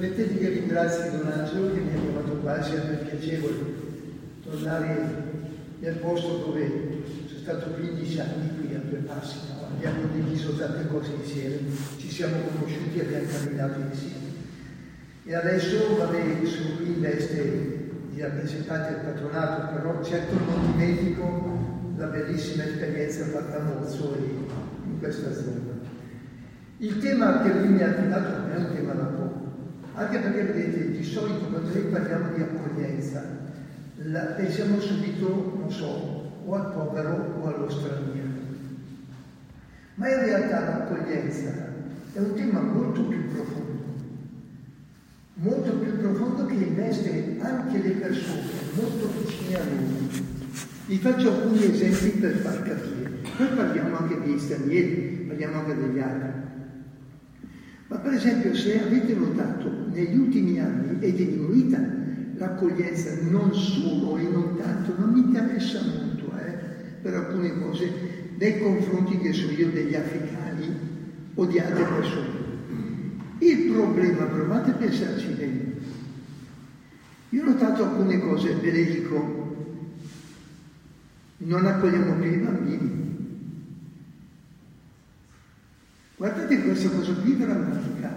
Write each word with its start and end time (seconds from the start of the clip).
Permettete 0.00 0.38
che 0.38 0.48
ringrazi 0.48 1.10
Don 1.10 1.30
Angelo 1.30 1.74
che 1.74 1.80
mi 1.80 1.94
ha 1.94 2.00
chiamato 2.00 2.36
quasi 2.36 2.74
a 2.74 2.84
me 2.88 2.94
piacevole 3.04 3.56
tornare 4.42 4.96
nel 5.78 5.96
posto 5.96 6.38
dove 6.38 7.02
sono 7.28 7.38
stato 7.38 7.72
15 7.72 8.20
anni 8.20 8.50
qui 8.56 8.74
a 8.74 8.78
due 8.78 9.00
passi, 9.00 9.36
no? 9.48 9.66
abbiamo 9.66 10.00
condiviso 10.00 10.56
tante 10.56 10.86
cose 10.86 11.10
insieme, 11.20 11.58
ci 11.98 12.10
siamo 12.10 12.36
conosciuti 12.50 12.98
e 12.98 13.00
abbiamo 13.02 13.26
camminato 13.28 13.80
insieme. 13.80 14.28
E 15.26 15.34
adesso 15.34 15.94
vabbè, 15.98 16.46
sono 16.46 16.76
qui 16.76 16.86
in 16.86 17.00
veste 17.02 17.90
di 18.10 18.22
rappresentante 18.22 18.94
del 18.94 19.04
patronato, 19.04 19.74
però 19.74 20.02
certo 20.02 20.32
non 20.32 20.72
dimentico 20.72 21.92
la 21.98 22.06
bellissima 22.06 22.64
esperienza 22.64 23.26
fatta 23.26 23.58
a 23.58 23.64
Mozzo 23.64 24.16
in 24.16 24.98
questa 24.98 25.30
zona. 25.34 25.78
Il 26.78 26.98
tema 27.00 27.42
che 27.42 27.52
lui 27.52 27.68
mi 27.68 27.82
ha 27.82 27.88
affidato 27.90 28.38
non 28.38 28.50
è 28.50 28.56
un 28.56 28.74
tema 28.74 28.92
da 28.94 29.04
poco, 29.04 29.39
anche 29.94 30.18
perché 30.18 30.42
vedete, 30.44 30.90
di 30.90 31.04
solito 31.04 31.46
quando 31.46 31.72
noi 31.72 31.82
parliamo 31.84 32.34
di 32.34 32.42
accoglienza, 32.42 33.22
la, 33.96 34.20
pensiamo 34.36 34.80
subito, 34.80 35.56
non 35.58 35.70
so, 35.70 36.32
o 36.44 36.54
al 36.54 36.72
povero 36.72 37.34
o 37.40 37.46
allo 37.46 37.68
straniero. 37.68 38.28
Ma 39.94 40.08
in 40.08 40.20
realtà 40.24 40.60
l'accoglienza 40.60 41.50
è 42.12 42.18
un 42.18 42.34
tema 42.34 42.60
molto 42.60 43.02
più 43.04 43.28
profondo, 43.28 43.84
molto 45.34 45.72
più 45.72 45.98
profondo 45.98 46.46
che 46.46 46.54
investe 46.54 47.36
anche 47.40 47.78
le 47.78 47.90
persone 47.90 48.42
molto 48.74 49.10
vicine 49.18 49.54
a 49.56 49.64
noi. 49.64 50.28
Vi 50.86 50.96
faccio 50.98 51.28
alcuni 51.32 51.64
esempi 51.64 52.18
per 52.18 52.36
far 52.36 52.62
capire. 52.62 53.10
Poi 53.36 53.46
parliamo 53.54 53.96
anche 53.96 54.18
degli 54.20 54.38
stranieri, 54.38 55.24
parliamo 55.28 55.58
anche 55.58 55.76
degli 55.76 55.98
altri. 56.00 56.39
Ma 57.90 57.98
per 57.98 58.12
esempio 58.12 58.54
se 58.54 58.80
avete 58.80 59.14
notato 59.14 59.68
negli 59.92 60.16
ultimi 60.16 60.60
anni 60.60 61.00
è 61.00 61.12
diminuita 61.12 61.82
l'accoglienza 62.36 63.10
non 63.28 63.52
solo 63.52 64.16
e 64.16 64.22
non 64.28 64.56
tanto, 64.56 64.94
non 64.96 65.10
mi 65.10 65.18
interessa 65.18 65.82
molto 65.82 66.32
eh, 66.38 66.52
per 67.02 67.14
alcune 67.14 67.58
cose 67.58 67.90
nei 68.38 68.60
confronti 68.60 69.18
che 69.18 69.32
so 69.32 69.50
io 69.50 69.70
degli 69.70 69.96
africani 69.96 70.72
o 71.34 71.44
di 71.46 71.58
altre 71.58 71.82
persone. 71.82 72.28
Il 73.38 73.72
problema, 73.72 74.24
provate 74.24 74.70
a 74.70 74.74
pensarci 74.74 75.26
bene, 75.30 75.72
io 77.30 77.42
ho 77.42 77.46
notato 77.46 77.82
alcune 77.82 78.20
cose, 78.20 78.54
ve 78.54 78.70
le 78.70 78.84
dico, 78.84 79.56
non 81.38 81.66
accogliamo 81.66 82.14
più 82.20 82.30
i 82.30 82.36
bambini. 82.36 83.00
Guardate 86.20 86.59
questa 86.70 86.90
cosa 86.90 87.12
qui 87.14 87.36
drammatica, 87.36 88.16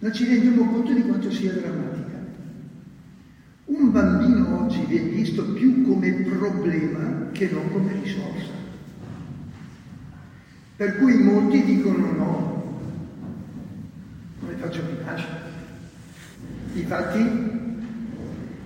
non 0.00 0.12
ci 0.12 0.24
rendiamo 0.24 0.72
conto 0.72 0.92
di 0.92 1.02
quanto 1.02 1.30
sia 1.30 1.52
drammatica. 1.52 2.18
Un 3.66 3.92
bambino 3.92 4.64
oggi 4.64 4.84
viene 4.86 5.10
visto 5.10 5.44
più 5.52 5.86
come 5.86 6.12
problema 6.12 7.28
che 7.30 7.48
non 7.52 7.70
come 7.70 7.92
risorsa. 8.02 8.56
Per 10.76 10.96
cui 10.98 11.22
molti 11.22 11.62
dicono 11.62 12.12
no, 12.12 12.80
come 14.40 14.54
faccio 14.54 14.82
più 14.82 15.04
nascere? 15.04 15.46
Infatti, 16.74 17.24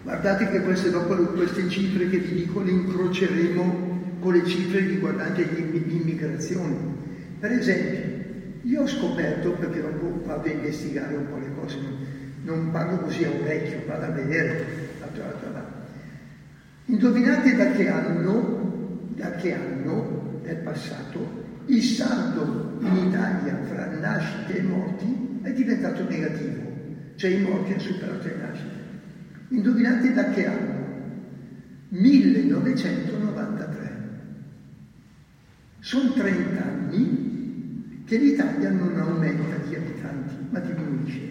guardate 0.02 0.48
che 0.48 0.62
queste, 0.62 0.90
dopo 0.90 1.14
queste 1.14 1.68
cifre 1.68 2.08
che 2.08 2.18
vi 2.18 2.34
dico 2.36 2.62
le 2.62 2.70
incroceremo 2.70 3.90
con 4.20 4.32
le 4.32 4.46
cifre 4.46 4.80
riguardanti 4.80 5.44
l'immigrazione. 5.86 6.76
Per 7.38 7.50
esempio, 7.50 8.01
io 8.62 8.82
ho 8.82 8.86
scoperto, 8.86 9.52
perché 9.52 9.80
dopo 9.80 10.22
vado 10.24 10.48
a 10.48 10.52
investigare 10.52 11.16
un 11.16 11.28
po' 11.28 11.38
le 11.38 11.52
cose, 11.54 11.78
non 12.42 12.70
parlo 12.70 12.98
così 12.98 13.24
a 13.24 13.30
un 13.30 13.42
vecchio, 13.42 13.82
vado 13.86 14.04
a 14.04 14.10
vedere, 14.10 14.64
Indovinate 16.86 17.56
da 17.56 17.72
che 17.72 17.88
anno, 17.88 19.08
da 19.14 19.30
che 19.32 19.54
anno 19.54 20.38
del 20.42 20.56
passato 20.56 21.40
il 21.66 21.82
saldo 21.82 22.78
in 22.80 23.08
Italia 23.08 23.62
fra 23.64 23.86
nascite 23.86 24.58
e 24.58 24.62
morti 24.62 25.38
è 25.42 25.52
diventato 25.52 26.08
negativo, 26.08 26.60
cioè 27.14 27.30
i 27.30 27.40
morti 27.40 27.72
hanno 27.72 27.80
superato 27.80 28.26
le 28.26 28.36
nascite. 28.36 28.80
Indovinate 29.48 30.12
da 30.12 30.30
che 30.30 30.46
anno? 30.46 30.80
1993. 31.88 33.90
Sono 35.78 36.12
30 36.12 36.62
anni 36.62 37.21
che 38.12 38.18
l'Italia 38.18 38.68
non 38.68 38.94
aumenta 38.98 39.56
di 39.66 39.74
abitanti, 39.74 40.34
ma 40.50 40.58
diminuisce. 40.58 41.30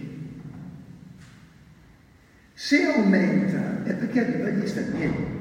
Se 2.56 2.84
aumenta 2.86 3.84
è 3.84 3.94
perché 3.94 4.20
arriva 4.26 4.50
gli 4.50 4.68
stranieri 4.68 5.40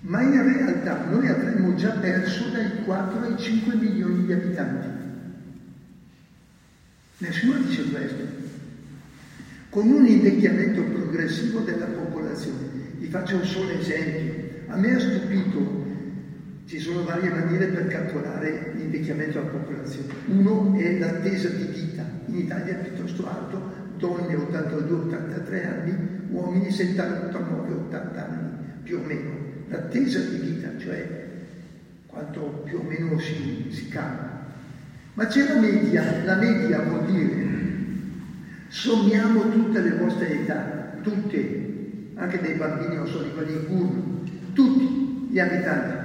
ma 0.00 0.20
in 0.22 0.42
realtà 0.42 1.04
noi 1.04 1.28
avremmo 1.28 1.76
già 1.76 1.90
perso 1.90 2.48
dai 2.48 2.82
4 2.84 3.20
ai 3.20 3.38
5 3.38 3.74
milioni 3.76 4.26
di 4.26 4.32
abitanti. 4.32 4.88
Nessuno 7.18 7.58
dice 7.60 7.88
questo. 7.88 8.24
Con 9.68 9.88
un 9.88 10.04
invecchiamento 10.04 10.82
progressivo 10.82 11.60
della 11.60 11.86
popolazione, 11.86 12.66
vi 12.98 13.06
faccio 13.06 13.36
un 13.36 13.44
solo 13.44 13.70
esempio, 13.70 14.64
a 14.66 14.76
me 14.76 14.96
ha 14.96 14.98
stupito, 14.98 15.81
ci 16.72 16.78
sono 16.78 17.04
varie 17.04 17.28
maniere 17.28 17.66
per 17.66 17.86
calcolare 17.86 18.72
l'invecchiamento 18.74 19.38
della 19.38 19.50
popolazione. 19.50 20.06
Uno 20.28 20.74
è 20.78 20.98
l'attesa 20.98 21.50
di 21.50 21.64
vita, 21.64 22.02
in 22.28 22.38
Italia 22.38 22.72
è 22.72 22.88
piuttosto 22.88 23.28
alto, 23.28 23.60
donne 23.98 24.34
82-83 24.34 25.66
anni, 25.66 25.94
uomini 26.30 26.68
79-80 26.68 28.16
anni, 28.16 28.48
più 28.84 29.00
o 29.00 29.02
meno 29.04 29.30
l'attesa 29.68 30.18
di 30.20 30.36
vita, 30.38 30.70
cioè 30.78 31.28
quanto 32.06 32.40
più 32.64 32.78
o 32.78 32.82
meno 32.82 33.18
si, 33.18 33.66
si 33.68 33.88
cambia. 33.88 34.40
Ma 35.12 35.26
c'è 35.26 35.52
la 35.52 35.60
media, 35.60 36.24
la 36.24 36.36
media 36.36 36.80
vuol 36.80 37.04
dire 37.04 37.50
sommiamo 38.68 39.50
tutte 39.50 39.78
le 39.78 39.96
vostre 39.98 40.40
età, 40.40 40.94
tutte, 41.02 42.12
anche 42.14 42.40
dei 42.40 42.54
bambini, 42.54 42.96
non 42.96 43.06
so, 43.06 43.22
di 43.22 43.30
quelli 43.34 43.52
in 43.52 43.66
curva, 43.66 44.00
tutti 44.54 45.28
gli 45.30 45.38
abitanti. 45.38 46.01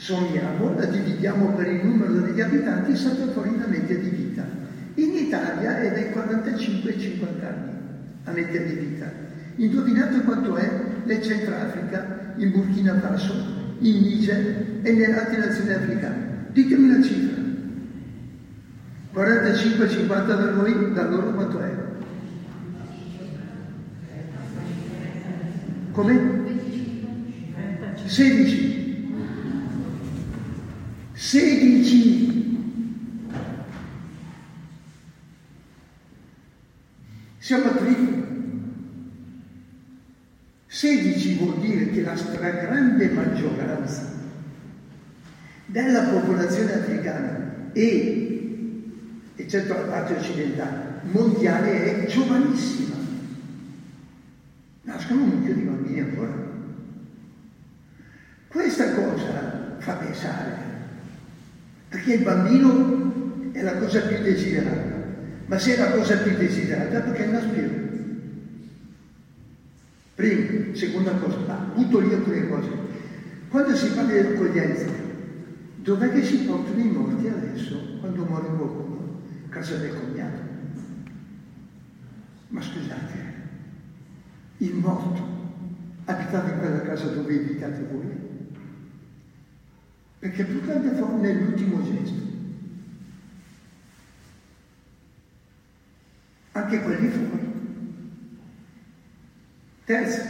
Sommiamo, 0.00 0.74
la 0.78 0.86
dividiamo 0.86 1.52
per 1.52 1.66
il 1.66 1.84
numero 1.84 2.14
degli 2.20 2.40
abitanti 2.40 2.96
salta 2.96 3.30
fuori 3.32 3.58
la 3.58 3.66
media 3.66 3.98
di 3.98 4.08
vita. 4.08 4.42
In 4.94 5.14
Italia 5.14 5.78
è 5.78 5.92
dai 5.92 6.10
45 6.10 6.90
ai 6.90 6.98
50 6.98 7.46
anni 7.46 7.70
la 8.24 8.32
media 8.32 8.62
di 8.62 8.72
vita. 8.72 9.12
Indovinate 9.56 10.22
quanto 10.22 10.56
è 10.56 10.70
nel 11.04 11.22
Centrafrica 11.22 12.32
in 12.36 12.50
Burkina 12.50 12.98
Faso, 12.98 13.34
in 13.80 14.00
Niger 14.00 14.78
e 14.80 14.90
nelle 14.90 15.18
altre 15.18 15.36
nazioni 15.36 15.72
africane. 15.74 16.46
Ditemi 16.52 16.88
una 16.88 17.02
cifra. 17.02 17.42
45-50 19.12 20.26
da 20.26 20.50
noi, 20.50 20.92
da 20.94 21.08
loro 21.10 21.34
quanto 21.34 21.60
è? 21.60 21.74
Come? 25.92 26.38
16. 28.06 28.79
16. 31.20 32.58
Siamo 37.36 37.64
a 37.66 37.74
triplo. 37.74 38.28
16 40.66 41.34
vuol 41.36 41.60
dire 41.60 41.90
che 41.90 42.00
la 42.00 42.16
stragrande 42.16 43.10
maggioranza 43.10 44.18
della 45.66 46.04
popolazione 46.04 46.72
africana 46.72 47.70
e, 47.74 48.82
eccetto 49.36 49.74
la 49.74 49.80
parte 49.80 50.14
occidentale, 50.14 51.00
mondiale 51.02 52.02
è 52.02 52.06
giovanissima. 52.06 52.96
Nascono 54.82 55.22
un 55.22 55.28
mucchio 55.28 55.54
di 55.54 55.60
bambini 55.60 56.00
ancora. 56.00 56.48
Questa 58.48 58.94
cosa 58.94 59.76
fa 59.80 59.92
pensare, 59.96 60.69
perché 61.90 62.14
il 62.14 62.22
bambino 62.22 63.50
è 63.50 63.62
la 63.62 63.76
cosa 63.76 64.00
più 64.02 64.22
desiderata. 64.22 64.98
Ma 65.46 65.58
se 65.58 65.74
è 65.74 65.78
la 65.78 65.90
cosa 65.90 66.16
più 66.18 66.36
desiderata, 66.36 67.00
perché 67.00 67.26
non 67.26 67.34
aspiro? 67.34 67.88
Prima, 70.14 70.74
seconda 70.76 71.10
cosa, 71.14 71.38
ma 71.48 71.72
butto 71.74 71.98
lì 71.98 72.14
alcune 72.14 72.48
cose. 72.48 72.68
Quando 73.48 73.74
si 73.74 73.88
parla 73.88 74.12
di 74.12 74.18
accoglienza, 74.18 74.86
dov'è 75.76 76.12
che 76.12 76.22
si 76.22 76.44
portano 76.44 76.80
i 76.80 76.88
morti 76.88 77.26
adesso, 77.26 77.98
quando 77.98 78.24
muore 78.24 78.46
qualcuno? 78.46 79.22
Casa 79.48 79.76
del 79.78 79.92
cognato. 79.92 80.40
Ma 82.48 82.62
scusate, 82.62 83.14
il 84.58 84.74
morto 84.74 85.26
abitava 86.04 86.50
in 86.50 86.58
quella 86.60 86.82
casa 86.82 87.06
dove 87.06 87.34
abitate 87.34 87.84
voi? 87.90 88.29
Perché 90.20 90.44
più 90.44 90.60
grande 90.62 90.90
forma 90.96 91.26
è 91.26 91.32
l'ultimo 91.32 91.82
gesto. 91.82 92.18
Anche 96.52 96.80
quelli 96.80 97.08
fuori. 97.08 97.52
Terzo, 99.84 100.22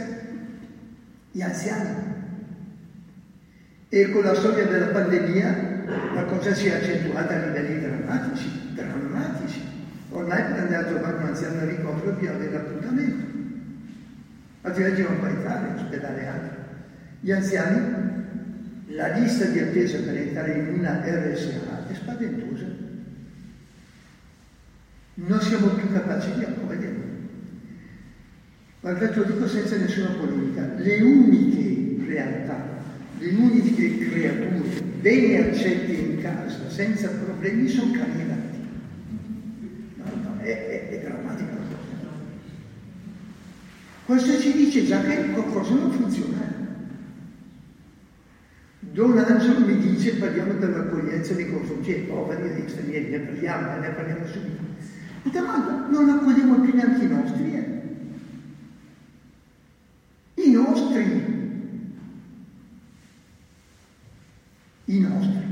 gli 1.31 1.41
anziani. 1.41 2.09
E 3.89 4.09
con 4.11 4.23
la 4.23 4.33
storia 4.33 4.65
della 4.65 4.87
pandemia 4.87 5.83
la 6.13 6.23
cosa 6.23 6.53
si 6.53 6.67
è 6.67 6.75
accentuata 6.75 7.35
a 7.35 7.45
livelli 7.47 7.81
drammatici, 7.81 8.73
drammatici. 8.73 9.61
Ormai 10.11 10.43
per 10.43 10.59
andare 10.59 10.75
a 10.75 10.87
trovare 10.87 11.17
un 11.17 11.23
anziano 11.23 11.65
ricovero 11.65 12.11
bisogna 12.11 12.35
avere 12.35 12.51
l'appuntamento, 12.51 13.25
altrimenti 14.61 15.01
non 15.01 15.19
puoi 15.19 15.31
in 15.31 15.73
ospedale 15.75 16.27
altro. 16.27 16.59
Gli 17.19 17.31
anziani, 17.31 17.90
la 18.93 19.07
lista 19.17 19.45
di 19.45 19.59
attesa 19.59 19.99
per 19.99 20.17
entrare 20.17 20.53
in 20.53 20.79
una 20.79 21.01
RSA 21.03 21.87
è 21.87 21.93
spaventosa. 21.93 22.65
Non 25.13 25.41
siamo 25.41 25.67
più 25.67 25.91
capaci 25.91 26.33
di 26.33 26.43
accoglierli. 26.43 27.09
Guardate, 28.79 29.15
lo 29.15 29.23
dico 29.23 29.47
senza 29.47 29.77
nessuna 29.77 30.09
polemica, 30.09 30.73
le 30.77 31.01
uniche 31.01 32.03
realtà, 32.05 32.79
le 33.19 33.29
uniche 33.29 34.09
creature 34.09 34.81
bene 34.99 35.49
accette 35.49 35.91
in 35.91 36.21
casa, 36.21 36.69
senza 36.69 37.09
problemi, 37.09 37.67
sono 37.67 37.91
cani 37.91 38.27
gatti. 38.27 38.57
No, 39.95 40.03
no, 40.23 40.39
è, 40.41 40.47
è, 40.47 40.89
è 40.89 41.01
drammatica 41.03 41.51
la 41.51 41.75
cosa. 41.75 42.09
Questo 44.05 44.39
ci 44.39 44.53
dice 44.53 44.85
già 44.85 45.01
che 45.01 45.29
qualcosa 45.31 45.73
non 45.75 45.91
funziona. 45.91 46.60
Don 48.91 49.17
Angelo 49.17 49.65
mi 49.65 49.77
dice 49.77 50.15
parliamo 50.15 50.53
dell'accoglienza 50.53 51.33
nei 51.33 51.49
confronti 51.49 51.93
ai 51.93 52.01
poveri 52.01 52.41
e 52.41 52.55
agli 52.55 52.69
stranieri, 52.69 53.09
ne 53.09 53.19
parliamo, 53.19 53.79
ne 53.79 53.89
parliamo 53.89 54.25
subito. 54.25 54.63
Ma 55.39 55.87
non 55.89 56.09
accogliamo 56.09 56.59
più 56.59 56.73
neanche 56.75 57.05
i 57.05 57.07
nostri, 57.07 57.55
eh? 57.55 57.81
I 60.33 60.51
nostri, 60.51 61.03
i 64.85 64.99
nostri. 64.99 65.49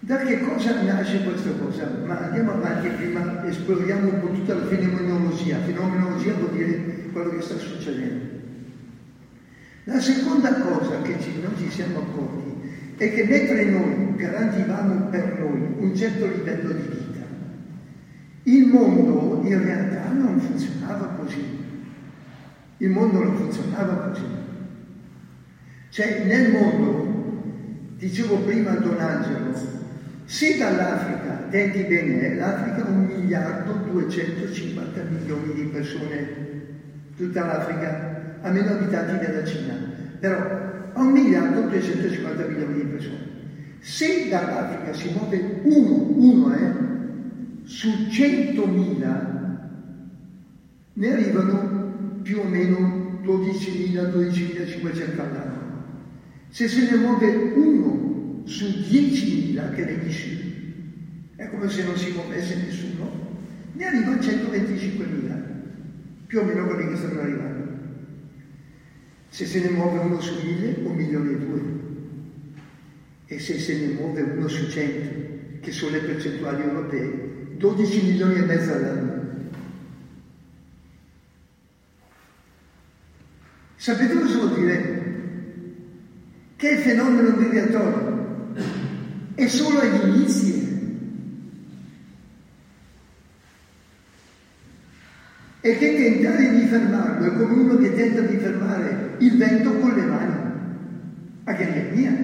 Da 0.00 0.16
che 0.16 0.40
cosa 0.40 0.82
nasce 0.82 1.22
questa 1.22 1.50
cosa? 1.52 1.88
Ma 2.04 2.18
andiamo 2.18 2.54
avanti 2.54 2.88
prima, 2.88 3.44
esploriamo 3.44 4.08
un 4.08 4.20
po' 4.20 4.32
tutta 4.32 4.54
la 4.54 4.66
fenomenologia. 4.66 5.60
Fenomenologia 5.60 6.32
vuol 6.32 6.50
dire 6.52 7.10
quello 7.12 7.30
che 7.30 7.42
sta 7.42 7.58
succedendo. 7.58 8.37
La 9.88 10.00
seconda 10.00 10.52
cosa 10.52 11.00
che 11.00 11.18
ci, 11.18 11.40
non 11.40 11.56
ci 11.56 11.70
siamo 11.70 12.00
accorti 12.00 12.92
è 12.98 13.10
che 13.10 13.24
mentre 13.24 13.64
noi 13.64 14.16
garantivamo 14.16 15.06
per 15.06 15.38
noi 15.38 15.66
un 15.78 15.96
certo 15.96 16.26
livello 16.26 16.72
di 16.72 16.82
vita, 16.82 17.24
il 18.42 18.66
mondo 18.66 19.40
in 19.48 19.62
realtà 19.62 20.12
non 20.12 20.38
funzionava 20.40 21.06
così. 21.18 21.42
Il 22.76 22.90
mondo 22.90 23.24
non 23.24 23.36
funzionava 23.36 23.94
così. 24.10 24.26
Cioè 25.88 26.24
nel 26.26 26.50
mondo, 26.50 27.42
dicevo 27.96 28.40
prima 28.40 28.72
a 28.72 28.80
Don 28.80 29.00
Angelo, 29.00 29.58
se 30.26 30.58
dall'Africa, 30.58 31.44
attenti 31.46 31.80
bene, 31.84 32.34
l'Africa 32.34 32.84
ha 32.86 32.90
un 32.90 33.06
miliardo 33.06 33.72
250 33.90 35.02
milioni 35.04 35.54
di 35.54 35.62
persone, 35.62 36.28
tutta 37.16 37.46
l'Africa, 37.46 38.07
ha 38.40 38.50
meno 38.50 38.70
abitanti 38.72 39.24
della 39.24 39.44
Cina, 39.44 39.74
però 40.18 40.90
ha 40.92 41.00
un 41.00 41.12
miliardo 41.12 41.62
250 41.62 42.46
milioni 42.46 42.74
di 42.74 42.86
persone. 42.86 43.36
Se 43.80 44.28
dall'Africa 44.28 44.92
si 44.92 45.10
muove 45.12 45.60
uno, 45.62 46.12
uno 46.16 46.54
eh, 46.54 46.72
su 47.62 47.88
100.000, 47.88 49.36
ne 50.94 51.12
arrivano 51.12 52.20
più 52.22 52.40
o 52.40 52.44
meno 52.44 53.20
12.000, 53.22 54.10
12.500 54.10 55.20
all'anno. 55.20 55.56
Se 56.48 56.66
se 56.66 56.90
ne 56.90 56.96
muove 56.96 57.52
uno 57.54 58.42
su 58.44 58.64
10.000 58.64 59.74
che 59.74 59.84
ne 59.84 59.98
dici, 59.98 60.46
è 61.36 61.48
come 61.50 61.68
se 61.68 61.84
non 61.84 61.96
si 61.96 62.12
muovesse 62.12 62.56
nessuno, 62.56 63.10
ne 63.72 63.84
arriva 63.84 64.12
a 64.12 64.16
125.000, 64.16 65.42
più 66.26 66.40
o 66.40 66.44
meno 66.44 66.66
quelli 66.66 66.88
che 66.88 66.96
stanno 66.96 67.20
arrivando. 67.20 67.57
Se 69.38 69.46
se 69.46 69.60
ne 69.60 69.68
muove 69.70 70.00
uno 70.00 70.20
su 70.20 70.32
1.000, 70.32 70.84
un 70.84 70.96
milione 70.96 71.30
e 71.30 71.36
due. 71.36 71.62
E 73.26 73.38
se 73.38 73.56
se 73.60 73.76
ne 73.76 73.92
muove 73.92 74.20
uno 74.22 74.48
su 74.48 74.68
100, 74.68 75.60
che 75.60 75.70
sono 75.70 75.92
le 75.92 76.00
percentuali 76.00 76.62
europee, 76.64 77.54
12 77.56 78.02
milioni 78.02 78.34
e 78.34 78.40
mezzo 78.40 78.72
all'anno. 78.72 79.22
Sapete 83.76 84.18
cosa 84.18 84.38
vuol 84.38 84.54
dire? 84.54 85.14
Che 86.56 86.68
il 86.68 86.78
fenomeno 86.78 87.36
migratorio 87.36 88.54
è 89.36 89.46
solo 89.46 89.78
agli 89.78 90.16
inizi. 90.16 90.57
E 95.68 95.76
che 95.76 95.96
tentare 95.96 96.48
di 96.54 96.64
fermarlo 96.64 97.26
è 97.26 97.36
come 97.36 97.52
uno 97.52 97.76
che 97.76 97.94
tenta 97.94 98.22
di 98.22 98.38
fermare 98.38 99.16
il 99.18 99.36
vento 99.36 99.70
con 99.74 99.92
le 99.92 100.02
mani. 100.06 100.34
A 101.44 101.52
che 101.52 101.90
è 101.90 101.94
mia? 101.94 102.16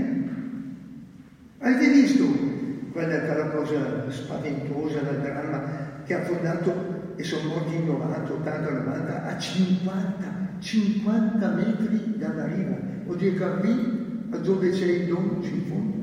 Avete 1.58 1.90
visto 1.90 2.24
quella, 2.90 3.20
quella 3.20 3.50
cosa 3.50 4.10
spaventosa, 4.10 5.02
la 5.02 5.10
dramma 5.10 5.62
che 6.06 6.14
ha 6.14 6.22
fondato 6.22 7.12
e 7.16 7.22
sono 7.22 7.48
morti 7.48 7.74
in 7.74 7.84
90, 7.84 8.32
80, 8.32 8.70
90 8.70 9.24
a 9.26 9.38
50 9.38 10.42
50 10.60 11.46
metri 11.50 12.14
dalla 12.16 12.46
riva, 12.46 12.76
dire 13.14 13.34
che 13.34 13.58
qui, 13.60 14.40
dove 14.42 14.70
c'è 14.70 14.86
il 14.86 15.06
dono, 15.06 15.42
ci 15.42 15.52
in 15.52 15.64
fondo. 15.66 16.02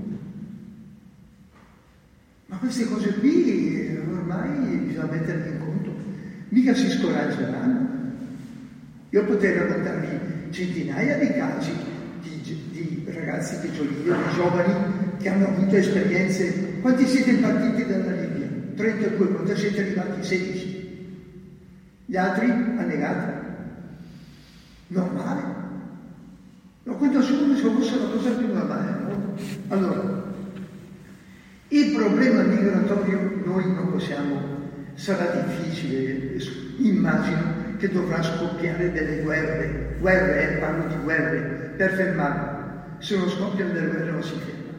Ma 2.45 2.57
queste 2.57 2.85
cose 2.85 3.15
qui 3.15 3.97
ormai 4.07 4.77
bisogna 4.85 5.11
metterle 5.11 5.49
in 5.49 5.59
conto, 5.59 5.80
mica 6.51 6.73
si 6.73 6.89
scoraggeranno. 6.89 7.99
Io 9.09 9.25
potrei 9.25 9.57
raccontarvi 9.57 10.51
centinaia 10.51 11.17
di 11.17 11.27
casi 11.33 11.71
di, 12.21 12.41
di 12.71 13.03
ragazzi 13.07 13.55
piccolini, 13.57 14.03
di 14.03 14.11
giovani 14.33 14.73
che 15.17 15.29
hanno 15.29 15.47
avuto 15.47 15.75
esperienze. 15.75 16.79
Quanti 16.79 17.05
siete 17.05 17.33
partiti 17.35 17.85
dalla 17.85 18.11
Libia? 18.11 18.47
32, 18.75 19.27
quanti 19.27 19.55
siete 19.55 19.81
arrivati? 19.81 20.23
16. 20.23 20.79
Gli 22.05 22.17
altri 22.17 22.49
annegati 22.49 23.41
normale. 24.87 25.59
Lo 26.83 26.95
conto 26.95 27.21
solo 27.21 27.55
se 27.55 27.61
fosse 27.61 27.99
la 27.99 28.05
cosa 28.05 28.31
più 28.31 28.47
normale. 28.47 28.91
No? 29.07 29.35
Allora, 29.69 30.23
il 31.69 31.95
problema 31.95 32.41
migratorio 32.41 33.41
noi 33.45 33.71
non 33.73 33.91
possiamo, 33.91 34.60
sarà 35.01 35.43
difficile, 35.47 36.37
immagino 36.77 37.75
che 37.77 37.89
dovrà 37.89 38.21
scoppiare 38.21 38.91
delle 38.91 39.23
guerre, 39.23 39.95
guerre, 39.99 40.43
eh, 40.43 40.57
parlo 40.59 40.85
di 40.89 41.01
guerre, 41.01 41.73
per 41.75 41.93
fermarlo. 41.93 42.99
Se 42.99 43.17
non 43.17 43.27
scoppiano 43.27 43.73
delle 43.73 43.87
guerre 43.87 44.11
non 44.11 44.21
si 44.21 44.35
ferma. 44.35 44.73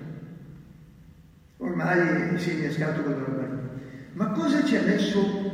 Ormai 1.57 2.38
si 2.38 2.50
è 2.50 2.52
innescato 2.52 3.02
quello 3.02 3.25
ormai. 3.25 3.49
Ma 4.12 4.26
cosa 4.29 4.62
ci 4.64 4.76
ha 4.76 4.83
messo 4.83 5.50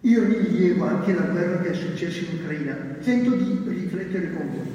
io 0.00 0.24
rilievo 0.24 0.86
anche 0.86 1.12
la 1.12 1.26
guerra 1.26 1.60
che 1.60 1.72
è 1.72 1.74
successa 1.74 2.20
in 2.20 2.38
Ucraina, 2.40 2.74
tento 3.02 3.30
di 3.36 3.60
riflettere 3.66 4.32
con 4.32 4.48
voi. 4.48 4.70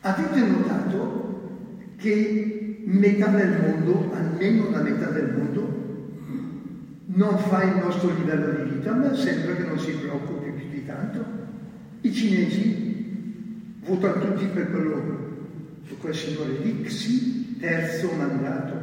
Avete 0.00 0.40
notato 0.40 1.92
che 1.98 2.80
metà 2.86 3.26
del 3.26 3.60
mondo, 3.60 4.14
almeno 4.14 4.70
la 4.70 4.80
metà 4.80 5.10
del 5.10 5.30
mondo, 5.30 5.83
non 7.14 7.38
fa 7.38 7.62
il 7.62 7.76
nostro 7.76 8.14
livello 8.14 8.62
di 8.62 8.70
vita, 8.70 8.92
ma 8.92 9.14
sembra 9.14 9.54
che 9.54 9.62
non 9.62 9.78
si 9.78 9.92
preoccupi 9.92 10.50
più 10.50 10.68
di 10.68 10.84
tanto. 10.84 11.24
I 12.00 12.12
cinesi 12.12 13.76
votano 13.84 14.20
tutti 14.20 14.46
per 14.46 14.70
quello, 14.70 15.82
su 15.86 15.96
quel 15.98 16.14
signore 16.14 16.58
lì, 16.62 16.82
Xi, 16.82 17.58
terzo 17.58 18.10
mandato, 18.12 18.74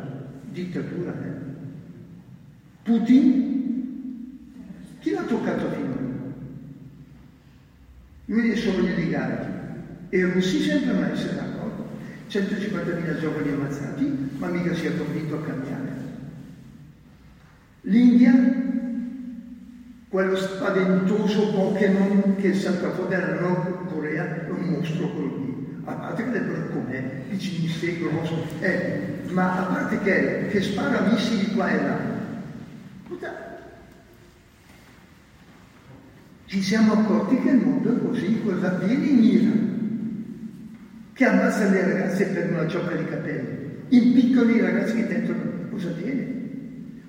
dittatura. 0.52 1.12
Eh? 1.12 1.50
Putin, 2.84 4.40
chi 5.00 5.12
l'ha 5.12 5.24
toccato 5.24 5.70
finora? 5.70 6.00
Lui 8.26 8.50
è 8.50 8.56
solo 8.56 8.80
gli 8.80 8.92
oligarchi 8.92 9.52
e 10.10 10.18
i 10.18 10.24
russi 10.24 10.62
sembrano 10.62 11.12
essere 11.12 11.36
d'accordo. 11.36 11.90
150.000 12.30 13.20
giovani 13.20 13.50
ammazzati, 13.50 14.30
ma 14.38 14.48
mica 14.48 14.74
si 14.74 14.86
è 14.86 14.98
convinto 14.98 15.36
a 15.36 15.42
cambiare. 15.42 15.81
L'India, 17.82 18.32
quello 20.08 20.36
spaventoso 20.36 21.52
Pokémon 21.52 22.36
che 22.36 22.54
salta 22.54 22.92
fuori 22.92 23.16
dalla 23.16 23.40
Nord 23.40 23.92
Corea, 23.92 24.46
è 24.46 24.50
un 24.50 24.70
mostro 24.70 25.12
lì. 25.18 25.80
A 25.86 25.94
parte 25.94 26.30
che 26.30 26.38
è 26.38 26.72
com'è, 26.72 27.24
vicinissimo, 27.28 28.10
grosso, 28.10 28.46
eh, 28.60 29.24
ma 29.30 29.58
a 29.58 29.64
parte 29.74 30.00
che, 30.02 30.48
che 30.52 30.62
spara 30.62 31.10
missili 31.10 31.54
qua 31.54 31.70
e 31.70 31.76
là. 31.82 32.20
Ci 36.46 36.62
siamo 36.62 36.94
accorti 36.94 37.42
che 37.42 37.50
il 37.50 37.66
mondo 37.66 37.96
è 37.96 38.00
così, 38.06 38.42
cosa 38.44 38.76
avviene 38.76 39.06
in 39.06 39.24
Iran, 39.24 40.70
che 41.14 41.26
ammazza 41.26 41.70
le 41.70 41.82
ragazze 41.82 42.26
per 42.26 42.52
una 42.52 42.68
ciocca 42.68 42.94
di 42.94 43.06
capelli, 43.06 43.70
impiccoli 43.88 44.56
i 44.56 44.62
ragazzi 44.62 44.96
che 44.96 45.08
tentano, 45.08 45.40
cosa 45.72 45.88
avviene? 45.88 46.41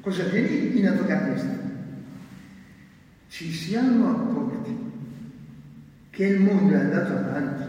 Cosa 0.02 0.24
avviene 0.24 0.48
in 0.48 0.88
Afghanistan? 0.88 1.60
Ci 3.28 3.52
siamo 3.52 4.10
accorti 4.10 4.76
che 6.10 6.26
il 6.26 6.40
mondo 6.40 6.74
è 6.74 6.78
andato 6.78 7.12
avanti, 7.12 7.62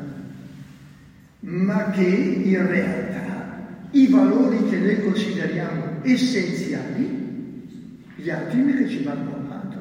ma 1.41 1.91
che 1.91 2.01
in 2.01 2.67
realtà 2.67 3.77
i 3.91 4.07
valori 4.07 4.67
che 4.67 4.79
noi 4.79 5.03
consideriamo 5.03 5.99
essenziali, 6.01 8.01
gli 8.15 8.29
altri 8.31 8.59
invece 8.59 8.89
ci 8.89 9.03
vanno 9.03 9.35
avanti. 9.35 9.77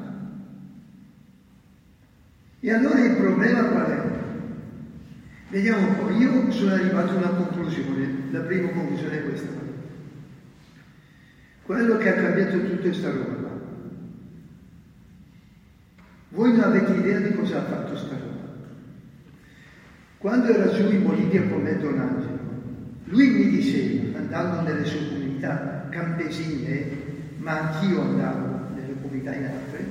E 2.59 2.71
allora 2.71 3.03
il 3.03 3.15
problema 3.15 3.63
qual 3.63 3.85
è? 3.87 4.01
Vediamo 5.49 5.87
un 5.87 5.97
po', 5.97 6.09
io 6.11 6.51
sono 6.51 6.73
arrivato 6.73 7.13
a 7.13 7.15
una 7.15 7.29
conclusione, 7.29 8.27
la 8.29 8.41
prima 8.41 8.69
conclusione 8.69 9.17
è 9.17 9.23
questa. 9.23 9.62
Quello 11.63 11.97
che 11.97 12.09
ha 12.09 12.21
cambiato 12.21 12.59
tutta 12.59 12.81
questa 12.81 13.09
roba. 13.09 13.49
Voi 16.29 16.51
non 16.51 16.63
avete 16.63 16.93
idea 16.93 17.19
di 17.19 17.35
cosa 17.35 17.59
ha 17.59 17.63
fatto 17.63 17.95
sta 17.95 18.17
roba. 18.17 18.33
Quando 20.17 20.47
era 20.47 20.71
giù 20.73 20.89
in 20.89 21.03
Bolivia 21.03 21.47
con 21.47 21.61
me 21.61 21.77
Don 21.77 21.99
Angelo, 21.99 22.39
lui 23.05 23.29
mi 23.29 23.49
diceva, 23.49 24.17
andando 24.17 24.61
nelle 24.61 24.83
sue 24.85 25.07
comunità 25.07 25.87
campesine, 25.89 26.87
ma 27.37 27.59
anch'io 27.59 28.01
andavo 28.01 28.73
nelle 28.75 28.95
comunità 29.01 29.33
in 29.33 29.45
altre, 29.45 29.85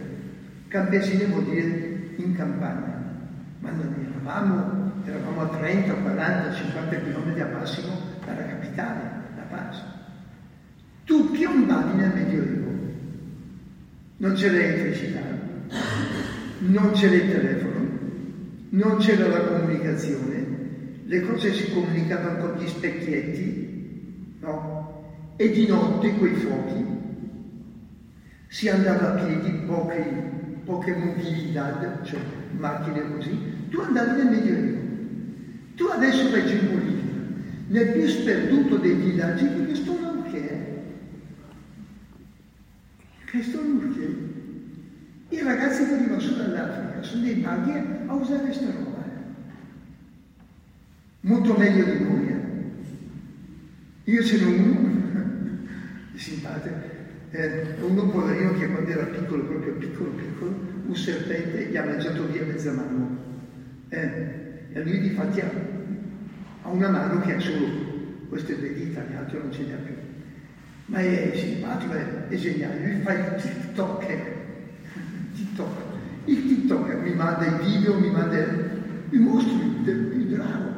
campesine 0.69 1.27
vuol 1.27 1.45
dire 1.45 2.15
in 2.17 2.35
campagna, 2.35 3.03
ma 3.61 3.71
non 3.71 3.95
eravamo, 4.11 4.93
eravamo 5.05 5.41
a 5.43 5.49
30, 5.49 5.93
40, 5.95 6.53
50 6.53 6.97
km 6.97 7.41
a 7.41 7.59
massimo 7.59 8.01
dalla 8.25 8.47
capitale, 8.47 9.01
La 9.37 9.43
Paz. 9.49 9.83
Tu 11.05 11.31
piombavi 11.31 11.95
nel 11.95 12.13
Medioevo. 12.15 12.71
Non 14.23 14.35
c'era 14.35 14.57
l'elettricità, 14.57 15.21
non 16.59 16.93
c'era 16.93 17.15
il 17.17 17.29
telefono, 17.29 17.89
non 18.69 18.99
c'era 18.99 19.27
la 19.27 19.41
comunicazione, 19.41 20.47
le 21.07 21.21
cose 21.23 21.53
si 21.53 21.73
comunicavano 21.73 22.39
con 22.39 22.57
gli 22.57 22.69
specchietti, 22.69 24.37
no? 24.39 25.35
E 25.35 25.51
di 25.51 25.67
notte 25.67 26.15
quei 26.19 26.35
fuochi 26.35 26.85
si 28.47 28.69
andava 28.69 29.15
a 29.15 29.25
piedi, 29.25 29.51
poche, 29.67 30.05
poche 30.67 30.95
mobilità, 30.95 32.01
cioè 32.05 32.21
macchine 32.59 33.17
così, 33.17 33.37
tu 33.71 33.81
andavi 33.81 34.23
nel 34.23 34.31
Medioevo. 34.31 34.79
Tu 35.75 35.85
adesso 35.87 36.31
vai 36.31 36.49
in 36.49 36.71
Bolivia, 36.71 37.13
nel 37.67 37.91
più 37.91 38.07
sperduto 38.07 38.77
dei 38.77 38.95
villaggi, 38.95 39.47
perché 39.47 39.75
sto 39.75 39.93
che 40.31 40.49
è 40.49 40.73
Urkel, 43.35 44.15
i 45.31 45.41
ragazzi 45.41 45.87
che 45.87 45.95
arrivano 45.95 46.21
su 46.21 46.37
dall'Africa 46.37 47.03
sono 47.03 47.23
dei 47.23 47.37
maghi 47.37 47.73
a 48.07 48.13
usare 48.13 48.43
questa 48.43 48.67
roba. 48.67 49.03
Molto 51.21 51.57
meglio 51.57 51.85
di 51.85 52.05
noi. 52.05 52.29
Eh. 52.29 54.11
Io 54.11 54.23
ce 54.23 54.39
n'ho 54.39 54.49
uno, 54.51 54.91
simpatico, 56.15 56.75
eh, 57.31 57.77
uno 57.81 58.11
poverino 58.11 58.53
che 58.53 58.67
quando 58.67 58.91
era 58.91 59.05
piccolo, 59.05 59.45
proprio 59.45 59.75
piccolo, 59.77 60.11
piccolo, 60.11 60.55
un 60.89 60.95
serpente 60.95 61.69
gli 61.69 61.77
ha 61.79 61.85
mangiato 61.85 62.31
via 62.31 62.45
mezza 62.45 62.73
mano. 62.73 63.17
Eh, 63.89 64.41
e 64.73 64.83
lui 64.83 65.01
di 65.01 65.11
fatti 65.11 65.41
ha, 65.41 65.51
ha 66.63 66.69
una 66.69 66.91
mano 66.91 67.21
che 67.23 67.35
ha 67.35 67.41
solo 67.41 68.27
queste 68.29 68.59
due 68.59 68.75
dita, 68.75 69.03
gli 69.09 69.15
altri 69.15 69.39
non 69.39 69.51
ce 69.51 69.65
ne 69.65 69.73
ha 69.73 69.77
più 69.77 70.02
ma 70.87 70.99
è 70.99 71.33
simpatico, 71.35 71.93
è, 71.93 72.29
è 72.29 72.37
geniale, 72.37 72.87
lui 72.87 73.01
fa 73.03 73.13
il 73.13 73.35
TikTok, 73.41 74.07
TikTok. 75.35 75.81
Il 76.25 76.47
TikTok 76.47 76.95
mi 77.03 77.15
manda 77.15 77.47
i 77.47 77.65
video, 77.65 77.99
mi 77.99 78.11
manda 78.11 78.39
i 79.11 79.19
mostri 79.19 79.83
del 79.83 80.13
il 80.15 80.27
drago. 80.27 80.71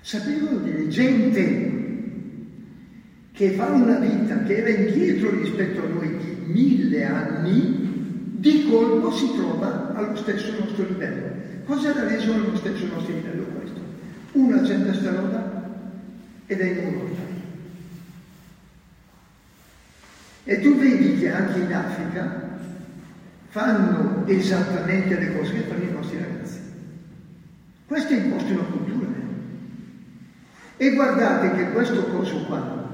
Sapevano 0.00 0.58
dire 0.58 0.88
gente 0.88 1.78
che 3.32 3.50
fa 3.52 3.68
una 3.68 3.98
vita 3.98 4.42
che 4.42 4.56
era 4.56 4.68
indietro 4.68 5.30
rispetto 5.30 5.82
a 5.82 5.88
noi 5.88 6.16
di 6.18 6.52
mille 6.52 7.04
anni, 7.04 8.32
di 8.36 8.66
colpo 8.68 9.12
si 9.12 9.30
trova 9.34 9.94
allo 9.94 10.16
stesso 10.16 10.52
nostro 10.58 10.86
livello. 10.86 11.28
Cosa 11.64 11.94
l'ha 11.94 12.08
reso 12.08 12.32
allo 12.34 12.56
stesso 12.56 12.86
nostro 12.86 13.14
livello 13.14 13.44
questo? 13.44 13.80
Una 14.32 14.64
certa 14.64 14.92
strada 14.92 15.70
ed 16.46 16.60
è 16.60 16.64
in 16.64 16.78
Europa. 16.78 17.29
E 20.44 20.60
tu 20.60 20.76
vedi 20.76 21.18
che 21.18 21.30
anche 21.30 21.58
in 21.58 21.72
Africa 21.72 22.48
fanno 23.48 24.24
esattamente 24.26 25.18
le 25.18 25.36
cose 25.36 25.52
che 25.52 25.60
fanno 25.60 25.82
i 25.82 25.92
nostri 25.92 26.18
ragazzi. 26.18 26.58
Questo 27.86 28.12
è 28.12 28.16
imposto 28.16 28.52
una 28.52 28.62
cultura. 28.62 29.08
Eh? 30.76 30.86
E 30.86 30.94
guardate 30.94 31.52
che 31.56 31.72
questo 31.72 32.04
coso 32.04 32.44
qua 32.44 32.88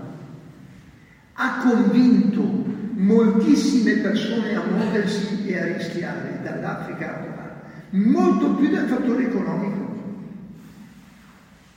ha 1.34 1.58
convinto 1.62 2.64
moltissime 2.94 3.96
persone 3.96 4.54
a 4.54 4.62
muoversi 4.64 5.46
e 5.46 5.58
a 5.60 5.76
rischiare 5.76 6.40
dall'Africa 6.42 7.10
a 7.10 7.18
qua, 7.18 7.60
molto 7.90 8.54
più 8.54 8.70
del 8.70 8.86
fattore 8.86 9.26
economico. 9.26 9.94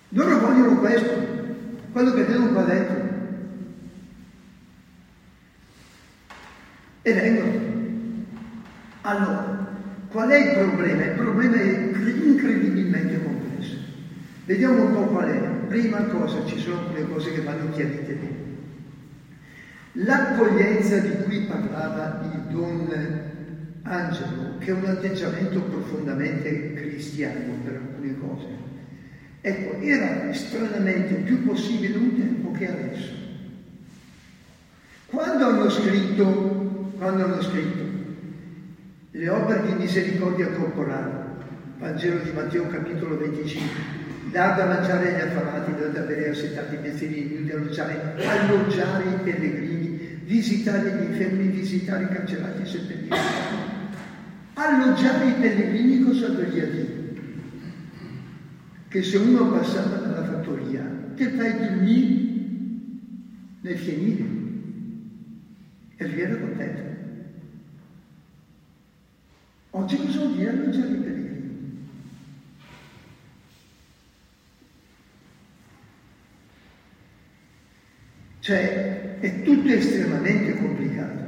Loro 0.10 0.40
vogliono 0.40 0.80
questo, 0.80 1.28
quello 1.92 2.14
che 2.14 2.26
devono 2.26 2.52
qua 2.54 2.64
dentro. 2.64 3.09
E 7.10 7.14
vengono. 7.14 7.68
Allora, 9.02 9.68
qual 10.10 10.30
è 10.30 10.38
il 10.38 10.58
problema? 10.58 11.04
Il 11.04 11.12
problema 11.12 11.56
è 11.56 11.64
incredibilmente 11.64 13.22
complesso. 13.24 13.76
Vediamo 14.46 14.86
un 14.86 14.94
po' 14.94 15.06
qual 15.08 15.30
è. 15.30 15.40
Prima 15.68 16.00
cosa, 16.06 16.46
ci 16.46 16.60
sono 16.60 16.80
alcune 16.80 17.08
cose 17.08 17.32
che 17.32 17.42
vanno 17.42 17.70
chiarite 17.72 18.14
bene. 18.14 18.48
L'accoglienza 19.94 20.98
di 20.98 21.24
cui 21.24 21.42
parlava 21.42 22.22
il 22.34 22.54
Don 22.54 22.88
Angelo, 23.84 24.58
che 24.60 24.72
è 24.72 24.74
un 24.74 24.86
atteggiamento 24.86 25.62
profondamente 25.62 26.74
cristiano 26.74 27.54
per 27.64 27.76
alcune 27.76 28.18
cose, 28.20 28.48
ecco, 29.42 29.80
era 29.80 30.32
stranamente 30.34 31.16
più 31.16 31.44
possibile 31.44 31.98
un 31.98 32.16
tempo 32.16 32.52
che 32.52 32.68
adesso. 32.68 33.14
Quando 35.06 35.46
hanno 35.46 35.70
scritto 35.70 36.59
quando 37.00 37.24
hanno 37.24 37.42
scritto 37.42 37.88
le 39.12 39.30
opere 39.30 39.66
di 39.66 39.74
misericordia 39.74 40.52
corporale, 40.52 41.28
Vangelo 41.80 42.20
di 42.20 42.32
Matteo 42.32 42.68
capitolo 42.68 43.18
25, 43.18 43.68
dar 44.32 44.58
da 44.58 44.66
mangiare 44.66 45.16
agli 45.16 45.22
affamati, 45.22 45.80
dar 45.80 45.92
da 45.92 46.02
bere 46.02 46.30
ai 46.30 46.36
settati 46.36 46.78
mestieri 46.78 47.36
nudi, 47.38 47.52
alloggiare, 47.52 48.16
alloggiare 48.18 49.04
i 49.06 49.24
pellegrini, 49.24 50.20
visitare 50.26 50.92
gli 50.92 51.12
infermi, 51.12 51.48
visitare 51.48 52.04
i 52.04 52.10
cancellati 52.10 52.62
e 52.62 52.66
seppelliti. 52.66 53.16
Alloggiare 54.56 55.26
i 55.26 55.34
pellegrini 55.40 56.04
cosa 56.04 56.28
voglia 56.28 56.66
dire? 56.66 56.98
Che 58.90 59.04
se 59.04 59.18
uno 59.18 59.52
passava 59.52 59.96
dalla 59.96 60.26
fattoria, 60.26 60.84
che 61.16 61.30
fai 61.30 61.84
lì 61.84 63.00
nel 63.62 63.78
fienile? 63.78 64.39
E 66.02 66.06
viene 66.06 66.40
contento. 66.40 66.82
Oggi 69.72 69.98
cosa 69.98 70.20
vuol 70.20 70.36
dire 70.38 70.50
alloggiare 70.50 70.88
i 70.88 70.96
pellegrini? 70.96 71.88
Cioè, 78.40 79.20
è 79.20 79.42
tutto 79.42 79.68
estremamente 79.68 80.56
complicato. 80.56 81.28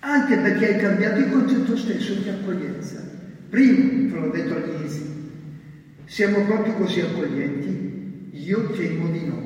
anche 0.00 0.36
perché 0.36 0.66
hai 0.66 0.80
cambiato 0.80 1.20
il 1.20 1.30
concetto 1.30 1.76
stesso 1.76 2.14
di 2.14 2.28
accoglienza. 2.28 3.02
Primo, 3.48 4.10
te 4.10 4.18
l'ho 4.18 4.30
detto 4.30 4.54
all'inizio, 4.54 5.04
siamo 6.04 6.44
proprio 6.44 6.74
così 6.74 7.00
accoglienti? 7.00 8.28
Io 8.32 8.70
temo 8.70 9.08
di 9.08 9.24
no. 9.26 9.43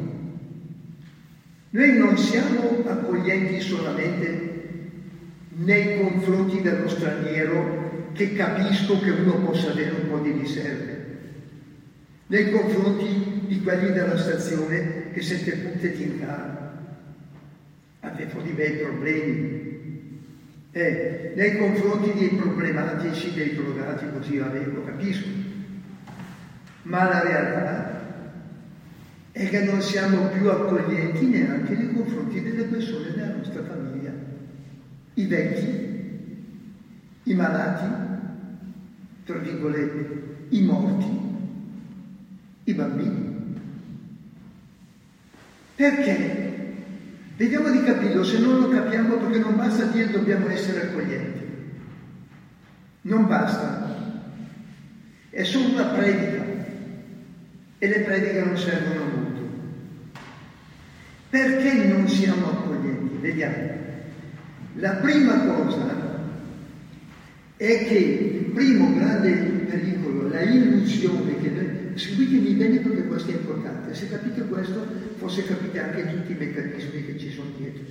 Noi 1.70 1.98
non 1.98 2.16
siamo 2.16 2.82
accoglienti 2.86 3.60
solamente 3.60 4.56
nei 5.50 5.98
confronti 5.98 6.62
dello 6.62 6.88
straniero 6.88 8.10
che 8.12 8.32
capisco 8.32 8.98
che 9.00 9.10
uno 9.10 9.34
possa 9.44 9.70
avere 9.70 9.90
un 9.90 10.08
po' 10.08 10.18
di 10.18 10.30
riserve, 10.32 11.06
nei 12.28 12.50
confronti 12.50 13.42
di 13.46 13.60
quelli 13.60 13.92
della 13.92 14.16
stazione 14.16 15.10
che 15.12 15.20
sette 15.20 15.52
punte 15.56 15.92
ti 15.92 16.02
incarano. 16.04 16.56
Avevo 18.00 18.40
di 18.40 18.50
bei 18.52 18.76
problemi, 18.78 19.68
eh, 20.70 21.32
nei 21.34 21.58
confronti 21.58 22.12
dei 22.18 22.30
problematici, 22.30 23.34
dei 23.34 23.54
drogati, 23.54 24.06
così 24.12 24.38
avevo, 24.38 24.84
capisco. 24.84 25.28
Ma 26.82 27.08
la 27.08 27.22
realtà 27.22 27.97
è 29.38 29.48
che 29.48 29.60
non 29.60 29.80
siamo 29.80 30.26
più 30.30 30.48
accoglienti 30.48 31.26
neanche 31.26 31.76
nei 31.76 31.92
confronti 31.92 32.42
delle 32.42 32.64
persone 32.64 33.12
della 33.12 33.36
nostra 33.36 33.62
famiglia, 33.62 34.12
i 35.14 35.26
vecchi, 35.26 36.42
i 37.22 37.34
malati, 37.34 37.86
tra 39.24 39.38
virgolette, 39.38 40.46
i 40.48 40.60
morti, 40.62 41.18
i 42.64 42.74
bambini. 42.74 43.54
Perché? 45.76 46.74
Vediamo 47.36 47.70
di 47.70 47.84
capirlo, 47.84 48.24
se 48.24 48.40
non 48.40 48.58
lo 48.58 48.68
capiamo 48.68 49.18
perché 49.18 49.38
non 49.38 49.54
basta 49.54 49.84
dire 49.84 50.10
dobbiamo 50.10 50.48
essere 50.48 50.88
accoglienti. 50.88 51.46
Non 53.02 53.28
basta. 53.28 53.86
È 55.30 55.44
solo 55.44 55.74
una 55.74 55.84
predica 55.84 56.44
e 57.78 57.86
le 57.86 58.00
prediche 58.00 58.42
non 58.42 58.58
servono 58.58 59.04
molto. 59.04 59.27
Perché 61.30 61.84
non 61.84 62.08
siamo 62.08 62.46
accoglienti? 62.50 63.18
Vediamo. 63.20 63.86
La 64.76 64.92
prima 64.92 65.38
cosa 65.40 65.96
è 67.56 67.84
che 67.86 67.94
il 67.94 68.44
primo 68.52 68.94
grande 68.94 69.32
pericolo, 69.68 70.28
la 70.28 70.40
illusione 70.42 71.40
che 71.40 71.50
noi... 71.50 71.76
Seguitemi 71.98 72.52
bene 72.52 72.78
perché 72.78 73.08
questo 73.08 73.32
è 73.32 73.34
importante. 73.34 73.92
Se 73.92 74.08
capite 74.08 74.42
questo, 74.42 74.86
forse 75.16 75.44
capite 75.44 75.80
anche 75.80 76.08
tutti 76.08 76.30
i 76.30 76.36
meccanismi 76.36 77.04
che 77.04 77.18
ci 77.18 77.30
sono 77.32 77.50
dietro. 77.56 77.82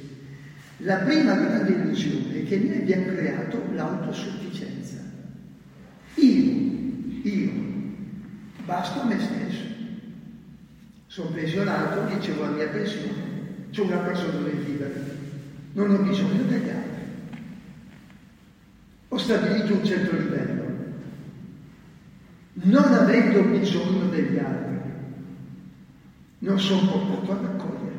La 0.77 0.95
prima 0.97 1.33
grande 1.35 1.71
illusione 1.71 2.39
è 2.39 2.43
che 2.45 2.57
noi 2.57 2.77
abbiamo 2.77 3.05
creato 3.07 3.61
l'autosufficienza. 3.73 4.95
Io, 6.15 6.53
io, 7.23 7.51
basta 8.65 9.01
a 9.01 9.05
me 9.05 9.19
stesso. 9.19 9.66
Sono 11.17 11.31
pensionato, 11.31 12.13
ricevo 12.13 12.43
la 12.43 12.49
mia 12.49 12.67
pensione, 12.67 13.23
c'è 13.71 13.81
una 13.81 13.97
persona 13.97 14.33
dove 14.33 14.51
vivere, 14.51 15.03
non 15.71 15.89
ho 15.89 15.97
bisogno 15.97 16.43
degli 16.43 16.69
altri. 16.69 17.05
Ho 19.07 19.17
stabilito 19.17 19.73
un 19.73 19.83
certo 19.83 20.15
livello, 20.15 20.63
non 22.53 22.93
avendo 22.93 23.41
bisogno 23.45 24.09
degli 24.09 24.37
altri, 24.37 24.79
non 26.37 26.59
sono 26.59 26.87
portato 26.87 27.31
ad 27.31 27.45
accogliere. 27.45 27.95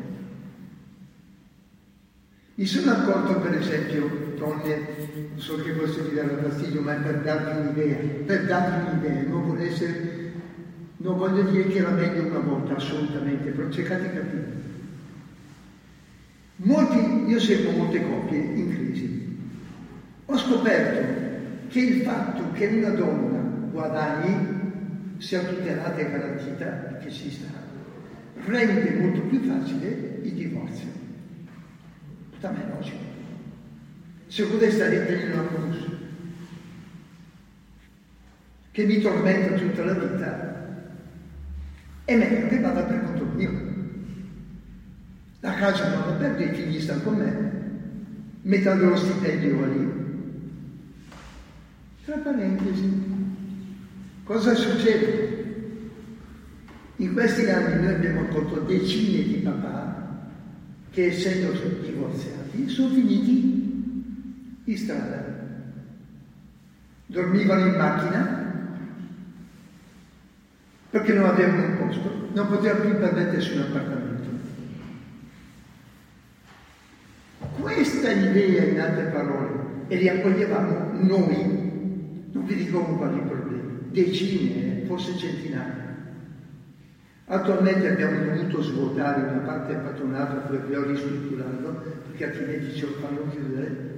Mi 2.54 2.66
sono 2.66 2.92
accorto, 2.92 3.40
per 3.40 3.54
esempio, 3.54 4.32
donne, 4.36 5.34
so 5.34 5.56
che 5.56 5.72
questo 5.72 6.04
vi 6.04 6.14
darà 6.14 6.40
fastidio, 6.40 6.82
ma 6.82 6.94
è 6.94 7.00
per 7.00 7.22
darvi 7.22 7.58
un'idea, 7.62 7.96
per 8.24 8.46
darvi 8.46 8.90
un'idea, 8.92 9.28
non 9.28 9.42
vuole 9.42 9.66
essere 9.66 10.18
non 10.98 11.16
voglio 11.16 11.42
dire 11.42 11.68
che 11.68 11.78
era 11.78 11.90
meglio 11.90 12.26
una 12.26 12.38
volta, 12.38 12.76
assolutamente, 12.76 13.50
però 13.50 13.68
cercate 13.70 14.02
di 14.02 14.14
capire. 14.14 14.52
Molti, 16.56 17.30
io 17.30 17.38
seguo 17.38 17.70
molte 17.70 18.02
coppie 18.02 18.38
in 18.38 18.68
crisi. 18.74 19.38
Ho 20.26 20.36
scoperto 20.36 21.68
che 21.68 21.80
il 21.80 22.02
fatto 22.02 22.50
che 22.52 22.66
una 22.66 22.90
donna 22.90 23.38
guadagni 23.70 24.56
sia 25.18 25.40
tutelata 25.42 25.96
e 25.96 26.10
garantita, 26.10 26.98
che 26.98 27.10
ci 27.10 27.30
sta, 27.30 27.46
rende 28.46 28.90
molto 28.98 29.20
più 29.20 29.40
facile 29.40 30.20
il 30.22 30.32
divorzio. 30.32 30.96
Me 32.40 32.64
è 32.64 32.74
logico. 32.74 32.96
Se 34.28 34.44
vuole 34.44 34.70
stare 34.70 35.22
in 35.22 35.32
una 35.32 35.46
cruz 35.48 35.76
che 38.70 38.84
mi 38.84 39.00
tormenta 39.00 39.54
tutta 39.54 39.84
la 39.84 39.94
vita, 39.94 40.57
meglio 42.16 42.48
che 42.48 42.60
vada 42.60 42.82
per 42.82 43.04
conto 43.04 43.24
mio. 43.34 43.50
La 45.40 45.54
casa 45.54 45.88
non 45.90 46.06
la 46.06 46.12
perdo, 46.14 46.42
i 46.42 46.54
figli 46.54 46.80
stanno 46.80 47.02
con 47.02 47.16
me, 47.16 47.50
metà 48.42 48.74
dello 48.74 48.96
stipendio 48.96 49.66
lì. 49.66 50.06
Tra 52.04 52.16
parentesi, 52.16 53.04
cosa 54.24 54.54
succede? 54.54 55.36
In 56.96 57.12
questi 57.12 57.44
anni 57.48 57.82
noi 57.82 57.94
abbiamo 57.94 58.22
accolto 58.22 58.60
decine 58.60 59.22
di 59.22 59.34
papà 59.44 60.28
che 60.90 61.06
essendo 61.06 61.52
divorziati 61.82 62.68
sono 62.68 62.94
finiti 62.94 64.62
in 64.64 64.76
strada. 64.76 65.36
Dormivano 67.06 67.66
in 67.66 67.76
macchina 67.76 68.37
perché 70.90 71.12
non 71.12 71.26
avevano 71.26 71.66
un 71.66 71.76
posto, 71.76 72.28
non 72.32 72.48
potevano 72.48 72.80
più 72.80 72.98
permettersi 72.98 73.52
un 73.52 73.60
appartamento. 73.60 74.28
Questa 77.60 78.10
idea, 78.10 78.64
in 78.64 78.80
altre 78.80 79.04
parole, 79.04 79.66
e 79.88 79.96
li 79.96 80.08
accoglievamo 80.08 80.92
noi, 81.02 82.30
non 82.32 82.44
vi 82.46 82.54
dico 82.54 82.80
quali 82.80 83.20
problemi, 83.20 83.78
decine, 83.90 84.84
forse 84.86 85.16
centinaia. 85.16 85.86
Attualmente 87.26 87.90
abbiamo 87.90 88.24
dovuto 88.24 88.62
svuotare 88.62 89.28
una 89.28 89.40
parte 89.40 89.74
del 89.74 89.82
patronato 89.82 90.48
per 90.48 90.60
poi 90.60 90.86
ristrutturarlo, 90.92 91.82
perché 92.06 92.24
altrimenti 92.24 92.74
ce 92.74 92.86
lo 92.86 92.92
fanno 92.92 93.28
chiudere. 93.30 93.96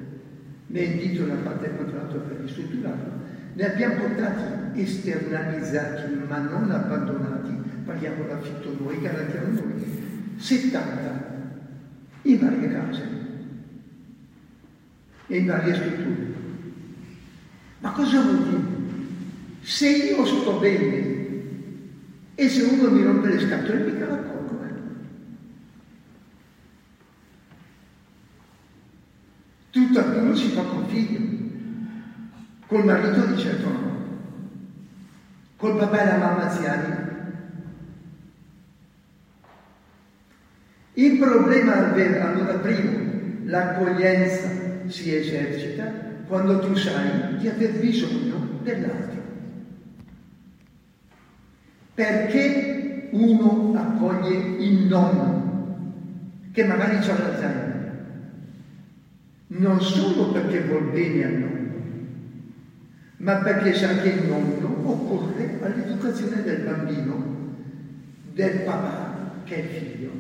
Ne 0.66 0.81
invito 0.81 1.22
una 1.22 1.35
parte 1.37 1.68
del 1.68 1.76
patronato 1.76 2.18
per 2.18 2.40
ristrutturarlo 2.40 3.19
li 3.54 3.62
abbiamo 3.62 3.94
portati 3.94 4.80
esternalizzati, 4.80 6.14
ma 6.28 6.38
non 6.38 6.70
abbandonati, 6.70 7.52
paghiamo 7.84 8.26
l'affitto 8.26 8.76
noi, 8.80 9.00
garantiamo 9.00 9.60
noi, 9.60 10.34
70 10.36 11.38
in 12.22 12.38
varie 12.38 12.68
case 12.70 13.08
e 15.26 15.38
in 15.38 15.46
varie 15.46 15.74
strutture. 15.74 16.38
Ma 17.80 17.92
cosa 17.92 18.20
vuol 18.20 18.42
dire? 18.44 18.78
Se 19.62 19.88
io 19.88 20.24
sto 20.24 20.58
bene 20.58 21.18
e 22.34 22.48
se 22.48 22.62
uno 22.62 22.90
mi 22.90 23.02
rompe 23.02 23.28
le 23.28 23.40
scatole, 23.40 23.84
mica 23.84 24.06
l'accolgo. 24.06 24.64
Eh? 24.64 24.74
Tutto 29.70 29.98
a 29.98 30.02
più 30.02 30.34
si 30.34 30.48
fa 30.48 30.62
con 30.62 30.86
figlio. 30.88 31.38
Col 32.70 32.85
marito 32.85 33.26
di 33.26 33.37
certo 33.37 33.68
no. 33.68 33.98
Col 35.56 35.76
papà 35.76 36.02
e 36.02 36.06
la 36.06 36.16
mamma 36.18 36.48
anziani. 36.48 37.09
Il 40.92 41.18
problema 41.18 41.92
allora 41.92 42.59
primo, 42.59 43.42
l'accoglienza 43.46 44.48
si 44.87 45.12
esercita 45.12 45.92
quando 46.28 46.61
tu 46.61 46.76
sai 46.76 47.38
di 47.38 47.48
aver 47.48 47.72
bisogno 47.80 48.61
dell'altro. 48.62 49.20
Perché 51.92 53.09
uno 53.11 53.74
accoglie 53.76 54.62
il 54.62 54.87
nonno, 54.87 55.88
che 56.52 56.64
magari 56.66 56.98
c'ha 56.98 57.18
l'Alzheimer? 57.18 58.04
Non 59.48 59.83
solo 59.83 60.30
perché 60.30 60.61
vuol 60.61 60.92
bene 60.92 61.24
al 61.24 61.33
nonno, 61.33 61.49
ma 63.20 63.37
perché 63.37 63.74
sa 63.74 63.96
che 64.00 64.09
il 64.09 64.22
nonno 64.26 64.88
occorre 64.88 65.59
all'educazione 65.61 66.42
del 66.42 66.62
bambino, 66.62 67.38
del 68.33 68.61
papà 68.61 69.42
che 69.44 69.56
è 69.56 69.59
il 69.59 69.68
figlio, 69.68 70.11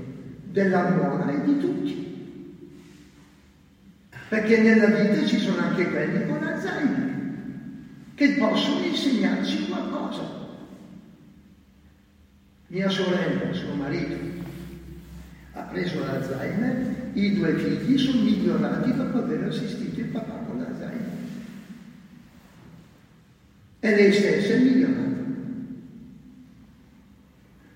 della 0.44 0.90
nuora 0.90 1.30
e 1.30 1.44
di 1.44 1.58
tutti. 1.58 2.08
Perché 4.28 4.60
nella 4.60 4.86
vita 4.86 5.26
ci 5.26 5.38
sono 5.38 5.62
anche 5.62 5.88
quelli 5.90 6.26
con 6.26 6.42
Alzheimer 6.42 7.18
che 8.14 8.34
possono 8.38 8.84
insegnarci 8.84 9.68
qualcosa. 9.68 10.38
Mia 12.66 12.88
sorella, 12.90 13.52
suo 13.52 13.74
marito, 13.74 14.14
ha 15.54 15.62
preso 15.62 16.04
l'Alzheimer 16.04 16.98
i 17.14 17.34
due 17.34 17.56
figli 17.56 17.98
sono 17.98 18.22
migliorati 18.22 18.94
dopo 18.94 19.18
aver 19.18 19.48
assistito 19.48 20.00
il 20.00 20.06
papà 20.06 20.34
con 20.46 20.58
l'Alzheimer. 20.58 21.18
E 23.80 23.94
lei 23.94 24.12
stessa 24.12 24.52
è 24.52 24.58
migliorata. 24.58 25.00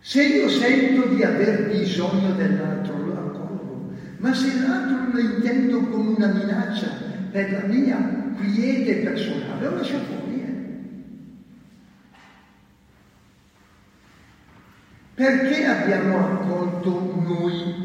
Se 0.00 0.22
io 0.22 0.48
sento 0.50 1.06
di 1.14 1.22
aver 1.22 1.70
bisogno 1.70 2.34
dell'altro, 2.34 3.06
lo 3.06 3.12
accolgo, 3.14 3.92
ma 4.18 4.34
se 4.34 4.60
l'altro 4.60 5.12
lo 5.12 5.18
intendo 5.18 5.80
come 5.86 6.10
una 6.10 6.26
minaccia 6.26 6.88
per 7.30 7.50
la 7.52 7.66
mia 7.66 8.32
quiete 8.36 8.96
personale, 8.96 9.64
lo 9.64 9.76
lascio 9.76 9.98
fuori. 10.00 10.40
Eh. 10.42 10.54
Perché 15.14 15.64
abbiamo 15.64 16.18
accolto 16.18 17.22
noi 17.26 17.82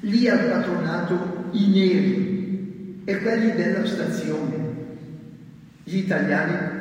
lì 0.00 0.28
al 0.28 0.48
patronato 0.48 1.48
i 1.52 1.68
neri 1.68 3.02
e 3.04 3.18
quelli 3.18 3.52
della 3.52 3.84
stazione, 3.84 4.72
gli 5.82 5.98
italiani, 5.98 6.73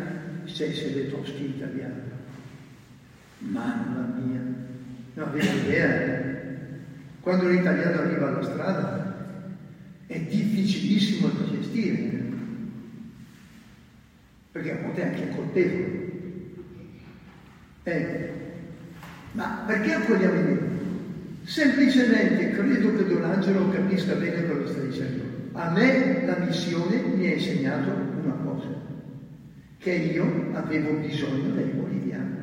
se 0.45 0.73
siete 0.73 1.09
tosti 1.09 1.45
italiani? 1.45 2.01
Mamma 3.39 4.13
mia, 4.23 4.41
non 5.13 5.27
avevo 5.27 5.57
idea. 5.67 6.31
Quando 7.19 7.49
l'italiano 7.49 8.01
arriva 8.01 8.27
alla 8.27 8.43
strada 8.43 9.27
è 10.07 10.19
difficilissimo 10.19 11.27
da 11.27 11.49
gestire, 11.49 12.21
perché 14.51 14.71
a 14.71 14.81
volte 14.81 15.01
è 15.01 15.07
anche 15.07 15.35
colpevole. 15.35 16.01
Eh, 17.83 18.29
ma 19.33 19.63
perché 19.65 19.93
accogliamo 19.93 20.39
i 20.39 20.43
neri? 20.43 20.71
Semplicemente 21.43 22.51
credo 22.51 22.95
che 22.95 23.05
Don 23.05 23.23
Angelo 23.23 23.69
capisca 23.69 24.13
bene 24.13 24.47
cosa 24.47 24.67
sta 24.67 24.81
dicendo. 24.81 25.23
A 25.53 25.69
me 25.71 26.25
la 26.25 26.37
missione 26.37 27.01
mi 27.01 27.27
ha 27.27 27.33
insegnato 27.33 27.89
una 28.23 28.33
cosa, 28.43 28.67
che 29.83 29.91
io 29.91 30.49
avevo 30.53 30.93
bisogno 30.93 31.51
dei 31.51 31.65
boliviani 31.65 32.37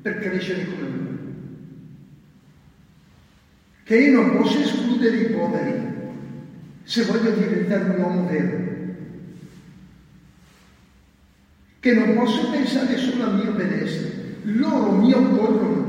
per 0.00 0.20
crescere 0.20 0.66
come 0.66 0.88
lui. 0.88 1.18
Che 3.82 3.96
io 3.98 4.12
non 4.12 4.36
posso 4.36 4.60
escludere 4.60 5.16
i 5.16 5.30
poveri 5.32 5.94
se 6.84 7.02
voglio 7.02 7.32
diventare 7.32 7.90
un 7.90 8.00
uomo 8.00 8.26
vero. 8.26 8.74
Che 11.80 11.92
non 11.92 12.14
posso 12.14 12.50
pensare 12.50 12.96
solo 12.96 13.24
al 13.24 13.34
mio 13.34 13.52
benessere. 13.52 14.36
Loro 14.42 14.92
mi 14.92 15.12
occorrono. 15.12 15.84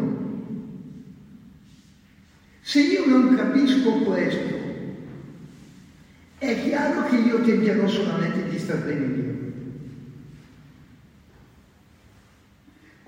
Se 2.62 2.82
io 2.82 3.06
non 3.06 3.36
capisco 3.36 3.92
questo, 4.00 4.56
è 6.40 6.60
chiaro 6.64 7.08
che 7.08 7.18
io 7.18 7.42
tenterò 7.42 7.88
solamente 7.88 8.50
di 8.50 8.58
star 8.58 8.84
bene 8.84 9.06
io. 9.06 9.47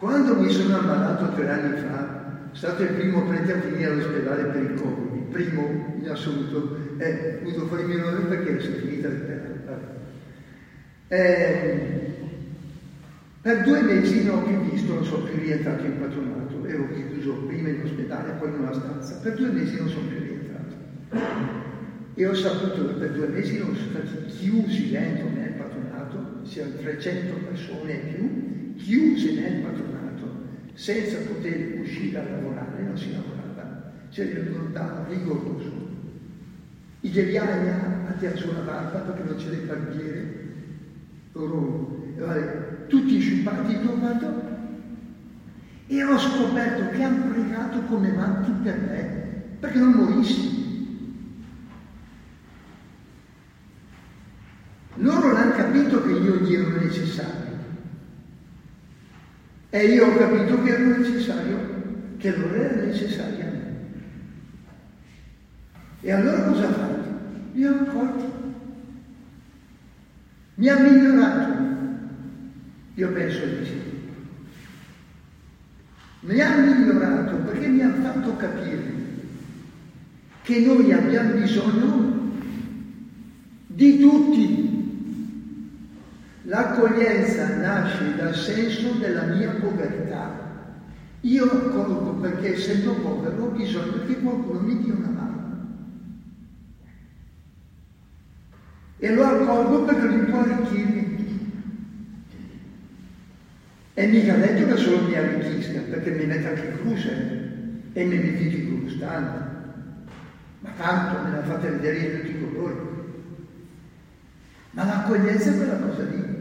Quando 0.10 0.42
mi 0.42 0.50
sono 0.50 0.76
ammalato 0.76 1.36
tre 1.36 1.48
anni 1.48 1.78
fa, 1.82 2.50
è 2.52 2.56
stato 2.58 2.82
il 2.82 2.94
primo 2.94 3.28
prete 3.28 3.54
a 3.54 3.60
finire 3.60 3.92
all'ospedale 3.92 4.44
per 4.46 4.62
il 4.64 4.74
Covid, 4.74 5.16
il 5.16 5.22
primo 5.30 5.96
in 6.02 6.10
assoluto, 6.10 6.76
eh, 6.98 7.42
ho 7.46 7.66
fuori 7.68 7.84
il 7.84 7.90
mio 7.90 8.28
perché 8.28 8.60
sono 8.60 8.76
finita 8.78 9.08
di 9.08 9.22
eh, 11.10 12.16
per 13.40 13.62
due 13.62 13.82
mesi 13.84 14.24
non 14.24 14.40
ho 14.40 14.44
più 14.46 14.72
visto, 14.72 14.96
non 14.96 15.06
sono 15.06 15.26
più 15.26 15.38
rientrato 15.38 15.86
in 15.86 16.00
patronato, 16.00 16.66
ero 16.66 16.88
chiuso 16.92 17.34
prima 17.46 17.70
in 17.70 17.82
ospedale, 17.84 18.32
poi 18.40 18.50
in 18.50 18.60
una 18.62 18.74
stanza, 18.74 19.14
per 19.22 19.36
due 19.36 19.50
mesi 19.50 19.78
non 19.78 19.90
sono 19.90 20.08
più 20.08 20.18
rientrato. 20.18 20.76
E 22.16 22.28
ho 22.28 22.34
saputo 22.34 22.88
che 22.88 22.94
per 22.94 23.12
due 23.12 23.28
mesi 23.28 23.60
non 23.60 23.76
sono 23.76 23.90
stati 23.90 24.26
chiusi 24.26 24.90
dentro 24.90 25.30
nel 25.30 25.52
patronato, 25.52 26.44
siamo 26.46 26.72
300 26.82 27.36
persone 27.48 27.92
e 27.92 28.14
più, 28.16 28.76
chiuse 28.76 29.34
nel 29.34 29.62
patronato, 29.62 29.99
senza 30.80 31.18
poter 31.18 31.78
uscire 31.82 32.20
a 32.20 32.24
lavorare, 32.24 32.84
non 32.84 32.98
si 32.98 33.12
lavorava, 33.12 33.92
c'era 34.10 34.40
il 34.40 34.50
lontano 34.50 35.04
rigoroso. 35.10 35.88
I 37.02 37.10
deviani 37.10 37.68
a 37.68 38.14
terzo 38.18 38.54
la 38.54 38.60
barba 38.60 39.00
perché 39.00 39.24
non 39.24 39.36
c'era 39.36 39.56
il 39.58 39.66
barbiere, 39.66 40.48
loro, 41.34 42.14
vale, 42.18 42.86
tutti 42.88 43.20
sciupati 43.20 43.74
intorno 43.74 44.08
e 45.88 46.04
ho 46.04 46.18
scoperto 46.18 46.96
che 46.96 47.04
hanno 47.04 47.34
pregato 47.34 47.82
come 47.82 48.12
matti 48.14 48.52
per 48.64 48.80
me, 48.80 49.58
perché 49.60 49.80
non 49.80 49.92
morissi. 49.92 51.28
Loro 54.96 55.34
l'hanno 55.34 55.52
capito 55.52 56.02
che 56.04 56.12
io 56.12 56.36
gli 56.38 56.54
ero 56.54 56.70
necessario. 56.80 57.49
E 59.72 59.86
io 59.86 60.08
ho 60.08 60.18
capito 60.18 60.64
che 60.64 60.70
ero 60.72 60.98
necessario, 60.98 61.58
che 62.18 62.36
loro 62.36 62.56
era 62.56 62.86
necessario 62.86 63.46
a 63.46 63.50
me. 63.52 63.76
E 66.02 66.12
allora 66.12 66.44
cosa 66.44 66.68
ha 66.68 66.72
fatto? 66.72 67.10
Mi 67.54 67.64
ha 67.66 67.70
accolto. 67.70 68.54
Mi 70.56 70.68
ha 70.70 70.80
migliorato. 70.80 71.68
Io 72.96 73.12
penso 73.12 73.46
di 73.46 73.66
sì. 73.66 73.82
Mi 76.22 76.42
ha 76.42 76.58
migliorato 76.58 77.36
perché 77.38 77.68
mi 77.68 77.82
ha 77.82 77.94
fatto 77.94 78.36
capire 78.36 78.98
che 80.42 80.60
noi 80.62 80.92
abbiamo 80.92 81.34
bisogno 81.34 82.32
di 83.68 84.00
tutti. 84.00 84.69
L'accoglienza 86.50 87.58
nasce 87.58 88.16
dal 88.16 88.34
senso 88.34 88.94
della 88.94 89.26
mia 89.26 89.52
povertà. 89.52 90.48
Io 91.22 91.44
accolgo 91.44 92.14
perché 92.14 92.56
essendo 92.56 92.94
povero 92.96 93.44
ho 93.44 93.50
bisogno 93.50 94.04
che 94.08 94.20
qualcuno 94.20 94.60
mi 94.60 94.82
dia 94.82 94.96
una 94.96 95.10
mano. 95.10 95.68
E 98.98 99.14
lo 99.14 99.24
accolgo 99.26 99.84
perché 99.86 100.08
lui 100.08 100.26
può 100.26 100.40
arricchirmi. 100.40 101.18
E 103.94 104.08
mica 104.08 104.36
detto 104.36 104.66
che 104.66 104.78
solo 104.78 105.08
mi 105.08 105.16
arricchisca, 105.16 105.82
perché 105.82 106.12
mi 106.12 106.26
mette 106.26 106.48
anche 106.48 106.80
cruse 106.80 107.92
e 107.94 108.06
mi 108.06 108.18
metti 108.18 108.80
gustante. 108.82 109.58
Ma 110.62 110.70
tanto 110.78 111.22
me 111.22 111.30
la 111.30 111.44
fate 111.44 111.70
vedere 111.70 111.98
in 112.00 112.22
tutti 112.22 112.32
i 112.32 112.40
colori. 112.40 112.80
Ma 114.72 114.84
l'accoglienza 114.84 115.52
è 115.52 115.56
quella 115.56 115.78
cosa 115.78 116.04
lì. 116.06 116.39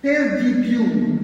Per 0.00 0.42
di 0.42 0.66
più, 0.66 1.18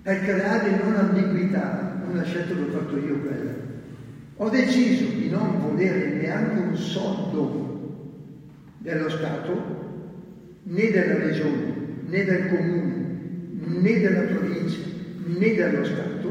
per 0.00 0.20
creare 0.22 0.80
non 0.80 0.94
ambiguità, 0.94 2.00
una 2.08 2.22
scelta 2.22 2.54
l'ho 2.54 2.70
fatto 2.70 2.96
io 2.98 3.18
quella. 3.18 3.50
Ho 4.36 4.48
deciso 4.48 5.06
di 5.06 5.28
non 5.28 5.60
volere 5.60 6.06
neanche 6.20 6.60
un 6.60 6.76
soldo 6.76 8.14
dello 8.78 9.08
Stato, 9.08 10.60
né 10.62 10.90
della 10.92 11.18
Regione, 11.18 11.74
né 12.06 12.24
del 12.24 12.46
Comune, 12.46 12.94
né 13.50 13.98
della 13.98 14.20
provincia, 14.20 14.78
né 15.24 15.52
dello 15.52 15.84
Stato, 15.84 16.28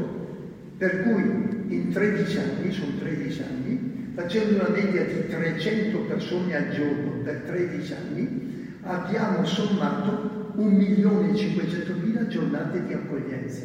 per 0.78 1.02
cui 1.02 1.74
in 1.74 1.90
13 1.92 2.38
anni, 2.38 2.72
sono 2.72 2.92
13 3.00 3.42
anni, 3.42 4.12
facendo 4.14 4.54
una 4.54 4.70
media 4.70 5.04
di 5.04 5.26
300 5.28 5.98
persone 6.04 6.56
al 6.56 6.70
giorno 6.70 7.22
per 7.22 7.42
13 7.44 7.92
anni, 7.92 8.76
abbiamo 8.80 9.44
sommato 9.44 10.35
1.500.000 10.56 12.26
giornate 12.28 12.84
di 12.86 12.92
accoglienza, 12.92 13.64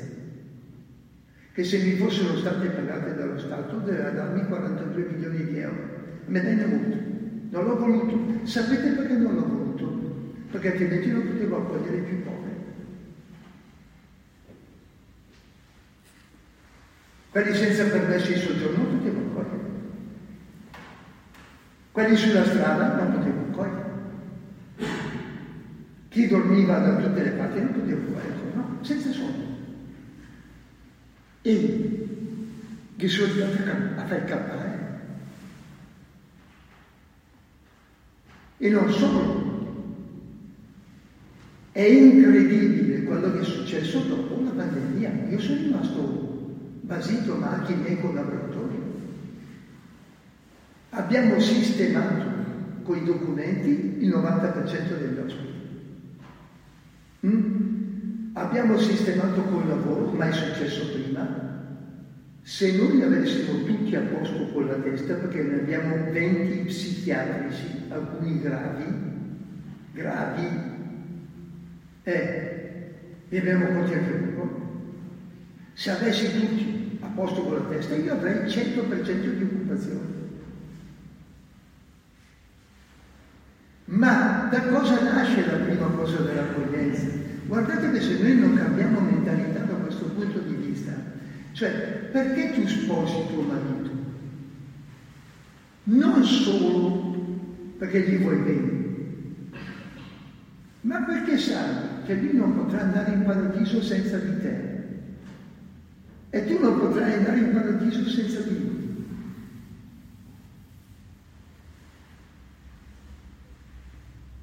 che 1.53 1.63
se 1.63 1.77
mi 1.79 1.95
fossero 1.95 2.37
state 2.37 2.67
pagate 2.67 3.15
dallo 3.15 3.37
Stato 3.39 3.77
doveva 3.77 4.09
darmi 4.09 4.45
42 4.45 5.03
milioni 5.11 5.45
di 5.45 5.59
euro. 5.59 5.99
Me 6.25 6.41
ne 6.41 6.63
è 6.63 6.67
voluto. 6.67 6.97
Non 7.49 7.65
l'ho 7.65 7.77
voluto. 7.77 8.45
Sapete 8.45 8.91
perché 8.91 9.13
non 9.13 9.35
l'ho 9.35 9.47
voluto? 9.47 10.13
Perché 10.51 10.71
altrimenti 10.71 11.11
non 11.11 11.27
potevo 11.27 11.57
accogliere 11.57 11.97
i 11.97 12.01
più 12.01 12.23
poveri. 12.23 12.55
Quelli 17.31 17.55
senza 17.55 17.85
permesso 17.85 18.31
di 18.31 18.39
soggiorno 18.39 18.77
non 18.77 18.97
potevo 18.97 19.19
accogliere. 19.19 19.69
Quelli 21.91 22.15
sulla 22.15 22.45
strada 22.45 22.95
non 22.95 23.11
potevo 23.13 23.41
accogliere. 23.51 23.90
Chi 26.11 26.27
dormiva 26.27 26.77
da 26.77 26.97
tutte 26.97 27.23
le 27.23 27.29
parti 27.29 27.59
non 27.61 27.71
poteva 27.71 28.19
fare, 28.19 28.33
no? 28.53 28.77
Senza 28.81 29.13
soldi. 29.13 29.45
E 31.43 32.07
che 32.97 33.07
sono 33.07 33.31
andati 33.31 33.61
a 33.95 34.05
fare 34.05 34.25
campare. 34.25 34.99
E 38.57 38.69
non 38.69 38.91
solo. 38.91 39.89
È 41.71 41.81
incredibile 41.81 43.03
quello 43.03 43.31
che 43.31 43.39
è 43.39 43.43
successo 43.45 43.99
dopo 43.99 44.41
la 44.43 44.49
pandemia. 44.49 45.29
Io 45.29 45.39
sono 45.39 45.61
rimasto 45.61 46.01
basito, 46.81 47.35
ma 47.35 47.51
anche 47.51 47.71
i 47.71 47.77
miei 47.77 48.01
collaboratori. 48.01 48.79
abbiamo 50.89 51.39
sistemato 51.39 52.25
con 52.83 52.97
i 52.97 53.05
documenti 53.05 53.95
il 53.99 54.09
90% 54.09 54.97
degli 54.99 55.17
ospiti. 55.17 55.60
Mm? 57.25 58.33
Abbiamo 58.33 58.77
sistemato 58.77 59.41
col 59.43 59.67
lavoro, 59.67 60.11
mai 60.11 60.31
successo 60.31 60.91
prima. 60.91 61.49
Se 62.41 62.75
noi 62.75 63.01
avessimo 63.01 63.63
tutti 63.65 63.95
a 63.95 64.01
posto 64.01 64.47
con 64.51 64.67
la 64.67 64.75
testa, 64.75 65.13
perché 65.13 65.43
ne 65.43 65.61
abbiamo 65.61 66.11
20 66.11 66.65
psichiatrici, 66.65 67.85
alcuni 67.89 68.41
gravi, 68.41 68.85
gravi, 69.93 70.47
eh, 72.03 72.91
ne 73.29 73.39
abbiamo 73.39 73.65
colti 73.67 73.93
anche 73.93 74.33
loro. 74.33 74.59
Se 75.73 75.91
avessi 75.91 76.39
tutti 76.39 76.97
a 77.01 77.07
posto 77.07 77.43
con 77.43 77.53
la 77.55 77.63
testa, 77.65 77.95
io 77.95 78.13
avrei 78.13 78.45
il 78.45 78.51
100% 78.51 79.37
di 79.37 79.43
occupazione. 79.43 80.20
Ma 83.91 84.47
da 84.49 84.61
cosa 84.67 85.01
nasce 85.01 85.45
la 85.45 85.65
prima 85.65 85.87
cosa 85.87 86.21
dell'accoglienza? 86.21 87.07
Guardate 87.45 87.91
che 87.91 87.99
se 87.99 88.21
noi 88.21 88.37
non 88.37 88.55
cambiamo 88.55 89.01
mentalità 89.01 89.59
da 89.59 89.73
questo 89.73 90.05
punto 90.05 90.39
di 90.39 90.53
vista, 90.53 90.93
cioè 91.51 92.09
perché 92.09 92.53
tu 92.53 92.65
sposi 92.65 93.25
tuo 93.27 93.41
marito? 93.41 93.89
Non 95.83 96.23
solo 96.23 97.15
perché 97.77 98.01
gli 98.03 98.17
vuoi 98.19 98.37
bene, 98.37 98.83
ma 100.81 101.01
perché 101.01 101.37
sai 101.37 101.75
che 102.05 102.15
lui 102.15 102.33
non 102.33 102.55
potrà 102.55 102.83
andare 102.83 103.11
in 103.11 103.25
paradiso 103.25 103.81
senza 103.81 104.17
di 104.19 104.39
te 104.39 104.69
e 106.29 106.45
tu 106.45 106.61
non 106.61 106.79
potrai 106.79 107.15
andare 107.15 107.39
in 107.39 107.51
paradiso 107.51 108.07
senza 108.07 108.39
di 108.39 108.57
lui. 108.57 108.70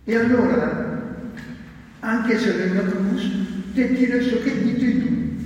E 0.08 0.14
allora, 0.16 1.22
anche 2.00 2.38
se 2.38 2.50
venga 2.52 2.82
cruz, 2.82 3.30
te 3.74 3.94
tira 3.94 4.22
so 4.22 4.40
che 4.40 4.62
dite 4.62 4.98
tu. 5.00 5.36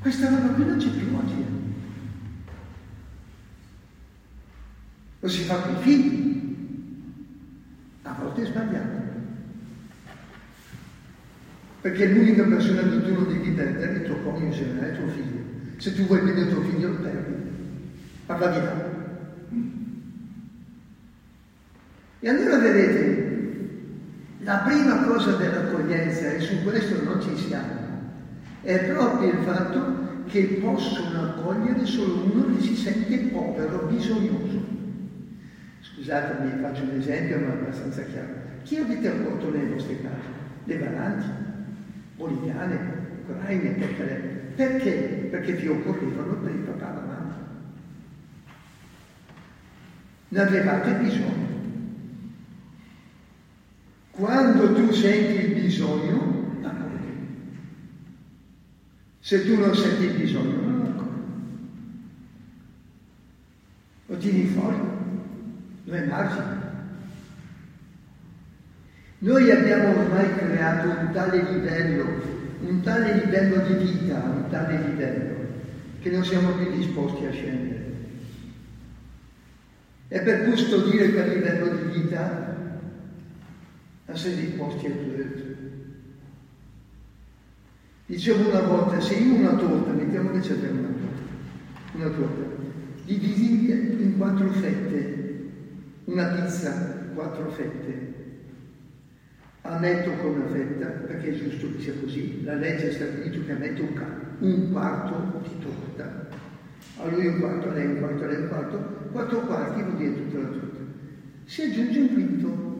Questa 0.00 0.28
roba 0.28 0.48
qui 0.48 0.64
non 0.64 0.78
c'è 0.78 0.88
più 0.88 1.14
oggi. 1.14 1.44
Lo 5.20 5.28
si 5.28 5.44
fa 5.44 5.60
con 5.60 5.76
i 5.76 5.82
figli. 5.82 6.40
A 8.02 8.14
volte 8.20 8.42
è 8.42 8.46
sbagliato. 8.46 9.02
Perché 11.82 12.06
l'unica 12.08 12.42
persona 12.42 12.82
che 12.82 13.00
tu 13.00 13.14
non 13.14 13.28
devi 13.28 13.50
perdere 13.50 13.92
è 13.92 13.98
il 13.98 14.06
tuo 14.06 14.16
coniuge, 14.22 14.64
non 14.64 14.82
è 14.82 14.88
il 14.88 14.96
tuo 14.96 15.06
figlio. 15.06 15.40
Se 15.76 15.94
tu 15.94 16.02
vuoi 16.06 16.28
il 16.28 16.48
tuo 16.48 16.62
figlio 16.62 16.88
lo 16.88 16.96
perdi. 16.96 17.34
Parla 18.26 18.46
di 18.48 18.56
là. 18.56 18.92
E 22.24 22.28
allora 22.28 22.51
vedete, 22.62 23.30
la 24.38 24.56
prima 24.58 25.04
cosa 25.04 25.36
dell'accoglienza, 25.36 26.32
e 26.32 26.40
su 26.40 26.62
questo 26.62 27.02
non 27.04 27.20
ci 27.20 27.36
siamo, 27.36 27.80
è 28.62 28.78
proprio 28.84 29.32
il 29.32 29.38
fatto 29.44 30.10
che 30.26 30.60
possono 30.62 31.22
accogliere 31.22 31.84
solo 31.84 32.24
uno 32.32 32.56
che 32.56 32.62
si 32.62 32.76
sente 32.76 33.18
povero, 33.32 33.86
bisognoso. 33.86 34.64
Scusatemi, 35.80 36.60
faccio 36.60 36.82
un 36.84 36.98
esempio, 36.98 37.38
ma 37.40 37.52
abbastanza 37.52 38.02
chiaro. 38.04 38.50
Chi 38.62 38.76
avete 38.78 39.08
accolto 39.08 39.50
nelle 39.50 39.72
vostre 39.72 40.00
case? 40.00 40.40
Le 40.64 40.76
balanti, 40.76 41.26
boliviane, 42.16 42.78
ucraine, 43.26 43.70
perché? 43.70 44.40
Perché? 44.54 45.28
Perché 45.30 45.52
vi 45.52 45.68
occorrevano 45.68 46.34
per 46.34 46.50
il 46.50 46.60
papà 46.60 46.90
e 46.90 46.94
la 46.94 47.00
mamma. 47.00 47.36
Ne 50.28 50.40
avevate 50.40 50.92
bisogno. 50.94 51.51
Quando 54.12 54.74
tu 54.74 54.92
senti 54.92 55.46
il 55.46 55.62
bisogno, 55.62 56.58
accogli. 56.62 57.16
Se 59.20 59.44
tu 59.46 59.58
non 59.58 59.74
senti 59.74 60.04
il 60.04 60.12
bisogno, 60.12 60.60
non 60.60 60.80
accogli. 60.82 61.22
Lo 64.06 64.16
tieni 64.18 64.44
fuori, 64.48 64.76
lo 65.84 65.94
emargini. 65.94 66.60
Noi 69.18 69.50
abbiamo 69.50 69.98
ormai 69.98 70.34
creato 70.34 70.88
un 70.88 71.10
tale 71.12 71.50
livello, 71.50 72.04
un 72.66 72.82
tale 72.82 73.24
livello 73.24 73.66
di 73.66 73.84
vita, 73.84 74.16
un 74.16 74.44
tale 74.50 74.88
livello, 74.88 75.46
che 76.00 76.10
non 76.10 76.22
siamo 76.22 76.50
più 76.50 76.70
disposti 76.70 77.24
a 77.24 77.32
scendere. 77.32 77.92
E 80.08 80.20
per 80.20 80.44
custodire 80.44 81.12
quel 81.12 81.28
livello 81.30 81.76
di 81.76 82.00
vita 82.00 82.52
a 84.12 84.16
sei 84.16 84.34
disposti 84.36 84.86
a 84.86 84.90
tutto. 84.90 85.20
Dicevo 88.06 88.48
una 88.50 88.60
volta, 88.60 89.00
se 89.00 89.14
io 89.14 89.36
una 89.36 89.54
torta, 89.54 89.92
mettiamo 89.92 90.32
che 90.32 90.40
c'è 90.40 90.52
una 90.52 90.88
torta, 90.88 91.22
una 91.94 92.10
torta, 92.10 92.42
divisi 93.06 93.70
in 93.70 94.14
quattro 94.18 94.50
fette, 94.50 95.50
una 96.04 96.26
pizza, 96.26 97.08
quattro 97.14 97.50
fette, 97.52 98.10
ammetto 99.62 100.10
con 100.16 100.34
una 100.34 100.48
fetta, 100.48 100.86
perché 100.86 101.30
è 101.30 101.34
giusto 101.34 101.72
che 101.72 101.80
sia 101.80 101.94
così, 101.98 102.44
la 102.44 102.54
legge 102.54 102.88
ha 102.88 102.92
stabilito 102.92 103.46
che 103.46 103.52
ammetto 103.52 103.82
un, 103.82 104.04
un 104.40 104.72
quarto 104.72 105.40
di 105.48 105.58
torta, 105.60 106.28
a 106.98 107.06
lui 107.06 107.26
un 107.28 107.40
quarto, 107.40 107.70
a 107.70 107.72
lei 107.72 107.86
un 107.86 107.98
quarto, 107.98 108.24
a 108.24 108.26
lei 108.26 108.42
un 108.42 108.48
quarto, 108.48 108.78
quattro 109.10 109.40
quarti 109.46 109.82
vuol 109.82 109.96
dire 109.96 110.14
tutta 110.14 110.38
la 110.38 110.48
torta. 110.48 110.80
Si 111.44 111.62
aggiunge 111.62 111.98
un 111.98 112.12
quinto. 112.12 112.71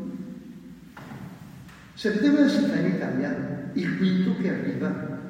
Cosa 1.94 2.48
si 2.48 2.64
fa 2.64 2.76
in 2.76 2.94
Italia? 2.94 3.70
Il 3.74 3.96
quinto 3.96 4.36
che 4.40 4.48
arriva. 4.48 5.20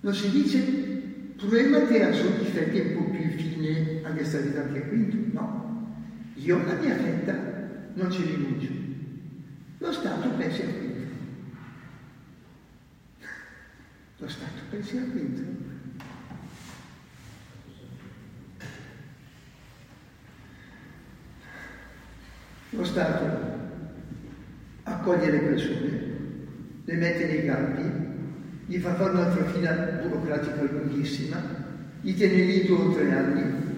Non 0.00 0.14
si 0.14 0.30
dice 0.30 0.80
problema 1.36 1.80
te 1.86 2.04
a 2.04 2.12
soddisfetti 2.12 2.80
un 2.80 2.94
po' 2.94 3.10
più 3.10 3.30
fine 3.30 4.02
a 4.04 4.10
questa 4.10 4.38
vita 4.38 4.60
anche 4.60 4.88
quinto. 4.88 5.16
No. 5.32 5.94
Io 6.34 6.64
la 6.64 6.74
mia 6.74 6.94
fetta 6.94 7.32
non 7.94 8.10
ci 8.10 8.24
rinuncio. 8.24 8.72
Lo 9.78 9.92
Stato 9.92 10.28
pensi 10.30 10.62
al 10.62 10.68
quinto. 10.68 11.08
Lo 14.18 14.28
Stato 14.28 14.60
pensi 14.70 14.96
al 14.96 15.10
quinto. 15.10 15.42
Lo 22.70 22.84
Stato 22.84 23.39
accoglie 25.00 25.30
le 25.30 25.38
persone, 25.38 26.00
le 26.84 26.94
mette 26.94 27.26
nei 27.26 27.46
campi, 27.46 28.08
gli 28.66 28.78
fa 28.78 28.94
fare 28.94 29.10
una 29.10 29.30
trafila 29.30 29.72
burocratica 30.02 30.62
lunghissima, 30.62 31.42
gli 32.02 32.14
tiene 32.14 32.42
lì 32.44 32.66
due 32.66 32.76
o 32.76 32.92
tre 32.92 33.12
anni. 33.12 33.68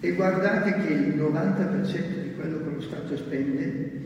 E 0.00 0.12
guardate 0.14 0.74
che 0.82 0.92
il 0.92 1.14
90% 1.16 2.22
di 2.22 2.34
quello 2.34 2.58
che 2.58 2.70
lo 2.74 2.80
Stato 2.80 3.16
spende 3.16 4.00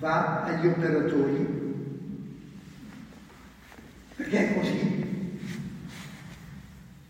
va 0.00 0.42
agli 0.42 0.66
operatori, 0.66 1.46
perché 4.16 4.50
è 4.50 4.54
così, 4.54 5.04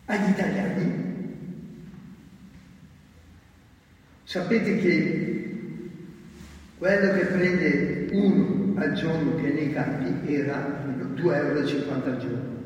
agli 0.05 0.29
italiani. 0.29 1.09
Sapete 4.25 4.79
che 4.79 5.31
quello 6.81 7.13
che 7.13 7.27
prende 7.27 8.00
uno 8.13 8.79
al 8.81 8.93
giorno 8.93 9.37
che 9.37 9.53
nei 9.53 9.73
campi 9.73 10.33
era 10.35 10.85
2,50 11.15 11.35
euro 11.35 11.59
al 11.59 12.19
giorno. 12.19 12.59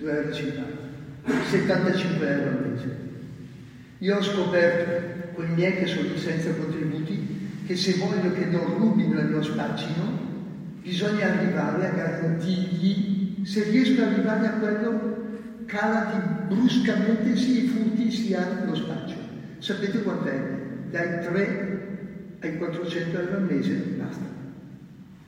2,50 0.00 0.54
euro. 0.56 0.92
75 1.48 2.28
euro 2.28 2.48
al 2.48 2.70
mese. 2.70 2.98
Io 3.98 4.16
ho 4.16 4.22
scoperto 4.22 5.32
con 5.34 5.48
i 5.48 5.54
miei 5.54 5.76
che 5.76 5.86
sono 5.86 6.16
senza 6.16 6.52
contributi 6.54 7.42
che 7.66 7.76
se 7.76 7.94
voglio 7.94 8.32
che 8.32 8.44
non 8.44 8.76
rubino 8.76 9.18
e 9.18 9.22
non 9.22 9.42
spaccino, 9.42 10.18
bisogna 10.82 11.32
arrivare 11.32 11.88
a 11.88 11.92
garantirgli, 11.92 13.44
se 13.46 13.64
riesco 13.70 14.02
ad 14.02 14.12
arrivare 14.12 14.46
a 14.46 14.50
quello, 14.52 15.16
calati 15.64 16.18
bruscamente 16.48 17.34
sia 17.36 17.62
i 17.62 17.66
furti 17.66 18.10
sia 18.10 18.64
lo 18.66 18.74
spaccio. 18.74 19.16
Sapete 19.58 20.02
quant'è? 20.02 20.62
Dai 20.90 21.24
3 21.24 21.63
ai 22.44 22.58
400 22.58 23.18
euro 23.18 23.36
al 23.36 23.42
mese, 23.44 23.74
basta, 23.74 24.24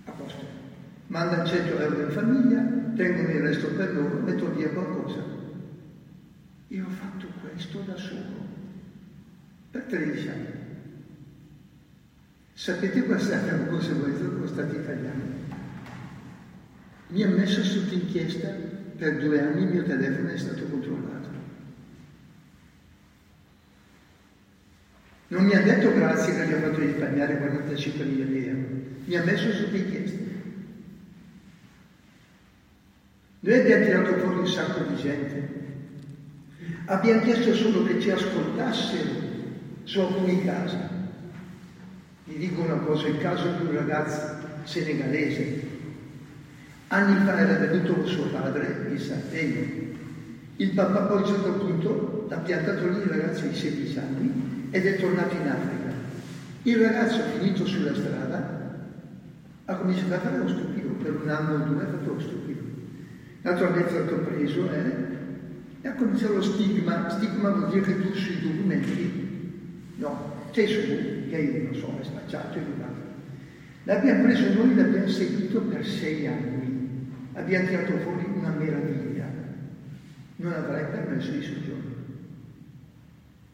a 0.04 0.10
posto. 0.12 0.44
Manda 1.06 1.44
100 1.44 1.78
euro 1.78 2.00
in 2.00 2.10
famiglia, 2.10 2.62
tengono 2.94 3.30
il 3.30 3.40
resto 3.40 3.68
per 3.68 3.94
loro, 3.94 4.20
metto 4.20 4.52
via 4.52 4.68
qualcosa. 4.68 5.22
Io 6.68 6.84
ho 6.84 6.90
fatto 6.90 7.26
questo 7.40 7.78
da 7.86 7.96
solo, 7.96 8.44
per 9.70 9.82
13 9.84 10.28
anni. 10.28 10.64
Sapete 12.52 13.02
qual 13.04 13.18
è 13.18 13.22
stata 13.22 13.56
la 13.56 13.64
conseguenza 13.64 14.22
dello 14.22 14.46
Stato 14.46 14.74
italiano? 14.76 15.44
Mi 17.08 17.22
ha 17.22 17.28
messo 17.28 17.62
sotto 17.62 17.94
inchiesta, 17.94 18.48
per 18.96 19.18
due 19.18 19.40
anni 19.40 19.62
il 19.62 19.68
mio 19.68 19.84
telefono 19.84 20.28
è 20.28 20.36
stato 20.36 20.64
controllato. 20.64 21.15
Non 25.28 25.44
mi 25.44 25.54
ha 25.54 25.60
detto 25.60 25.92
grazie 25.92 26.34
che 26.34 26.46
gli 26.46 26.52
ha 26.52 26.60
fatto 26.60 26.78
risparmiare 26.78 27.38
45 27.38 28.04
mila 28.04 28.46
euro, 28.46 28.68
mi 29.06 29.16
ha 29.16 29.24
messo 29.24 29.50
su 29.50 29.64
richiesta. 29.72 30.22
Noi 33.40 33.58
abbiamo 33.58 33.84
tirato 33.84 34.18
fuori 34.18 34.38
un 34.38 34.46
sacco 34.46 34.84
di 34.84 34.96
gente, 34.96 35.48
abbiamo 36.84 37.22
chiesto 37.22 37.54
solo 37.54 37.82
che 37.84 38.00
ci 38.00 38.10
ascoltassero 38.10 39.10
su 39.82 39.98
alcuni 39.98 40.44
casi. 40.44 40.76
Vi 42.24 42.36
dico 42.38 42.62
una 42.62 42.78
cosa, 42.78 43.08
il 43.08 43.18
caso 43.18 43.48
di 43.50 43.66
un 43.66 43.72
ragazzo 43.72 44.36
senegalese. 44.62 45.74
Anni 46.88 47.24
fa 47.24 47.36
era 47.36 47.66
venuto 47.66 48.06
suo 48.06 48.26
padre 48.26 48.86
in 48.90 48.98
Sardegna. 48.98 49.84
Il 50.56 50.70
papà 50.70 51.00
poi 51.00 51.18
a 51.18 51.20
un 51.20 51.26
certo 51.26 51.52
punto 51.52 52.26
ha 52.30 52.36
piantato 52.38 52.86
lì 52.88 52.98
il 52.98 53.08
ragazzo 53.08 53.46
di 53.46 53.54
16 53.54 53.98
anni 53.98 54.45
ed 54.70 54.86
è 54.86 54.96
tornato 54.96 55.34
in 55.34 55.48
Africa. 55.48 55.94
Il 56.62 56.78
ragazzo, 56.78 57.20
finito 57.38 57.64
sulla 57.64 57.94
strada, 57.94 58.56
ha 59.64 59.74
cominciato 59.76 60.14
a 60.14 60.18
fare 60.18 60.38
lo 60.38 60.48
stupido, 60.48 60.88
per 61.02 61.20
un 61.22 61.28
anno 61.28 61.54
o 61.54 61.66
due 61.66 61.82
ha 61.82 61.86
fatto 61.86 62.14
lo 62.14 62.20
stupido. 62.20 62.60
Naturalmente 63.42 63.88
è 63.88 63.92
stato 63.92 64.16
preso 64.16 64.72
eh, 64.72 64.92
e 65.82 65.88
ha 65.88 65.94
cominciato 65.94 66.34
lo 66.34 66.42
stigma. 66.42 67.08
Stigma 67.10 67.50
vuol 67.50 67.70
dire 67.70 67.84
che 67.84 68.00
tu 68.00 68.14
sui 68.14 68.40
documenti, 68.40 69.92
no, 69.96 70.48
sei 70.50 70.66
su, 70.66 71.28
che 71.30 71.36
io 71.36 71.62
non 71.64 71.74
so, 71.74 71.98
è 72.00 72.04
spacciato 72.04 72.58
e 72.58 72.62
rubato. 72.62 73.04
L'abbiamo 73.84 74.24
preso 74.24 74.52
noi, 74.52 74.74
l'abbiamo 74.74 75.06
seguito 75.06 75.60
per 75.60 75.86
sei 75.86 76.26
anni. 76.26 77.08
Abbiamo 77.34 77.68
tirato 77.68 77.96
fuori 77.98 78.24
una 78.34 78.50
meraviglia. 78.50 79.26
Non 80.36 80.52
avrei 80.52 80.86
permesso 80.90 81.30
di 81.30 81.42
soggiorno. 81.42 81.85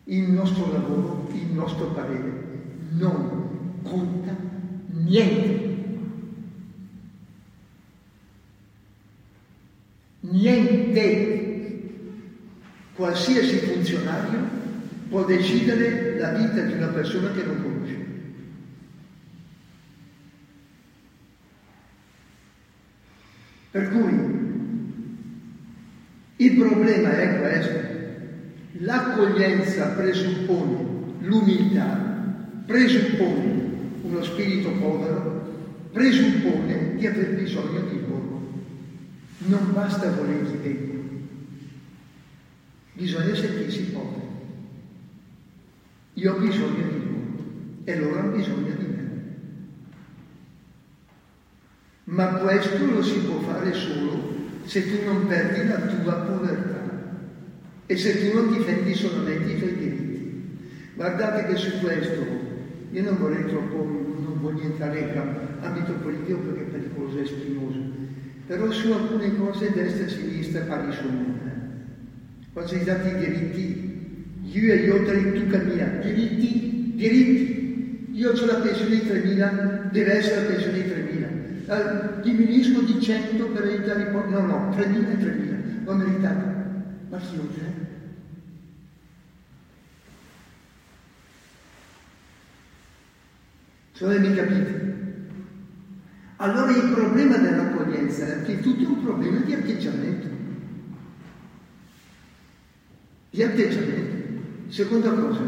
Il 0.04 0.24
nostro 0.24 0.70
lavoro, 0.72 1.28
il 1.32 1.46
nostro 1.52 1.86
parere 1.92 2.32
non 2.90 3.80
conta 3.82 4.36
niente. 4.88 5.60
Niente. 10.20 11.40
Qualsiasi 12.94 13.56
funzionario 13.58 14.40
può 15.08 15.24
decidere 15.24 16.18
la 16.18 16.30
vita 16.32 16.62
di 16.62 16.72
una 16.72 16.88
persona 16.88 17.30
che 17.32 17.42
non 17.42 17.62
conosce. 17.62 18.10
Per 23.70 23.90
cui 23.90 24.40
il 26.36 26.56
problema 26.56 27.18
è 27.18 27.38
questo. 27.38 28.01
L'accoglienza 28.78 29.88
presuppone 29.88 31.00
l'umiltà, 31.20 32.64
presuppone 32.64 33.70
uno 34.02 34.22
spirito 34.22 34.70
povero, 34.72 35.90
presuppone 35.92 36.96
di 36.96 37.06
aver 37.06 37.34
bisogno 37.34 37.80
di 37.82 38.00
loro. 38.00 38.40
Non 39.44 39.72
basta 39.74 40.10
volerli 40.10 40.56
bene, 40.56 41.00
bisogna 42.94 43.34
sentirsi 43.34 43.90
poveri. 43.90 44.20
Io 46.14 46.34
ho 46.34 46.38
bisogno 46.38 46.88
di 46.88 47.04
loro 47.04 47.44
e 47.84 47.98
loro 47.98 48.18
hanno 48.18 48.36
bisogno 48.36 48.74
di 48.74 48.84
me. 48.86 49.10
Ma 52.04 52.26
questo 52.34 52.86
lo 52.86 53.02
si 53.02 53.18
può 53.18 53.38
fare 53.40 53.72
solo 53.74 54.40
se 54.64 54.90
tu 54.90 55.04
non 55.04 55.26
perdi 55.26 55.68
la 55.68 55.78
tua 55.78 56.14
povertà 56.14 56.71
e 57.92 57.96
se 57.98 58.30
tu 58.30 58.34
non 58.34 58.50
difendi 58.50 58.94
solamente 58.94 59.52
i 59.52 59.58
tuoi 59.58 59.76
diritti. 59.76 60.32
Guardate 60.94 61.46
che 61.46 61.56
su 61.58 61.78
questo 61.80 62.24
io 62.90 63.02
non 63.02 63.18
vorrei 63.18 63.44
troppo, 63.46 63.84
non 63.84 64.38
voglio 64.40 64.62
entrare 64.62 64.98
in 65.00 65.22
ambito 65.60 65.92
politico 66.02 66.38
perché 66.38 66.60
è 66.62 66.70
pericoloso 66.70 67.18
e 67.18 67.26
spinoso, 67.26 67.78
però 68.46 68.70
su 68.70 68.92
alcune 68.92 69.36
cose 69.36 69.72
destra 69.72 70.06
e 70.06 70.08
sinistra 70.08 70.62
pari 70.62 70.92
sono. 70.92 71.40
Quando 72.54 72.70
si 72.70 72.84
dati 72.84 73.08
i 73.08 73.18
diritti, 73.18 74.26
io 74.42 74.72
e 74.72 74.78
gli 74.78 74.90
altri 74.90 75.32
tu 75.32 75.46
cammina, 75.48 75.86
diritti, 76.02 76.92
diritti. 76.96 77.60
Io 78.12 78.30
ho 78.30 78.46
la 78.46 78.54
pensione 78.56 78.90
di 78.90 79.08
3.000, 79.08 79.90
deve 79.90 80.12
essere 80.12 80.42
la 80.42 80.48
pensione 80.48 80.82
di 80.82 80.88
3.000. 80.88 81.30
Uh, 81.64 82.20
diminuisco 82.20 82.80
di 82.82 83.00
100 83.00 83.46
per 83.46 83.62
aiutare 83.62 84.02
i 84.02 84.06
poveri. 84.06 84.32
No, 84.32 84.46
no, 84.46 84.74
3.000 84.76 85.08
e 85.08 85.16
3.000. 85.16 85.84
L'ho 85.84 85.94
meritato. 85.94 86.52
Ma 87.12 87.18
chi 87.18 87.36
lo 87.36 87.48
c'è? 87.54 87.82
Se 94.02 94.08
non 94.08 94.20
mi 94.20 94.34
capite? 94.34 94.94
Allora 96.38 96.72
il 96.72 96.92
problema 96.92 97.36
dell'accoglienza 97.36 98.26
è 98.26 98.42
che 98.42 98.58
è 98.58 98.60
tutto 98.60 98.88
un 98.88 99.00
problema 99.00 99.38
di 99.38 99.54
atteggiamento. 99.54 100.26
Di 103.30 103.42
atteggiamento. 103.44 104.40
Seconda 104.70 105.12
cosa, 105.12 105.40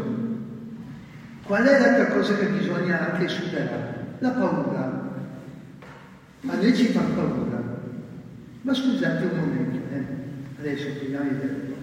qual 1.43 1.65
è 1.65 1.79
l'altra 1.81 2.15
cosa 2.15 2.37
che 2.37 2.45
bisogna 2.45 3.11
anche 3.11 3.27
superare? 3.27 4.15
La 4.19 4.29
paura. 4.29 5.13
A 6.45 6.55
noi 6.55 6.75
ci 6.77 6.85
fa 6.85 7.01
paura. 7.01 7.61
Ma 8.61 8.73
scusate 8.73 9.25
un 9.25 9.37
momento, 9.37 9.93
eh? 9.93 10.05
adesso 10.59 10.97
prima 10.97 11.19
di 11.19 11.29
dire. 11.29 11.73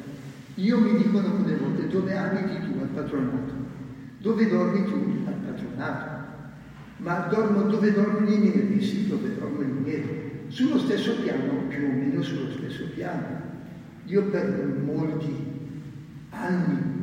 Io 0.54 0.80
mi 0.80 0.96
dicono 0.96 1.26
alcune 1.26 1.54
volte 1.54 1.88
dove 1.88 2.16
abiti 2.16 2.60
tu 2.60 2.78
al 2.80 2.88
patronato? 2.94 3.52
Dove 4.20 4.48
dormi 4.48 4.84
tu 4.86 5.26
al 5.26 5.34
patronato? 5.34 6.11
Ma 7.02 7.26
dormo 7.28 7.62
dove 7.62 7.92
dormono 7.92 8.28
i 8.28 8.38
miei? 8.38 8.80
Sì, 8.80 9.08
dove 9.08 9.34
dormono 9.34 9.64
i 9.64 9.80
miei. 9.82 10.44
Sullo 10.46 10.78
stesso 10.78 11.16
piano, 11.20 11.66
più 11.66 11.84
o 11.84 11.92
meno 11.92 12.22
sullo 12.22 12.50
stesso 12.52 12.86
piano. 12.94 13.50
Io 14.04 14.22
per 14.26 14.46
molti 14.84 15.34
anni 16.30 17.00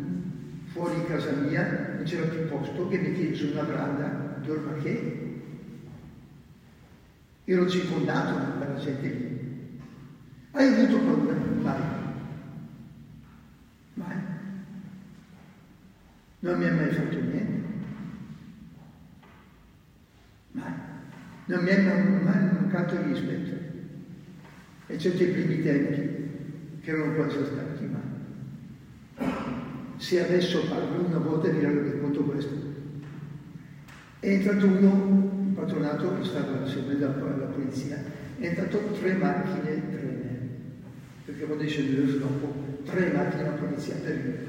fuori 0.68 1.06
casa 1.06 1.32
mia 1.32 1.96
non 1.96 2.04
c'era 2.04 2.28
più 2.28 2.48
posto 2.48 2.88
che 2.88 2.98
mettevi 2.98 3.36
su 3.36 3.48
una 3.52 3.64
branda, 3.64 4.38
dorma 4.42 4.74
che? 4.82 5.28
Ero 7.44 7.68
circondato 7.68 8.58
dalla 8.58 8.80
gente 8.80 9.08
lì. 9.08 9.80
Hai 10.52 10.68
avuto 10.68 11.00
paura? 11.00 11.34
Mai. 11.62 11.82
Mai. 13.96 14.18
Non 16.40 16.58
mi 16.58 16.66
ha 16.66 16.74
mai 16.74 16.90
fatto 16.92 17.20
niente. 17.20 17.59
Mai. 20.60 20.74
Non 21.46 21.64
mi 21.64 21.70
è 21.70 21.82
mai 21.82 22.44
mancato 22.54 22.96
di 22.96 23.14
rispetto. 23.14 23.58
Eccetto 24.88 25.24
i 25.24 25.28
primi 25.28 25.62
tempi, 25.62 26.80
che 26.82 26.90
erano 26.92 27.14
quasi 27.14 27.38
stati, 27.46 27.86
ma 27.86 28.10
se 29.98 30.24
adesso 30.24 30.66
parlo 30.68 31.06
una 31.06 31.18
volta 31.18 31.50
vi 31.50 31.62
racconto 31.62 32.24
questo. 32.24 32.54
È 34.20 34.28
entrato 34.28 34.66
uno 34.66 35.54
patronato 35.54 36.18
che 36.18 36.26
stava 36.26 36.66
seguendo 36.66 37.06
la, 37.06 37.46
polizia, 37.46 38.02
è 38.38 38.46
entrato 38.46 38.78
tre 39.00 39.14
macchine 39.14 39.90
trene, 39.92 40.40
perché 41.26 41.46
quando 41.46 41.64
è 41.64 41.68
scenduto 41.68 42.18
dopo, 42.18 42.82
tre 42.86 43.12
macchine 43.12 43.44
della 43.44 43.56
polizia 43.56 43.96
per 43.96 44.16
il 44.16 44.22
treno. 44.22 44.48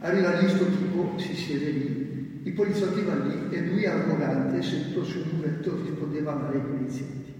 Arriva 0.00 0.40
lì 0.40 0.48
sto 0.48 0.64
tipo, 0.64 1.18
si 1.18 1.34
siede 1.34 1.70
lì, 1.70 2.01
i 2.44 2.50
poliziotti 2.52 3.02
vanno 3.02 3.26
lì 3.26 3.54
e 3.54 3.66
lui 3.66 3.86
arrogante, 3.86 4.62
seduto 4.62 5.04
sul 5.04 5.26
muretto, 5.32 5.80
rispondeva 5.82 6.34
male 6.34 6.56
ai 6.56 6.62
poliziotti. 6.62 7.32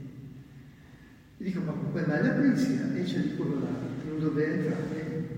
Gli 1.39 1.45
dico, 1.45 1.61
ma 1.61 1.73
come 1.73 2.07
mai 2.07 2.23
la 2.23 2.31
polizia? 2.31 2.93
E 2.95 3.03
c'è 3.03 3.19
di 3.19 3.35
quello 3.35 3.61
là, 3.61 3.71
non 4.09 4.19
doveva 4.21 4.53
entrare. 4.53 5.29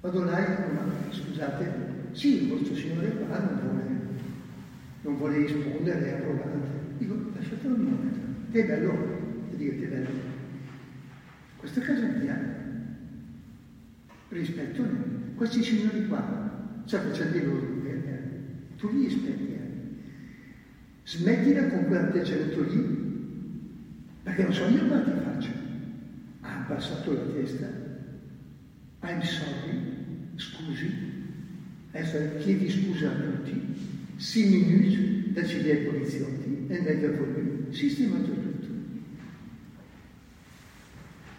Vado 0.00 0.24
là 0.24 0.46
e 0.46 0.56
dico, 0.56 0.72
ma 0.72 0.92
scusate, 1.10 1.72
sì, 2.12 2.42
il 2.42 2.48
vostro 2.48 2.74
signore 2.74 3.10
qua 3.10 3.38
non 3.38 3.60
vuole 3.62 3.88
non 5.02 5.16
vuole 5.16 5.38
rispondere, 5.38 6.04
è 6.04 6.20
arrogante. 6.20 6.68
Dico, 6.98 7.14
lasciatelo 7.34 7.74
un 7.74 7.80
momento, 7.80 8.18
che 8.50 8.62
è 8.62 8.66
bello, 8.66 8.92
e 9.50 9.56
che 9.56 9.84
è 9.84 9.88
bello. 9.88 10.08
Questa 11.56 11.80
casa 11.80 12.06
mia, 12.06 12.38
rispetto 14.28 14.84
questi 15.36 15.62
signori 15.62 16.06
qua, 16.06 16.82
sta 16.84 17.00
facendo 17.00 17.36
i 17.36 17.44
loro 17.44 17.60
doveri, 17.60 17.67
tu 18.78 18.88
li 18.92 19.04
rispetti. 19.04 19.52
Eh. 19.52 19.66
Smettila 21.04 21.68
con 21.68 21.86
quell'atteggiamento 21.86 22.62
lì, 22.62 22.96
perché 24.22 24.42
non 24.44 24.52
so 24.52 24.66
io 24.68 24.86
cosa 24.86 25.02
ti 25.02 25.10
faccio. 25.22 25.50
Ha 26.40 26.56
abbassato 26.64 27.12
la 27.12 27.32
testa, 27.32 27.66
I'm 29.02 29.20
sorry, 29.22 29.80
scusi, 30.36 30.90
adesso 31.92 32.36
chiedi 32.38 32.70
scusa 32.70 33.10
a 33.10 33.14
tutti, 33.14 33.60
6 34.16 34.48
minuti 34.48 35.32
da 35.32 35.44
ci 35.44 35.62
dai 35.62 35.78
poliziotti 35.78 36.66
e 36.68 36.76
andate 36.76 37.16
con 37.16 37.32
lui, 37.32 37.74
sistemato 37.74 38.30
tutto. 38.30 38.66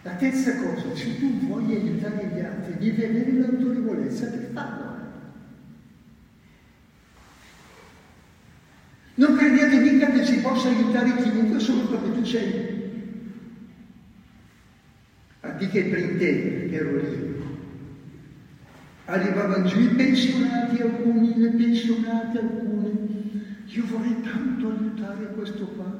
La 0.02 0.14
terza 0.14 0.56
cosa, 0.56 0.94
se 0.94 1.18
tu 1.18 1.38
vuoi 1.46 1.74
aiutare 1.74 2.30
gli 2.34 2.40
altri, 2.40 2.78
devi 2.78 3.04
avere 3.04 3.32
l'autorevolezza 3.32 4.26
per 4.26 4.50
farlo. 4.52 4.89
Solo 12.20 12.20
perché 12.20 12.24
tu 12.24 12.24
sei. 12.24 12.78
A 15.40 15.50
di 15.52 15.68
che 15.68 15.84
prendete, 15.84 16.70
ero 16.70 16.96
lì. 16.96 17.38
Arrivavano 19.06 19.66
giù 19.66 19.80
i 19.80 19.88
pensionati 19.88 20.82
alcuni, 20.82 21.38
le 21.38 21.48
pensionate 21.50 22.38
alcune. 22.38 23.08
Io 23.66 23.84
vorrei 23.86 24.20
tanto 24.22 24.68
aiutare 24.68 25.26
questo 25.34 25.64
qua. 25.66 25.98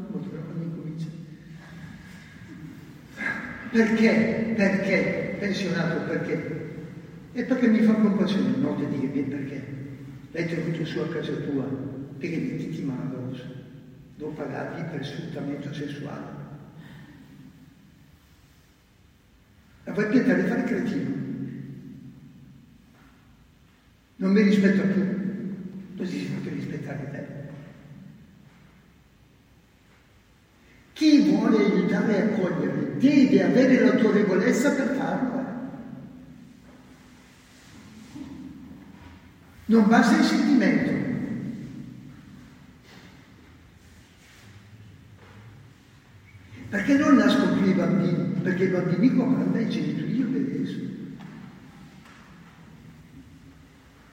Perché? 3.70 4.52
Perché? 4.56 5.36
Pensionato 5.38 6.00
perché? 6.08 6.74
E 7.32 7.44
perché 7.44 7.68
mi 7.68 7.80
fa 7.82 7.94
compassione, 7.94 8.56
non 8.56 8.76
ti 8.76 8.98
dirmi 8.98 9.22
perché. 9.22 9.62
L'hai 10.32 10.46
tenuto 10.46 10.84
su 10.84 10.98
a 10.98 11.08
casa 11.08 11.32
tua, 11.32 11.64
perché 12.18 12.56
ti 12.56 12.68
timava, 12.70 13.30
lo 14.20 14.28
pagati 14.28 14.82
per 14.82 15.04
sfruttamento 15.04 15.72
sessuale. 15.72 16.38
A 19.84 19.92
voi 19.92 20.06
piacere 20.08 20.42
fare 20.42 20.64
cretino. 20.64 21.18
Non 24.16 24.32
mi 24.32 24.42
rispetto 24.42 24.82
più, 24.82 25.96
così 25.96 26.18
si 26.18 26.26
può 26.26 26.52
rispettare 26.52 27.10
te. 27.10 27.38
Chi 30.92 31.30
vuole 31.30 31.64
aiutare 31.64 32.22
a 32.22 32.28
cogliere 32.28 32.98
deve 32.98 33.42
avere 33.42 33.80
l'autorevolezza 33.80 34.72
per 34.72 34.88
farlo. 34.96 35.38
Non 39.64 39.88
basta 39.88 40.18
il 40.18 40.24
sentimento. 40.24 41.00
Perché 46.70 46.96
non 46.96 47.16
nascono 47.16 47.54
più 47.54 47.66
i 47.66 47.72
bambini? 47.72 48.29
Perché 48.42 48.64
i 48.64 48.68
bambini 48.68 49.14
comandano 49.14 49.60
i 49.60 49.68
genitori, 49.68 50.16
io 50.16 50.26
obbedisco. 50.26 50.88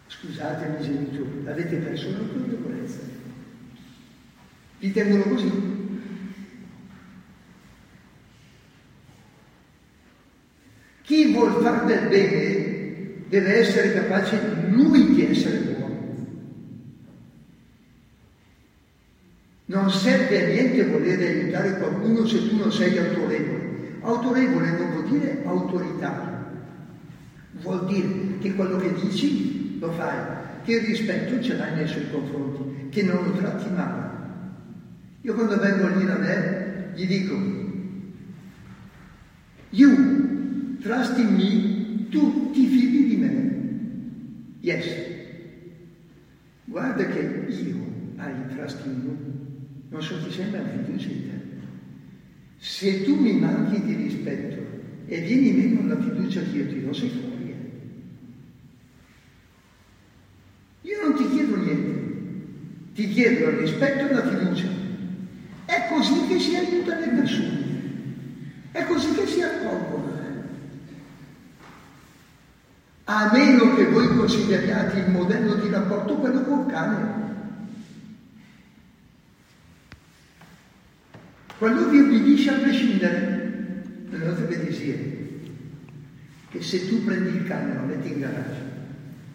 Scusatemi 0.08 0.82
genitori, 0.82 1.48
avete 1.48 1.78
perso 1.78 2.10
la 2.10 2.18
consapevolezza. 2.18 3.00
Vi 4.80 4.92
tengono 4.92 5.24
così. 5.24 5.52
Chi 11.02 11.32
vuol 11.32 11.62
fare 11.62 11.86
del 11.86 12.08
bene 12.10 13.28
deve 13.30 13.60
essere 13.60 13.94
capace 13.94 14.40
lui 14.70 15.14
di 15.14 15.26
essere 15.26 15.60
buono. 15.60 16.16
Non 19.66 19.90
serve 19.90 20.44
a 20.44 20.48
niente 20.48 20.86
voler 20.86 21.20
aiutare 21.20 21.78
qualcuno 21.78 22.26
se 22.26 22.50
tu 22.50 22.58
non 22.58 22.72
sei 22.72 22.98
autorevole. 22.98 23.67
Autorevole 24.02 24.72
non 24.72 24.92
vuol 24.92 25.10
dire 25.10 25.42
autoritario, 25.46 26.46
vuol 27.62 27.86
dire 27.88 28.38
che 28.40 28.54
quello 28.54 28.78
che 28.78 28.94
dici 28.94 29.78
lo 29.80 29.92
fai, 29.92 30.18
che 30.64 30.74
il 30.74 30.86
rispetto 30.86 31.42
ce 31.42 31.56
l'hai 31.56 31.76
nei 31.76 31.88
suoi 31.88 32.10
confronti, 32.10 32.90
che 32.90 33.04
non 33.04 33.24
lo 33.24 33.32
tratti 33.32 33.70
male. 33.74 34.16
Io 35.22 35.34
quando 35.34 35.58
vengo 35.60 35.88
lì 35.88 36.06
da 36.06 36.18
me 36.18 36.92
gli 36.96 37.06
dico, 37.06 37.36
you 39.72 40.78
trust 40.80 41.18
in 41.18 41.36
me, 41.36 42.10
tu 42.10 42.52
ti 42.52 42.66
fidi 42.68 43.08
di 43.08 43.16
me. 43.18 43.56
Yes. 44.62 44.86
Guarda 46.66 47.06
che 47.06 47.46
io 47.48 47.76
hai 48.18 48.34
trust 48.56 48.86
in 48.86 49.02
me 49.04 49.38
non 49.90 50.02
so 50.02 50.22
ti 50.22 50.32
sembra 50.32 50.62
fiducia 50.64 51.10
in 51.10 51.22
te. 51.30 51.47
Se 52.60 53.04
tu 53.04 53.16
mi 53.16 53.34
manchi 53.34 53.82
di 53.84 53.96
rispetto 53.96 54.58
e 55.06 55.20
vieni 55.22 55.52
meno 55.52 55.88
la 55.88 56.02
fiducia 56.02 56.42
che 56.42 56.58
io 56.58 56.68
ti 56.68 56.84
do, 56.84 56.94
sei 56.94 57.10
fuori. 57.10 57.36
Io 60.82 61.02
non 61.02 61.16
ti 61.16 61.30
chiedo 61.30 61.56
niente, 61.58 62.94
ti 62.94 63.08
chiedo 63.10 63.50
il 63.50 63.58
rispetto 63.58 64.08
e 64.08 64.14
la 64.14 64.28
fiducia. 64.28 64.68
È 65.66 65.88
così 65.90 66.28
che 66.28 66.40
si 66.40 66.56
aiuta 66.56 66.98
le 66.98 67.08
persone, 67.10 67.66
è 68.72 68.86
così 68.86 69.14
che 69.14 69.28
si 69.28 69.42
accolgono. 69.42 70.16
A 73.10 73.30
meno 73.32 73.74
che 73.76 73.86
voi 73.86 74.08
consideriate 74.08 75.00
il 75.00 75.10
modello 75.12 75.56
di 75.56 75.70
rapporto 75.70 76.16
quello 76.16 76.42
col 76.42 76.66
cane. 76.66 77.36
Quello 81.58 81.90
vi 81.90 82.00
obbedisce 82.00 82.52
a 82.52 82.60
prescindere. 82.60 83.46
Le 84.10 84.18
nostre 84.18 84.46
benesie. 84.46 85.26
Che 86.50 86.62
se 86.62 86.88
tu 86.88 87.04
prendi 87.04 87.38
il 87.38 87.44
cane, 87.46 87.74
lo 87.76 87.82
metti 87.82 88.12
in 88.12 88.20
garage 88.20 88.66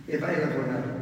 e 0.06 0.18
vai 0.18 0.34
a 0.34 0.46
lavorare 0.46 1.00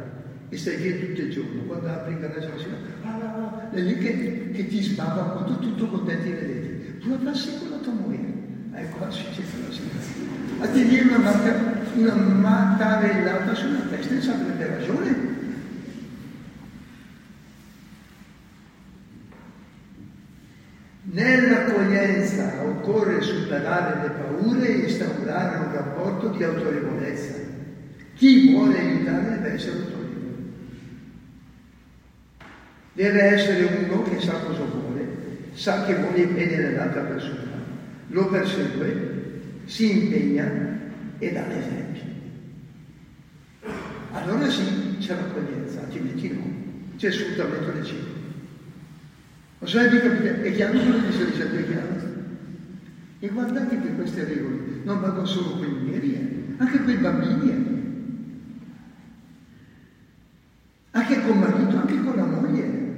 e 0.49 0.57
stai 0.57 0.75
via 0.75 0.95
tutto 0.95 1.21
il 1.21 1.31
giorno, 1.31 1.61
quando 1.61 1.87
apri 1.87 2.13
il 2.13 2.19
garage 2.19 2.49
la 2.49 2.57
sera, 2.57 2.75
ah, 3.03 3.71
è 3.71 3.79
lì 3.79 3.97
che, 3.97 4.51
che 4.51 4.67
ti 4.67 4.81
sbava 4.81 5.21
appunto 5.21 5.59
tutto 5.59 5.87
contenti 5.87 6.29
e 6.29 6.33
vedete. 6.33 6.97
Tu 6.99 7.23
passi 7.23 7.57
con 7.57 7.69
la 7.69 7.77
tua 7.77 7.93
moglie. 7.93 8.19
Ecco 8.73 8.99
la 8.99 9.11
situazione. 9.11 9.89
A 10.59 10.67
tenere 10.67 11.07
una, 11.07 11.17
marca, 11.19 11.81
una 11.95 12.15
mattarellata 12.15 13.53
sulla 13.53 13.79
testa 13.89 14.13
e 14.13 14.21
saprebbe 14.21 14.67
ragione. 14.67 15.30
Nell'accoglienza 22.01 22.63
occorre 22.63 23.21
superare 23.21 24.01
le 24.01 24.09
paure 24.09 24.67
e 24.67 24.87
instaurare 24.87 25.57
un 25.57 25.71
rapporto 25.71 26.29
di 26.29 26.43
autorevolezza. 26.43 27.33
Chi 28.15 28.51
vuole 28.51 28.79
aiutare 28.79 29.29
deve 29.29 29.53
essere 29.53 29.77
autorevole. 29.77 30.09
Deve 32.93 33.21
essere 33.21 33.85
uno 33.85 34.01
che 34.01 34.19
sa 34.19 34.33
cosa 34.39 34.63
vuole, 34.63 35.07
sa 35.53 35.85
che 35.85 35.95
vuole 35.95 36.17
il 36.17 36.33
bene 36.33 36.55
dell'altra 36.55 37.01
persona, 37.01 37.63
lo 38.07 38.27
persegue, 38.27 39.39
si 39.65 40.03
impegna 40.03 40.51
e 41.19 41.31
dà 41.31 41.45
l'esempio. 41.47 42.01
Allora 44.11 44.49
sì, 44.49 44.97
c'è 44.99 45.15
l'accoglienza, 45.15 45.81
altrimenti 45.81 46.29
no, 46.29 46.97
c'è 46.97 47.11
sfruttamento 47.11 47.71
reciproco. 47.71 48.20
Non 49.61 49.69
so 49.69 49.77
se 49.79 50.01
capite, 50.01 50.41
è 50.41 50.55
chiaro 50.55 50.79
quello 50.79 51.05
che 51.05 51.11
sto 51.11 51.23
dicendo, 51.23 51.55
è 51.55 51.67
chiaro. 51.67 52.09
E 53.19 53.27
guardate 53.27 53.79
che 53.79 53.93
queste 53.93 54.23
regole 54.23 54.81
non 54.83 54.99
vanno 54.99 55.23
solo 55.23 55.57
con 55.57 55.67
i 55.67 55.87
neri, 55.87 56.13
eh, 56.15 56.53
anche 56.57 56.79
con 56.79 56.89
i 56.89 56.95
bambini, 56.95 57.51
eh. 57.51 57.79
anche 60.89 61.21
con 61.21 61.29
il 61.29 61.37
marito, 61.37 61.77
anche 61.77 62.03
con 62.03 62.15
la 62.15 62.25
moglie. 62.25 62.89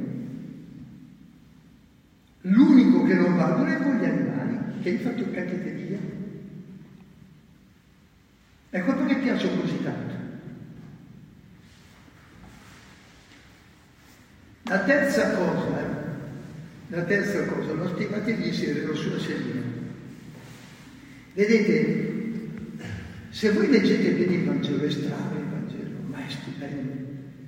L'unico 2.43 3.03
che 3.03 3.13
non 3.13 3.35
valgono 3.35 3.69
è 3.69 3.83
con 3.83 3.97
gli 3.97 4.05
animali, 4.05 4.57
che 4.81 4.89
hai 4.89 4.97
fatto 4.99 5.31
cacchete 5.31 5.71
via. 5.71 5.99
Ecco 8.69 8.93
perché 8.95 9.15
piacciono 9.17 9.59
così 9.59 9.83
tanto. 9.83 10.13
La 14.63 14.79
terza 14.79 15.31
cosa 15.31 15.92
la 16.93 17.01
terza 17.05 17.43
cosa, 17.45 17.73
ieri 18.29 18.53
sera, 18.53 18.79
ero 18.79 18.93
sulla 18.93 19.17
sedia. 19.17 19.61
Vedete, 21.33 22.11
se 23.29 23.51
voi 23.51 23.67
leggete 23.67 24.11
bene 24.11 24.35
il 24.35 24.43
Vangelo, 24.45 24.83
è 24.83 24.91
strano 24.91 25.39
il 25.39 25.45
Vangelo, 25.49 25.97
ma 26.11 26.23
è 26.23 26.29
stupendo. 26.29 27.01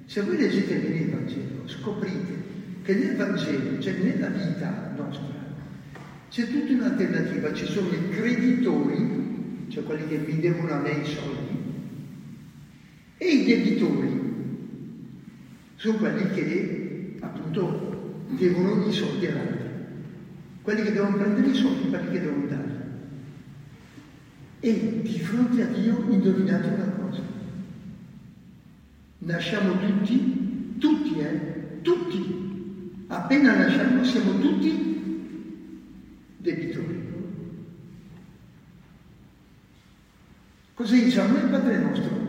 Se 0.07 0.21
voi 0.21 0.37
leggete 0.37 0.75
bene 0.77 0.95
il 0.95 1.09
Vangelo, 1.11 1.67
scoprite 1.67 2.33
che 2.81 2.95
nel 2.95 3.15
Vangelo, 3.15 3.79
cioè 3.79 3.93
nella 3.93 4.29
vita 4.29 4.93
nostra, 4.97 5.33
c'è 6.31 6.47
tutta 6.47 6.73
un'alternativa, 6.73 7.53
ci 7.53 7.65
sono 7.65 7.89
i 7.89 8.09
creditori, 8.09 9.67
cioè 9.67 9.83
quelli 9.83 10.07
che 10.07 10.17
mi 10.25 10.39
devono 10.39 10.73
a 10.73 10.79
me 10.79 10.89
i 10.89 11.05
soldi, 11.05 11.63
e 13.19 13.27
i 13.27 13.45
debitori, 13.45 14.23
sono 15.75 15.97
quelli 15.99 16.33
che 16.33 17.17
appunto 17.19 17.94
devono 18.29 18.85
i 18.87 18.93
soldi 18.93 19.27
all'altro. 19.27 19.69
Quelli 20.61 20.81
che 20.81 20.91
devono 20.91 21.17
prendere 21.17 21.47
i 21.47 21.53
soldi, 21.53 21.89
quelli 21.89 22.11
che 22.11 22.21
devono 22.21 22.45
dare. 22.47 22.83
E 24.59 25.01
di 25.03 25.19
fronte 25.19 25.61
a 25.61 25.67
Dio 25.67 26.05
indovinate 26.09 26.67
una 26.67 26.91
cosa. 26.91 27.21
Nasciamo 29.19 29.77
tutti, 29.79 30.75
tutti, 30.79 31.19
eh, 31.19 31.81
tutti. 31.81 33.03
Appena 33.07 33.55
nasciamo 33.55 34.03
siamo 34.03 34.39
tutti 34.39 34.95
debitori. 36.37 37.03
Così 40.73 41.05
diciamo 41.05 41.37
il 41.37 41.49
Padre 41.49 41.77
nostro. 41.79 42.23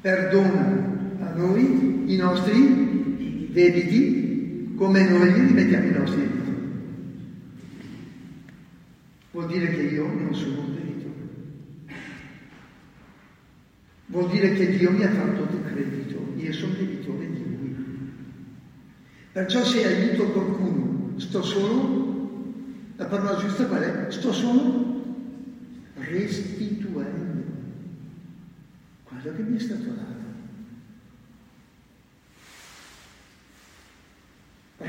Perdona 0.00 0.90
a 1.20 1.32
noi 1.36 2.12
i 2.12 2.16
nostri 2.16 3.50
debiti 3.52 4.21
come 4.74 5.08
noi 5.08 5.32
li 5.32 5.52
mettiamo 5.52 5.86
i 5.86 5.90
nostri 5.90 6.20
debiti. 6.20 6.50
Vuol 9.32 9.46
dire 9.46 9.70
che 9.70 9.82
io 9.82 10.06
non 10.06 10.34
sono 10.34 10.60
un 10.60 10.74
debitore. 10.74 11.10
Vuol 14.06 14.30
dire 14.30 14.52
che 14.54 14.76
Dio 14.76 14.90
mi 14.90 15.04
ha 15.04 15.10
fatto 15.10 15.44
del 15.44 15.64
credito, 15.72 16.34
io 16.36 16.52
sono 16.52 16.74
debitore 16.74 17.30
di 17.30 17.44
Lui. 17.44 17.76
Perciò 19.32 19.64
se 19.64 19.86
aiuto 19.86 20.30
qualcuno, 20.32 21.18
sto 21.18 21.42
solo, 21.42 22.44
la 22.96 23.06
parola 23.06 23.38
giusta 23.38 23.66
qual 23.66 23.82
è? 23.82 24.10
Sto 24.10 24.32
solo 24.32 24.90
restituendo 25.94 27.44
quello 29.04 29.36
che 29.36 29.42
mi 29.42 29.56
è 29.56 29.60
stato 29.60 29.84
dato. 29.84 30.12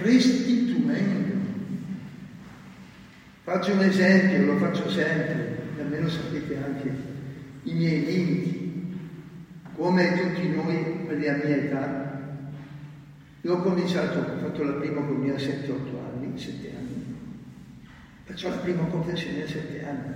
restituendo. 0.04 1.42
Faccio 3.44 3.74
un 3.74 3.82
esempio, 3.82 4.46
lo 4.46 4.58
faccio 4.58 4.90
sempre, 4.90 5.58
almeno 5.78 6.08
sapete 6.08 6.56
anche 6.64 6.90
i 7.64 7.74
miei 7.74 8.06
limiti, 8.06 8.98
come 9.76 10.18
tutti 10.18 10.48
noi, 10.48 11.04
quelli 11.06 11.28
a 11.28 11.42
mia 11.44 11.58
età. 11.58 12.22
Io 13.42 13.54
ho 13.54 13.62
cominciato, 13.62 14.20
ho 14.20 14.38
fatto 14.38 14.64
la 14.64 14.72
prima 14.72 15.02
comunione 15.02 15.38
a 15.38 15.44
7-8 15.44 15.76
anni, 16.16 16.40
7 16.40 16.72
anni, 16.74 17.16
faccio 18.24 18.48
la 18.48 18.56
prima 18.56 18.86
confessione 18.86 19.44
a 19.44 19.48
7 19.48 19.86
anni. 19.86 20.14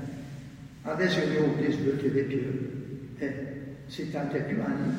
Adesso 0.84 1.20
io 1.20 1.44
ho 1.44 1.56
detto 1.60 1.98
che 2.02 2.22
più, 2.22 3.12
eh, 3.18 3.56
70 3.88 4.38
e 4.38 4.42
più 4.44 4.62
anni, 4.62 4.94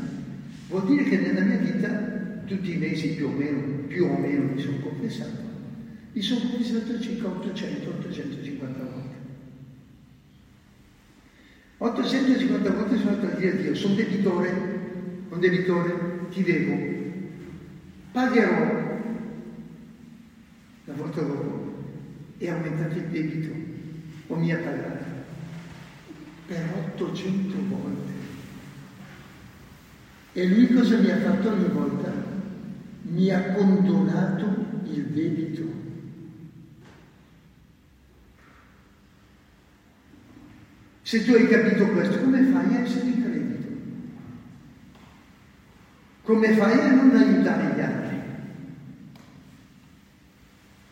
vuol 0.68 0.84
dire 0.84 1.04
che 1.04 1.16
nella 1.16 1.40
mia 1.40 1.56
vita 1.56 2.42
tutti 2.44 2.74
i 2.74 2.76
mesi 2.76 3.14
più 3.14 3.28
o 3.28 3.30
meno, 3.30 3.60
più 3.86 4.04
o 4.04 4.18
meno 4.18 4.52
mi 4.52 4.60
sono 4.60 4.76
confessato, 4.80 5.47
mi 6.18 6.24
sono 6.24 6.50
confessato 6.50 7.00
circa 7.00 7.28
800-850 7.28 8.58
volte. 8.58 9.16
850 11.76 12.70
volte 12.72 12.98
sono 12.98 13.10
andato 13.10 13.36
a 13.36 13.38
dire 13.38 13.52
a 13.52 13.54
Dio, 13.54 13.74
sono 13.76 13.94
debitore, 13.94 14.50
un 15.28 15.38
debitore, 15.38 16.26
ti 16.32 16.42
devo, 16.42 16.76
pagherò. 18.10 18.86
La 20.86 20.94
volta 20.94 21.20
dopo 21.20 21.84
è 22.38 22.48
aumentato 22.48 22.98
il 22.98 23.04
debito, 23.04 23.54
o 24.26 24.34
mi 24.34 24.52
ha 24.52 24.58
pagato, 24.58 25.04
per 26.48 26.64
800 26.94 27.56
volte. 27.68 28.12
E 30.32 30.48
lui 30.48 30.66
cosa 30.74 30.98
mi 30.98 31.10
ha 31.10 31.16
fatto 31.18 31.48
ogni 31.48 31.68
volta? 31.68 32.36
mi 33.10 33.30
ha 33.30 33.52
condonato 33.52 34.66
il 34.84 35.04
debito. 35.06 35.87
Se 41.08 41.24
tu 41.24 41.32
hai 41.32 41.48
capito 41.48 41.86
questo, 41.92 42.18
come 42.18 42.42
fai 42.42 42.74
a 42.76 42.80
essere 42.80 43.12
credito? 43.12 43.66
Come 46.20 46.52
fai 46.52 46.78
a 46.80 46.92
non 46.92 47.16
aiutare 47.16 47.74
gli 47.74 47.80
altri? 47.80 48.20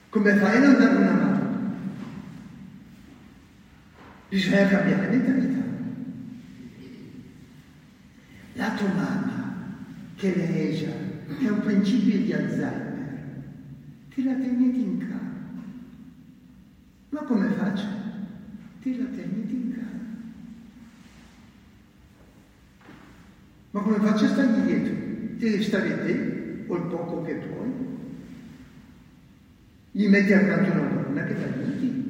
Come 0.09 0.35
fai 0.37 0.57
a 0.57 0.61
non 0.61 0.79
dare 0.79 0.97
una 0.97 1.13
mano? 1.13 1.75
Bisogna 4.31 4.69
cambiare 4.69 5.09
mentalità. 5.09 5.65
La 8.55 8.71
tua 8.71 8.89
mamma 8.89 9.55
che 10.15 10.35
legge 10.35 11.27
è 11.41 11.49
un 11.51 11.61
principio 11.61 12.17
di 12.21 12.33
Alzheimer, 12.33 13.43
ti 14.15 14.25
la 14.25 14.33
tenete 14.33 14.79
in 14.79 14.99
casa. 14.99 15.21
Ma 17.11 17.21
come 17.21 17.51
faccio? 17.51 17.85
Ti 18.81 18.97
la 18.97 19.05
tenete 19.05 19.53
in 19.53 19.61
casa. 19.73 19.76
Ma 23.77 23.83
come 23.83 23.99
faccio 23.99 24.25
a 24.25 24.29
stargli 24.29 24.61
dietro? 24.61 24.95
Devi 25.37 25.63
stare 25.63 26.03
te 26.03 26.11
il 26.11 26.65
poco 26.67 27.23
che 27.25 27.35
puoi. 27.35 27.71
Gli 29.91 30.09
metti 30.09 30.33
accanto 30.33 30.71
una 30.71 31.03
donna 31.03 31.25
che 31.25 31.35
ti 31.35 31.43
aiuti. 31.43 32.05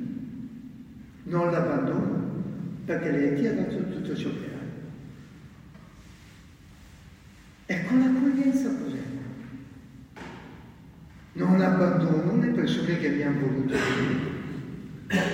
Non 1.25 1.51
l'abbandono, 1.51 2.45
perché 2.85 3.11
lei 3.11 3.35
ti 3.35 3.49
ha 3.49 3.55
dato 3.55 3.85
tutto 3.89 4.15
ciò 4.15 4.29
che 4.29 4.49
hai. 7.67 7.77
Ecco 7.79 7.95
l'accoglienza 7.97 8.69
cos'è? 8.69 9.03
Non 11.33 11.61
abbandono 11.61 12.41
le 12.43 12.51
persone 12.53 12.97
che 12.99 13.09
mi 13.09 13.23
hanno 13.23 13.41
voluto 13.41 13.75
bene. 15.09 15.25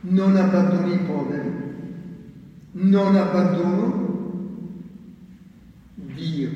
Non 0.00 0.34
abbandono 0.34 0.92
i 0.92 0.98
poveri. 0.98 1.50
Non 2.72 3.14
abbandono 3.14 4.06
Dio. 6.16 6.50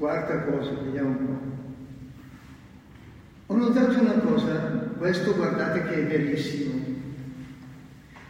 Quarta 0.00 0.44
cosa, 0.44 0.70
vediamo 0.82 1.08
un 1.10 1.26
po'. 1.26 1.52
Ho 3.52 3.56
notato 3.58 4.00
una 4.00 4.14
cosa, 4.14 4.54
questo 4.96 5.34
guardate 5.34 5.82
che 5.82 5.94
è 5.94 6.06
verissimo. 6.06 6.72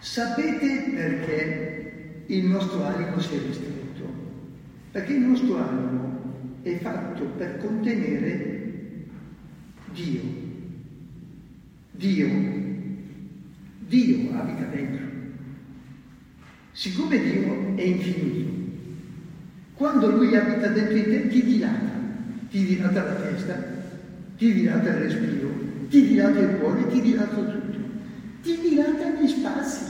Sapete 0.00 0.90
perché 0.92 2.24
il 2.26 2.46
nostro 2.46 2.82
animo 2.82 3.20
si 3.20 3.36
è 3.36 3.38
ristretto? 3.38 4.02
Perché 4.90 5.12
il 5.12 5.20
nostro 5.20 5.58
animo 5.58 6.58
è 6.62 6.76
fatto 6.78 7.22
per 7.36 7.58
contenere 7.58 9.04
Dio. 9.92 10.22
Dio. 11.92 12.28
Dio 13.86 14.32
abita 14.36 14.64
dentro. 14.64 15.06
Siccome 16.72 17.16
Dio 17.20 17.76
è 17.76 17.82
infinito, 17.82 18.59
quando 19.80 20.10
Lui 20.10 20.36
abita 20.36 20.66
dentro 20.66 20.92
di 20.92 21.04
te 21.04 21.28
ti 21.28 21.42
dilata, 21.42 21.90
ti 22.50 22.66
dilata 22.66 23.02
la 23.02 23.14
testa, 23.14 23.54
ti 24.36 24.52
dilata 24.52 24.90
il 24.90 24.94
respiro, 24.96 25.48
ti 25.88 26.06
dilata 26.06 26.38
il 26.38 26.58
cuore, 26.58 26.86
ti 26.88 27.00
dilata 27.00 27.34
tutto, 27.34 27.78
ti 28.42 28.60
dilata 28.60 29.08
gli 29.08 29.26
spazi. 29.26 29.84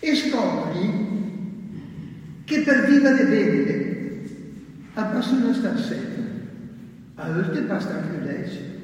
E 0.00 0.14
scopri 0.16 0.90
che 2.42 2.60
per 2.62 2.86
vivere 2.86 3.24
bene 3.26 3.64
basta 4.92 5.52
star 5.52 5.78
sempre, 5.78 6.24
a 7.14 7.30
volte 7.30 7.60
basta 7.60 7.94
anche 7.94 8.24
leggere. 8.24 8.74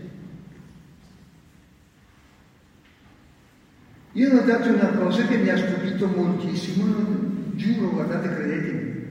Io 4.12 4.30
ho 4.30 4.34
notato 4.34 4.72
una 4.72 4.90
cosa 4.90 5.26
che 5.26 5.38
mi 5.38 5.48
ha 5.48 5.56
stupito 5.56 6.06
moltissimo, 6.06 7.31
giuro, 7.54 7.90
guardate, 7.90 8.34
credetemi. 8.34 9.06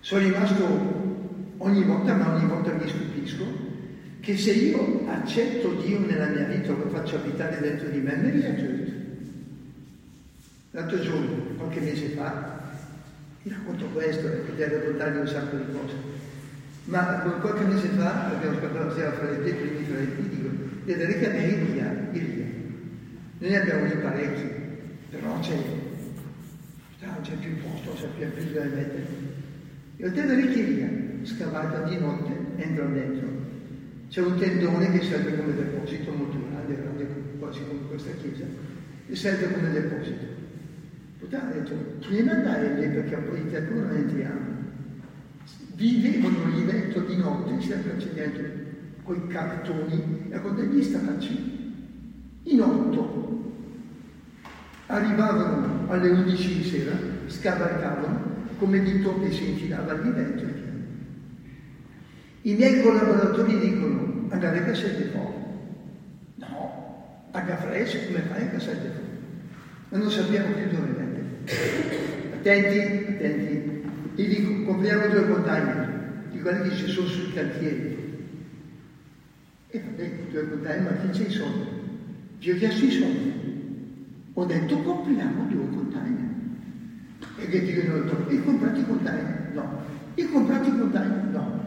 Sono 0.00 0.22
rimasto 0.22 1.54
ogni 1.58 1.84
volta, 1.84 2.14
ma 2.14 2.34
ogni 2.34 2.46
volta 2.46 2.72
mi 2.72 2.88
stupisco, 2.88 3.44
che 4.20 4.36
se 4.36 4.52
io 4.52 5.08
accetto 5.08 5.74
Dio 5.74 6.00
nella 6.00 6.26
mia 6.26 6.44
vita, 6.44 6.72
lo 6.72 6.88
faccio 6.88 7.16
abitare 7.16 7.60
dentro 7.60 7.88
di 7.88 8.00
me, 8.00 8.16
mi 8.16 8.30
riaccetto. 8.30 8.90
L'altro 10.72 11.00
giorno, 11.00 11.54
qualche 11.56 11.80
mese 11.80 12.08
fa, 12.08 12.60
ti 13.42 13.48
racconto 13.48 13.86
questo 13.86 14.22
per 14.22 14.40
poter 14.40 14.70
raccontarvi 14.70 15.18
un 15.18 15.26
sacco 15.26 15.56
di 15.56 15.64
cose. 15.72 15.94
Ma 16.84 17.02
qualche 17.40 17.64
mese 17.64 17.88
fa 17.88 18.30
abbiamo 18.30 18.58
scoperto 18.58 18.94
che 18.94 19.02
fra 19.02 19.30
le 19.30 19.42
te, 19.44 19.52
primi 19.52 19.84
fra 19.84 19.98
le 19.98 20.28
dico, 20.28 20.48
vedere 20.84 21.18
che 21.18 21.26
a 21.28 21.32
me 21.32 21.46
Iria, 21.46 22.08
Iria. 22.12 22.46
Noi 23.38 23.50
ne 23.50 23.60
abbiamo 23.60 23.84
lì 23.84 23.96
parecchi, 23.96 24.50
però 25.10 25.38
c'è, 25.40 25.56
c'è 27.22 27.34
più 27.36 27.56
posto, 27.62 27.92
c'è 27.94 28.08
più, 28.08 28.30
più 28.32 28.52
da 28.52 28.64
mettere. 28.64 29.06
E 29.96 30.10
detto 30.10 30.34
che 30.34 30.60
Iria, 30.60 30.88
scavata 31.22 31.88
di 31.88 31.98
notte, 31.98 32.36
entra 32.56 32.84
dentro. 32.86 33.28
C'è 34.08 34.20
un 34.20 34.36
tendone 34.38 34.90
che 34.90 35.04
serve 35.04 35.36
come 35.36 35.54
deposito 35.54 36.12
molto 36.12 36.36
grande, 36.50 36.74
grande 36.74 37.06
quasi 37.38 37.60
come 37.66 37.80
questa 37.88 38.10
chiesa, 38.20 38.44
e 39.06 39.16
serve 39.16 39.52
come 39.52 39.70
deposito. 39.70 40.26
Puttana 41.18 41.48
ha 41.48 41.52
detto, 41.52 42.08
vieni 42.08 42.28
andare 42.28 42.74
lì 42.74 42.88
perché 42.88 43.14
un 43.14 43.24
po' 43.24 43.34
di 43.34 43.50
tempo 43.50 43.74
non 43.74 43.96
entriamo. 43.96 44.60
Vivevano 45.76 46.48
lì 46.54 46.64
dentro 46.64 47.00
di 47.02 47.16
notte, 47.16 47.60
sempre 47.60 47.92
accendendo 47.92 48.48
quei 49.02 49.26
cartoni 49.28 50.26
e 50.30 50.40
con 50.40 50.54
degli 50.56 50.82
stracci. 50.82 51.60
In 52.44 52.60
otto 52.60 53.22
arrivavano 54.86 55.90
alle 55.90 56.10
11 56.10 56.58
di 56.58 56.64
sera, 56.64 56.92
scavalcavano 57.32 58.30
come 58.58 58.80
di 58.82 59.02
topi 59.02 59.32
si 59.32 59.48
infilavano 59.50 60.02
lì 60.02 60.12
dentro. 60.12 60.46
I 62.42 62.54
miei 62.54 62.82
collaboratori 62.82 63.58
dicono 63.58 64.26
andare 64.28 64.58
a 64.58 64.62
cassette 64.62 65.04
fuori. 65.10 65.34
No, 66.36 67.28
a 67.30 67.40
Gaffres 67.40 68.06
come 68.06 68.20
fai 68.20 68.42
a 68.42 68.48
cassette 68.50 68.88
fuori? 68.88 69.10
Ma 69.88 69.98
non 69.98 70.10
sappiamo 70.10 70.54
più 70.54 70.64
dove 70.70 70.88
andare. 70.88 71.24
Attenti, 72.34 73.12
attenti. 73.12 73.82
Gli 74.14 74.26
dico, 74.26 74.64
compriamo 74.64 75.08
due 75.08 75.28
container. 75.28 75.90
di 76.30 76.40
quelli 76.40 76.68
che 76.68 76.76
ci 76.76 76.86
sono 76.88 77.06
sui 77.06 77.32
cantieri. 77.32 78.00
E 79.68 79.80
vabbè, 79.80 80.10
due 80.30 80.48
container, 80.48 80.82
ma 80.82 80.96
chi 80.98 81.08
c'è 81.10 81.28
i 81.28 81.30
soldi? 81.30 81.66
Gli 82.38 82.50
ho 82.50 82.56
chiesto 82.56 82.84
i 82.84 82.90
soldi. 82.90 83.32
Ho 84.34 84.44
detto 84.44 84.76
compriamo 84.78 85.46
due 85.48 85.68
container. 85.68 86.31
E 87.38 87.48
che 87.48 87.62
dicono, 87.62 88.28
e 88.28 88.44
comprati 88.44 88.80
i 88.80 88.86
container? 88.86 89.50
No. 89.52 89.80
E 90.14 90.28
comprati 90.30 90.68
i 90.68 90.78
container? 90.78 91.24
No. 91.32 91.60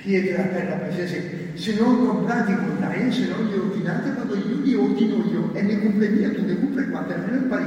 Chiede 0.00 0.36
la 0.36 0.42
per 0.42 0.68
la 0.68 0.76
presenza, 0.76 1.14
se 1.54 1.78
non 1.78 2.06
comprate 2.06 2.52
i 2.52 2.56
container, 2.56 3.12
se 3.12 3.28
non 3.28 3.46
li 3.46 3.56
ordinate, 3.56 4.12
vado 4.12 4.34
io, 4.34 4.56
li 4.60 4.74
ordino 4.74 5.24
io 5.30 5.54
e 5.54 5.62
ne 5.62 5.80
compri 5.80 6.08
mia, 6.08 6.30
tu 6.30 6.44
ne 6.44 6.58
compri 6.58 6.90
quattro, 6.90 7.18
me 7.18 7.30
ne 7.30 7.38
pari. 7.46 7.64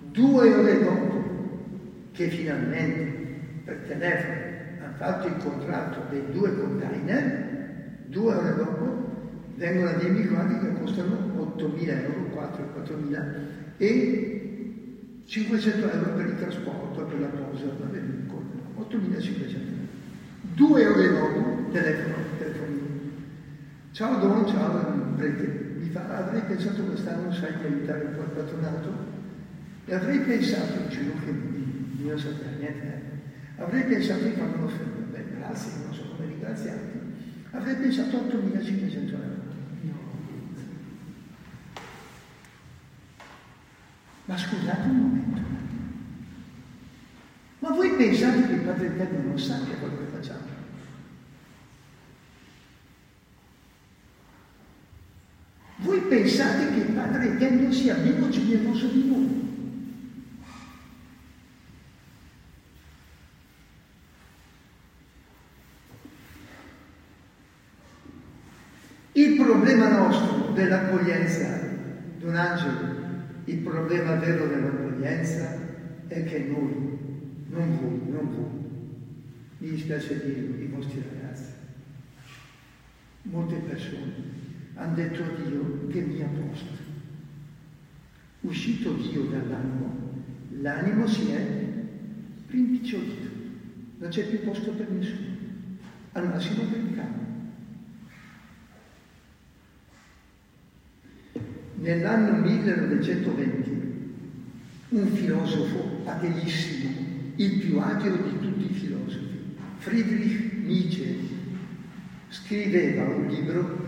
Due 0.00 0.52
ore 0.52 0.82
dopo 0.82 1.24
che 2.12 2.28
finalmente 2.28 3.22
per 3.64 3.84
telefono 3.86 4.34
hanno 4.82 4.94
fatto 4.96 5.26
il 5.28 5.36
contratto 5.36 6.00
dei 6.10 6.24
due 6.32 6.56
container, 6.56 8.02
due 8.06 8.34
ore 8.34 8.54
dopo 8.56 9.12
vengono 9.56 9.90
a 9.90 9.94
dirmi 9.94 10.26
quanti 10.26 10.58
che 10.58 10.72
costano 10.80 11.54
8.000 11.56 11.88
euro, 11.88 12.24
4, 12.32 12.72
4.000 12.84 13.24
e 13.76 14.33
500 15.26 15.90
euro 15.90 16.10
per 16.14 16.26
il 16.26 16.38
trasporto, 16.38 17.04
per 17.04 17.20
la 17.20 17.26
posa, 17.28 17.64
8.500 17.64 19.54
euro. 19.54 19.74
Due 20.54 20.86
ore 20.86 21.08
dopo, 21.08 21.70
telefono, 21.72 22.14
telefonino. 22.38 22.82
Ciao 23.92 24.18
Don, 24.18 24.46
ciao, 24.46 25.14
mi 25.16 25.88
fa, 25.90 26.18
avrei 26.18 26.42
pensato 26.42 26.82
quest'anno, 26.82 27.32
sai, 27.32 27.52
di 27.58 27.66
aiutare 27.66 28.02
il 28.04 28.30
patronato? 28.34 28.92
E 29.86 29.94
avrei 29.94 30.18
pensato, 30.20 30.80
in 30.80 30.88
giro 30.88 31.12
che 31.24 31.30
io 32.02 32.08
non 32.08 32.18
sapeva 32.18 32.50
niente, 32.58 32.84
eh. 32.84 33.62
avrei 33.62 33.84
pensato 33.84 34.24
di 34.24 34.30
fare 34.30 34.50
un'offerta, 34.56 35.00
beh, 35.10 35.24
grazie, 35.38 35.72
non 35.84 35.94
so 35.94 36.02
come 36.08 36.26
ringraziarti, 36.28 36.98
avrei 37.50 37.76
pensato 37.76 38.16
8.500 38.16 39.10
euro. 39.10 39.33
Ma 44.26 44.38
scusate 44.38 44.88
un 44.88 44.96
momento, 44.96 45.40
ma 47.58 47.70
voi 47.70 47.90
pensate 47.90 48.46
che 48.46 48.52
il 48.54 48.60
Padre 48.60 48.86
Eterno 48.86 49.28
non 49.28 49.38
sa 49.38 49.62
che 49.64 49.72
è 49.72 49.78
quello 49.78 49.98
che 49.98 50.16
facciamo? 50.16 50.52
Voi 55.76 56.00
pensate 56.00 56.72
che 56.72 56.80
il 56.80 56.92
Padre 56.92 57.34
Eterno 57.34 57.70
sia 57.70 57.96
meno 57.96 58.30
generoso 58.30 58.86
di 58.86 59.06
noi? 59.06 59.42
Il 69.12 69.36
problema 69.36 69.88
nostro 69.88 70.52
dell'accoglienza, 70.52 71.60
Don 72.18 72.34
Angelo, 72.34 73.03
il 73.46 73.58
problema 73.58 74.14
vero 74.14 74.46
dell'accoglienza 74.46 75.58
è 76.06 76.24
che 76.24 76.38
noi, 76.38 76.72
non 77.48 77.78
voi, 77.78 78.00
non 78.10 78.34
voi, 78.34 78.62
mi 79.58 79.70
dispiace 79.70 80.24
dirlo, 80.24 80.62
i 80.62 80.66
vostri 80.66 81.02
ragazzi, 81.02 81.52
molte 83.22 83.56
persone 83.56 84.12
hanno 84.74 84.94
detto 84.94 85.22
a 85.22 85.28
Dio 85.42 85.86
che 85.88 86.00
mi 86.00 86.22
ha 86.22 86.26
posto. 86.26 86.82
Uscito 88.40 88.92
Dio 88.94 89.22
dall'animo, 89.24 90.22
l'animo 90.60 91.06
si 91.06 91.30
è 91.30 91.46
rimpicciolito, 92.48 93.28
non 93.98 94.10
c'è 94.10 94.26
più 94.28 94.42
posto 94.42 94.72
per 94.72 94.90
nessuno, 94.90 95.36
al 96.12 96.28
massimo 96.28 96.64
per 96.64 96.78
il 96.78 96.94
capo. 96.94 97.23
Nell'anno 101.84 102.38
1920 102.38 103.82
un 104.88 105.06
filosofo 105.08 106.00
ateissimo, 106.06 106.90
il 107.36 107.58
più 107.58 107.78
ateo 107.78 108.16
di 108.16 108.38
tutti 108.40 108.70
i 108.70 108.74
filosofi, 108.74 109.38
Friedrich 109.76 110.64
Nietzsche, 110.64 111.14
scriveva 112.28 113.04
un 113.04 113.26
libro 113.26 113.86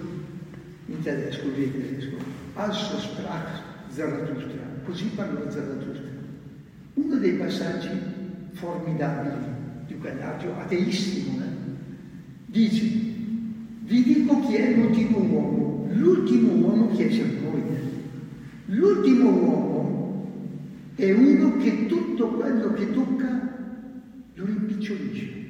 in 0.88 1.00
tedesco, 1.00 1.46
in 1.46 1.72
tedesco, 1.72 2.16
Also 2.52 2.98
sprach 2.98 3.62
Zarathustra, 3.88 4.60
così 4.84 5.04
parlò 5.14 5.50
Zarathustra. 5.50 6.04
Uno 6.94 7.16
dei 7.16 7.32
passaggi 7.32 7.88
formidabili 8.52 9.44
di 9.86 9.96
quell'ateo 9.96 10.54
ateissimo 10.58 11.40
eh, 11.40 11.48
dice, 12.44 12.84
vi 13.84 14.02
dico 14.02 14.40
chi 14.40 14.56
è 14.56 14.74
l'ultimo 14.74 15.18
uomo, 15.18 15.75
l'ultimo 15.98 16.52
uomo 16.52 16.88
chi 16.92 17.02
è 17.02 17.10
siamo 17.10 17.50
noi. 17.50 17.62
L'ultimo 18.66 19.30
uomo 19.30 20.30
è 20.94 21.12
uno 21.12 21.56
che 21.58 21.86
tutto 21.86 22.28
quello 22.30 22.72
che 22.72 22.90
tocca 22.92 23.58
lo 24.34 24.44
rimpicciolisce. 24.44 25.44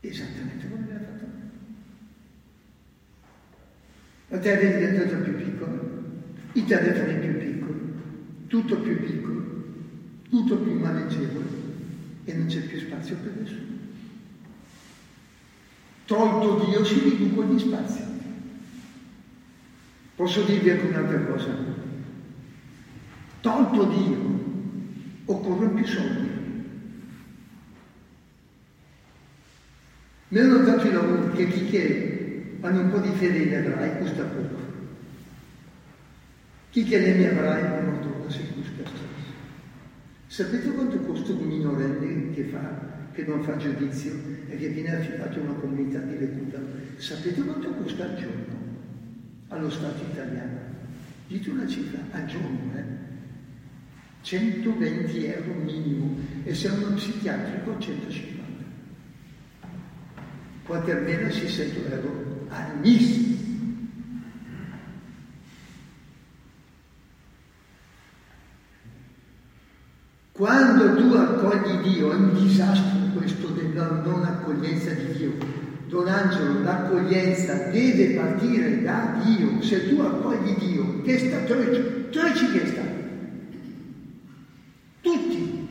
Esattamente 0.00 0.68
come 0.68 0.86
l'ha 0.88 0.98
fatto. 0.98 1.26
La 4.28 4.38
terra 4.38 4.60
è 4.60 4.78
diventata 4.78 5.16
più 5.16 5.34
piccola, 5.34 5.80
i 6.52 6.64
telefoni 6.64 7.18
più 7.18 7.36
piccoli, 7.38 7.80
tutto 8.46 8.80
più 8.80 9.00
piccolo, 9.00 9.42
tutto 10.28 10.56
più 10.58 10.78
maneggevole 10.78 11.46
e 12.24 12.34
non 12.34 12.46
c'è 12.46 12.60
più 12.60 12.78
spazio 12.78 13.16
per 13.16 13.34
nessuno. 13.36 13.79
Tolto 16.10 16.64
Dio 16.64 16.84
si 16.84 16.98
riducono 16.98 17.52
gli 17.52 17.58
spazi. 17.60 18.02
Posso 20.16 20.42
dirvi 20.42 20.70
anche 20.70 20.86
un'altra 20.86 21.20
cosa. 21.20 21.56
Tolto 23.40 23.84
Dio, 23.84 24.18
occorrono 25.26 25.72
più 25.72 25.86
soldi. 25.86 26.30
Mi 30.30 30.38
hanno 30.40 30.58
dato 30.64 30.88
i 30.88 30.92
lavori 30.92 31.32
che 31.32 31.46
chi 31.46 31.70
che 31.70 32.58
hanno 32.60 32.80
un 32.80 32.90
po' 32.90 32.98
di 32.98 33.14
fede 33.14 33.38
in 33.38 33.52
ebrai 33.52 33.96
costa 33.96 34.24
poco. 34.24 34.60
Chi 36.70 36.82
che 36.82 36.98
ne 36.98 37.24
ebrai 37.24 37.84
non 37.84 38.00
torna 38.00 38.28
si 38.28 38.52
costa 38.52 38.84
stesso. 38.84 39.04
Sapete 40.26 40.72
quanto 40.72 40.98
costa 41.02 41.30
un 41.30 41.46
minorenne 41.46 42.32
che, 42.32 42.42
fa, 42.46 42.98
che 43.12 43.24
non 43.24 43.42
fa 43.42 43.56
giudizio 43.56 44.12
e 44.48 44.56
che 44.56 44.68
viene 44.68 44.96
affidato 44.96 45.38
a 45.38 45.42
una 45.42 45.52
comunità 45.54 45.98
di 45.98 46.16
recluta? 46.16 46.58
Sapete 46.96 47.40
quanto 47.42 47.70
costa 47.74 48.04
al 48.04 48.16
giorno 48.16 48.58
allo 49.48 49.70
Stato 49.70 50.02
italiano? 50.12 50.58
Dite 51.26 51.50
una 51.50 51.66
cifra, 51.66 52.00
al 52.10 52.26
giorno, 52.26 52.72
eh? 52.74 53.08
120 54.22 55.24
euro 55.24 55.54
minimo 55.54 56.18
e 56.44 56.54
se 56.54 56.68
uno 56.68 56.94
psichiatrico 56.94 57.78
150. 57.78 58.40
Quanti 60.64 60.90
almeno 60.90 61.30
600 61.30 61.92
euro 61.92 62.46
al 62.48 62.78
mese. 62.80 63.38
Quando 70.32 70.94
tu 70.96 71.14
accogli 71.14 71.82
Dio, 71.82 72.12
è 72.12 72.14
un 72.14 72.32
disastro 72.32 72.99
questo 73.16 73.48
della 73.48 74.02
non 74.04 74.24
accoglienza 74.24 74.90
di 74.92 75.12
Dio. 75.12 75.32
Don 75.88 76.06
Angelo, 76.06 76.62
l'accoglienza 76.62 77.70
deve 77.70 78.14
partire 78.14 78.82
da 78.82 79.20
Dio. 79.24 79.60
Se 79.60 79.88
tu 79.88 80.00
accogli 80.00 80.54
Dio, 80.56 81.02
che 81.02 81.18
sta 81.18 81.38
treci, 81.38 82.08
treci 82.10 82.50
che. 82.52 82.88
Tutti. 85.00 85.68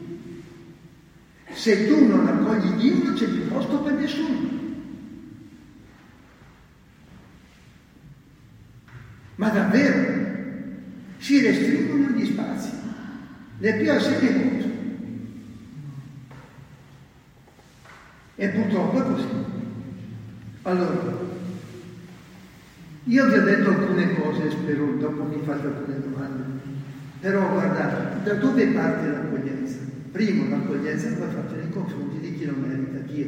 Se 1.51 1.87
tu 1.87 2.05
non 2.05 2.27
accogli 2.27 2.73
Dio 2.81 3.03
non 3.03 3.13
c'è 3.13 3.27
più 3.27 3.47
posto 3.47 3.79
per 3.79 3.93
nessuno. 3.93 4.57
Ma 9.35 9.49
davvero 9.49 10.19
si 11.17 11.41
restringono 11.41 12.09
gli 12.09 12.25
spazi, 12.25 12.71
le 13.59 13.73
più 13.75 13.91
assegni 13.91 14.33
cose. 14.33 14.69
E 18.39 18.47
purtroppo 18.47 18.97
è 18.97 19.03
così. 19.03 19.27
Allora, 20.61 21.27
io 23.03 23.25
vi 23.27 23.33
ho 23.33 23.43
detto 23.43 23.69
alcune 23.69 24.15
cose, 24.15 24.49
spero 24.49 24.95
dopo 24.95 25.23
mi 25.23 25.41
fate 25.43 25.67
alcune 25.67 25.99
domande, 25.99 26.43
però 27.19 27.49
guardate, 27.49 28.23
da 28.23 28.35
dove 28.35 28.67
parte 28.67 29.07
l'accoglienza? 29.09 29.79
Primo, 30.11 30.47
l'accoglienza 30.47 31.09
va 31.17 31.27
fatta 31.27 31.53
nei 31.55 31.69
confronti 31.69 32.19
di 32.19 32.37
chi 32.37 32.45
non 32.45 32.61
merita 32.61 32.99
Dio. 33.11 33.27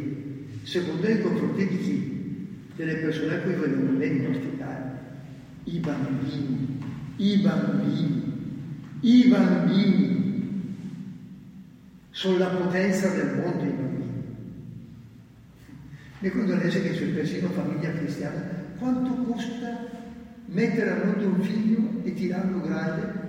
Secondo, 0.63 1.05
nei 1.05 1.21
confronti 1.21 1.67
di 1.67 1.77
chi? 1.77 2.47
Delle 2.77 2.95
persone 2.95 3.35
a 3.35 3.39
cui 3.39 3.55
vogliono 3.55 3.97
bene 3.97 4.13
in 4.13 4.27
ospitare. 4.29 4.99
I 5.65 5.79
bambini, 5.79 6.79
i 7.17 7.37
bambini, 7.39 8.23
i 9.01 9.27
bambini. 9.27 10.75
sono 12.11 12.37
la 12.37 12.47
potenza 12.47 13.09
del 13.09 13.41
mondo 13.43 13.63
i 13.63 13.67
bambini. 13.67 14.00
Nel 16.21 16.31
condonese 16.31 16.83
che 16.83 16.91
c'è 16.91 17.05
persino 17.07 17.49
famiglia 17.49 17.91
cristiana, 17.93 18.43
quanto 18.77 19.11
costa 19.23 19.87
mettere 20.45 20.91
al 20.91 21.07
mondo 21.07 21.25
un 21.29 21.41
figlio 21.41 21.79
e 22.03 22.13
tirarlo 22.13 22.61
grande? 22.61 23.19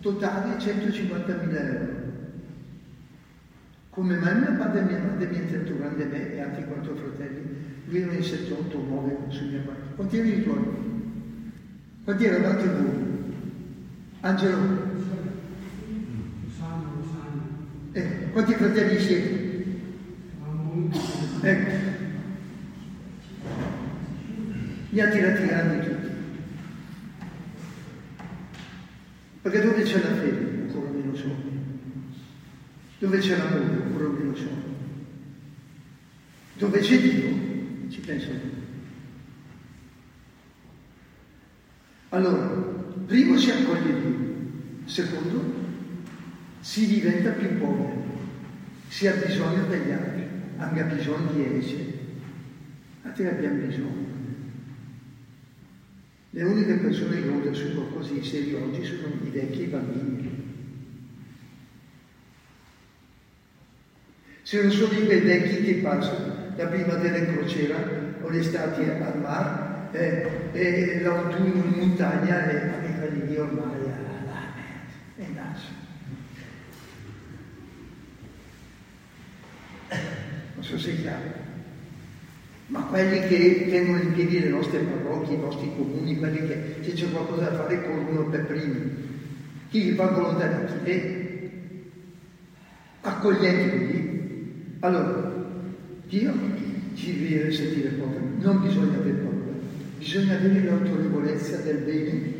Totale 0.00 0.56
150.000 0.56 1.54
euro. 1.54 2.00
Come 3.90 4.16
mai 4.16 4.34
mio 4.38 4.56
padre 4.56 4.80
e 4.80 4.84
mia 4.84 4.98
madre 4.98 5.26
mi 5.26 5.36
hanno 5.36 5.50
tenuto 5.50 5.76
grande 5.76 6.04
me 6.06 6.32
e 6.32 6.40
altri 6.40 6.64
quattro 6.64 6.94
fratelli? 6.94 7.56
Lui 7.84 8.00
era 8.00 8.12
in 8.14 8.22
78 8.22 8.78
o 8.78 8.82
9 8.82 9.16
su 9.28 9.44
mia 9.48 9.60
parte. 9.60 9.94
Quanti 9.94 10.16
erano 10.16 10.32
i 10.32 10.42
tuoi? 10.42 10.64
Quanti 12.04 12.24
erano 12.24 12.46
altri 12.46 12.68
voi? 12.68 13.34
Angelo? 14.20 14.90
Eh, 17.92 18.30
quanti 18.32 18.54
fratelli 18.54 18.98
siete? 18.98 19.64
Ecco. 21.42 21.91
Mi 24.92 25.00
ha 25.00 25.08
tirati 25.08 25.46
grandi 25.46 25.88
tutti. 25.88 26.10
Perché 29.40 29.62
dove 29.62 29.82
c'è 29.84 30.02
la 30.02 30.14
fede? 30.16 30.64
Ancora 30.66 30.90
meno 30.90 31.16
so. 31.16 31.34
Dove 32.98 33.18
c'è 33.18 33.38
l'amore? 33.38 33.62
Ancora 33.62 34.08
meno 34.08 34.36
so. 34.36 34.50
Dove 36.58 36.78
c'è 36.80 37.00
Dio? 37.00 37.88
Ci 37.88 38.00
penso 38.00 38.30
io. 38.32 38.60
Allora, 42.10 42.48
primo 43.06 43.38
si 43.38 43.50
accoglie 43.50 43.98
Dio, 43.98 44.18
secondo 44.84 45.54
si 46.60 46.86
diventa 46.86 47.30
più 47.30 47.56
poveri, 47.58 47.96
si 48.88 49.06
ha 49.06 49.14
bisogno 49.14 49.64
degli 49.68 49.90
altri, 49.90 50.28
anche 50.58 50.84
bisogno 50.84 51.32
di 51.32 51.56
essi, 51.56 51.98
a 53.04 53.08
te 53.08 53.30
abbiamo 53.30 53.64
bisogno. 53.64 54.11
Le 56.34 56.42
uniche 56.44 56.76
persone 56.76 57.20
che 57.20 57.28
hanno 57.28 57.40
vissuto 57.40 57.82
qualcosa 57.82 58.14
di 58.14 58.24
serio 58.24 58.64
oggi 58.64 58.82
sono 58.84 59.12
i 59.22 59.28
vecchi 59.28 59.60
e 59.60 59.64
i 59.64 59.66
bambini. 59.66 60.30
Se 64.40 64.62
non 64.62 64.70
sono 64.70 64.98
i 64.98 65.04
vecchi 65.04 65.62
che 65.62 65.74
passano 65.82 66.54
da 66.56 66.68
prima 66.68 66.94
della 66.94 67.26
crociera 67.26 68.16
o 68.22 68.30
l'estate 68.30 68.98
al 68.98 69.20
mare 69.20 69.90
eh, 69.92 70.48
e 70.52 71.02
l'autunno 71.02 71.64
in 71.64 71.72
montagna 71.76 72.50
e 72.50 72.66
anche 72.66 72.98
quelli 72.98 73.26
lì 73.26 73.36
ormai 73.36 73.80
è 75.16 75.26
naso. 75.34 75.68
Non 80.54 80.64
so 80.64 80.78
se 80.78 80.92
è 80.92 81.00
chiaro. 81.02 81.41
Ma 82.72 82.80
quelli 82.84 83.20
che 83.28 83.66
tengono 83.68 84.00
in 84.00 84.14
piedi 84.14 84.40
le 84.40 84.48
nostre 84.48 84.78
parrocchie, 84.78 85.34
i 85.34 85.40
nostri 85.40 85.70
comuni, 85.76 86.16
quelli 86.16 86.46
che 86.46 86.76
se 86.80 86.92
c'è 86.94 87.10
qualcosa 87.10 87.50
da 87.50 87.56
fare 87.56 87.82
corrono 87.82 88.30
per 88.30 88.46
primi. 88.46 88.90
Chi 89.68 89.84
li 89.84 89.94
fa 89.94 90.06
volontariati? 90.06 90.72
Eh, 90.84 91.50
accoglieteli. 93.02 94.76
Allora, 94.80 95.46
Dio 96.08 96.32
ci 96.94 97.28
deve 97.28 97.52
sentire 97.52 97.90
poveri, 97.90 98.24
non 98.38 98.62
bisogna 98.62 98.96
avere 98.96 99.18
paura, 99.18 99.52
bisogna 99.98 100.36
avere 100.36 100.64
l'autorevolezza 100.64 101.58
del 101.58 101.76
bene, 101.76 102.32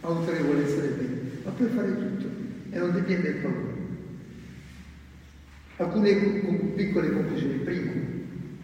autorevolezza 0.00 0.80
del 0.80 0.90
bene, 0.90 1.20
ma 1.44 1.50
puoi 1.52 1.68
fare 1.68 1.94
tutto 1.96 2.26
e 2.70 2.78
non 2.78 2.92
devi 2.92 3.14
avere 3.14 3.34
paura. 3.34 3.74
Alcune 5.76 6.14
piccole 6.74 7.12
conclusioni. 7.12 7.54
Primo, 7.58 8.15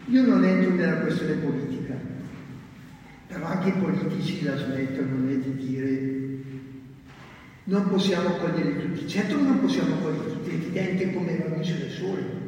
io 0.05 0.25
non 0.25 0.43
entro 0.43 0.73
nella 0.73 0.97
questione 0.99 1.33
politica, 1.35 1.95
però 3.27 3.45
anche 3.45 3.69
i 3.69 3.73
politici 3.73 4.43
la 4.43 4.57
smettono 4.57 5.25
di 5.27 5.55
dire 5.55 6.11
non 7.65 7.87
possiamo 7.87 8.35
cogliere 8.35 8.81
tutti. 8.81 9.07
Certo 9.07 9.41
non 9.41 9.61
possiamo 9.61 9.95
cogliere 9.95 10.27
tutti, 10.27 10.49
è 10.49 10.53
evidente 10.53 11.13
come 11.13 11.37
la 11.37 11.55
luce 11.55 11.77
del 11.77 11.91
sole. 11.91 12.41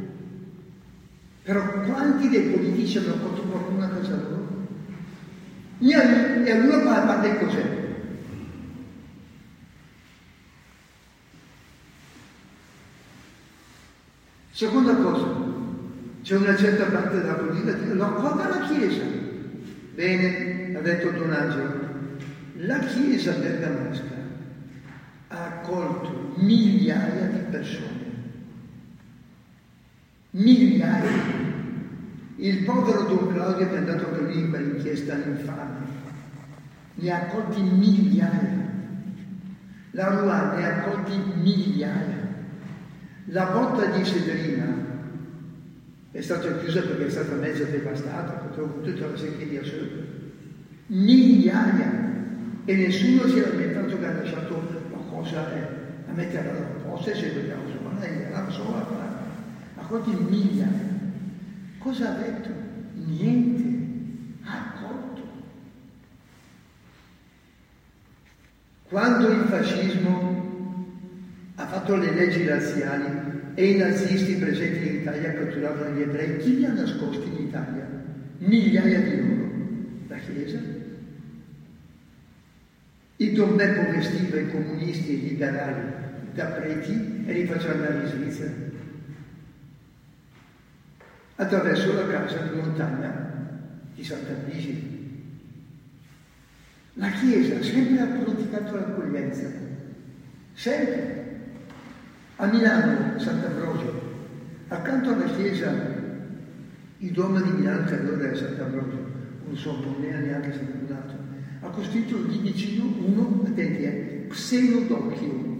Però 1.43 1.81
quanti 1.83 2.27
dei 2.27 2.49
politici 2.49 2.97
hanno 2.97 3.13
fatto 3.13 3.41
qualcuno 3.43 3.83
a 3.83 3.87
casa 3.87 4.15
loro? 4.15 4.43
E 5.77 6.51
allora 6.51 7.01
parte 7.01 7.37
cos'è? 7.37 7.83
Seconda 14.51 14.95
cosa, 14.95 15.44
c'è 16.25 16.35
una 16.37 16.55
certa 16.55 16.85
parte 16.85 17.17
della 17.17 17.35
politica 17.35 17.75
che 17.77 17.93
lo 17.93 18.03
accolga 18.03 18.47
la 18.49 18.65
Chiesa. 18.65 19.03
Bene, 19.93 20.75
ha 20.75 20.81
detto 20.81 21.11
Don 21.11 21.31
Angelo, 21.31 21.87
la 22.53 22.79
Chiesa 22.79 23.33
bergamasca 23.33 24.23
ha 25.27 25.45
accolto 25.45 26.33
migliaia 26.37 27.27
di 27.27 27.37
persone. 27.51 28.13
Migliaia. 30.31 31.11
Il 32.37 32.63
povero 32.63 33.03
Don 33.03 33.31
Claudio 33.31 33.67
che 33.67 33.75
è 33.75 33.77
andato 33.77 34.07
per 34.07 34.23
lì 34.23 34.39
in 34.39 34.49
quell'inchiesta 34.49 35.13
infame 35.13 35.85
ne 36.95 37.11
ha 37.11 37.17
accolti 37.17 37.61
migliaia. 37.61 38.63
La 39.91 40.07
Ruanda 40.07 40.55
ne 40.55 40.65
ha 40.65 40.75
accolti 40.77 41.21
migliaia. 41.35 42.33
La 43.25 43.45
botta 43.45 43.85
di 43.85 44.03
Severina 44.03 44.84
è 46.15 46.21
stata 46.21 46.57
chiusa 46.59 46.79
perché 46.79 47.07
è 47.07 47.09
stata 47.09 47.35
mezza 47.35 47.65
devastata, 47.65 48.31
purtroppo 48.31 48.79
tutta 48.79 49.07
la 49.07 49.17
secchia 49.17 49.61
sopra. 49.65 50.01
Migliaia. 50.87 52.13
E 52.63 52.73
nessuno 52.73 53.27
si 53.27 53.39
è 53.39 53.49
lamentato 53.49 53.99
che 53.99 54.05
ha 54.05 54.13
lasciato 54.13 54.63
la 54.91 54.97
cosa 55.09 55.53
eh, 55.53 55.67
a 56.07 56.13
mettere 56.13 56.49
alla 56.49 56.67
posta 56.83 57.11
e 57.11 57.15
se 57.15 57.33
vogliamo 57.33 57.99
lei 57.99 58.21
era 58.21 58.49
sola, 58.49 58.87
ma 59.75 59.83
quanti 59.83 60.11
migliaia. 60.11 60.93
Cosa 61.79 62.09
ha 62.09 62.17
detto? 62.17 62.49
Niente. 62.93 64.43
Ha 64.43 64.73
accolto. 64.73 65.21
Quando 68.87 69.27
il 69.31 69.43
fascismo 69.49 70.85
ha 71.55 71.67
fatto 71.67 71.95
le 71.97 72.11
leggi 72.13 72.47
razziali 72.47 73.24
e 73.55 73.71
i 73.71 73.77
nazisti 73.77 74.35
presenti 74.35 74.87
in 74.87 74.95
Italia 74.95 75.33
catturavano 75.33 75.95
gli 75.95 76.01
ebrei, 76.01 76.37
chi 76.37 76.57
li 76.57 76.65
ha 76.65 76.73
nascosti 76.73 77.27
in 77.27 77.47
Italia? 77.47 77.87
Migliaia 78.39 78.99
di 78.99 79.17
loro. 79.17 79.49
La 80.09 80.17
Chiesa. 80.17 80.59
Il 83.15 83.33
Don 83.33 83.55
Beppo 83.55 83.91
vestiva 83.91 84.39
i 84.39 84.51
comunisti 84.51 85.09
e 85.09 85.13
i 85.13 85.29
liberali 85.29 86.03
da 86.33 86.45
preti 86.47 87.23
e 87.25 87.31
li 87.31 87.45
faceva 87.45 87.73
andare 87.73 88.01
in 88.01 88.07
Svizzera. 88.07 88.53
Attraverso 91.37 91.93
la 91.93 92.07
casa 92.07 92.37
di 92.39 92.55
montagna 92.57 93.31
di 93.95 94.03
Santa. 94.03 94.33
La 96.97 97.09
Chiesa 97.09 97.61
sempre 97.61 97.99
ha 98.01 98.05
praticato 98.05 98.75
l'accoglienza, 98.75 99.49
sempre. 100.53 101.25
A 102.37 102.45
Milano, 102.47 103.17
Sant'Ambrogio, 103.17 104.01
accanto 104.67 105.13
alla 105.13 105.33
chiesa, 105.35 105.71
il 106.97 107.11
Duomo 107.11 107.39
di 107.39 107.49
Milano, 107.49 107.85
che 107.85 107.97
allora 107.97 108.29
è 108.29 108.35
Sant'Ambrogio, 108.35 109.07
non 109.45 109.55
so, 109.55 109.79
non 109.79 110.03
era 110.03 110.19
neanche 110.19 110.51
fondato, 110.51 111.13
ha 111.61 111.69
costruito 111.69 112.21
lì 112.27 112.39
vicino 112.39 112.83
uno, 112.85 113.43
attenti, 113.45 113.83
eh, 113.83 114.27
xenodocchio. 114.29 115.53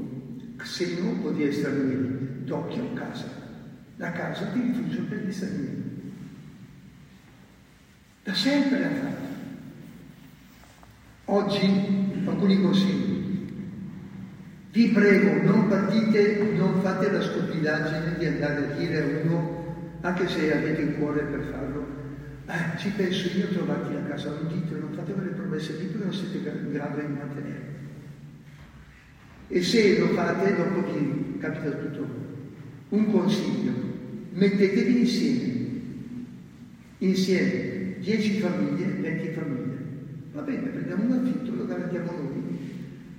Xeno 0.58 1.14
vuol 1.22 1.36
dire 1.36 1.52
stranieri, 1.52 2.44
docchio, 2.44 2.94
casa. 2.94 3.26
La 3.98 4.12
casa 4.12 4.46
di 4.46 4.62
rifugio 4.62 5.02
per 5.04 5.26
gli 5.26 5.32
stranieri. 5.32 5.84
Da 8.24 8.34
sempre 8.34 8.80
l'ha 8.80 8.90
fatto. 8.90 9.34
Oggi 11.26 12.24
alcuni 12.26 12.62
consigli. 12.62 13.15
Vi 14.76 14.90
prego, 14.90 15.42
non 15.42 15.70
partite, 15.70 16.52
non 16.58 16.82
fate 16.82 17.10
la 17.10 17.22
stupidaggine 17.22 18.18
di 18.18 18.26
andare 18.26 18.58
a 18.58 18.76
dire 18.76 19.02
a 19.02 19.24
uno, 19.24 19.78
anche 20.02 20.28
se 20.28 20.54
avete 20.54 20.82
il 20.82 20.96
cuore 20.96 21.24
per 21.24 21.44
farlo, 21.50 21.88
eh, 22.46 22.78
ci 22.78 22.90
penso 22.90 23.38
io 23.38 23.46
a 23.46 23.54
trovarti 23.54 23.96
a 23.96 24.02
casa, 24.02 24.32
non 24.32 24.50
dite, 24.50 24.78
non 24.78 24.92
fate 24.92 25.14
quelle 25.14 25.30
promesse 25.30 25.78
lì 25.78 25.86
perché 25.86 26.04
non 26.04 26.14
siete 26.14 26.50
in 26.50 26.74
grado 26.74 27.00
di 27.00 27.08
mantenere. 27.08 27.74
E 29.48 29.64
se 29.64 29.98
lo 29.98 30.08
fate, 30.08 30.56
dopo 30.58 30.92
vi 30.92 31.38
capita 31.40 31.70
tutto. 31.70 32.08
Un 32.90 33.12
consiglio, 33.14 33.72
mettetevi 34.34 35.00
insieme, 35.00 35.70
insieme, 36.98 37.96
10 38.00 38.40
famiglie, 38.42 38.86
20 38.88 39.28
famiglie. 39.30 39.78
Va 40.34 40.42
bene, 40.42 40.68
prendiamo 40.68 41.04
un 41.06 41.12
affitto, 41.14 41.56
lo 41.56 41.66
garantiamo 41.66 42.12
noi. 42.12 42.44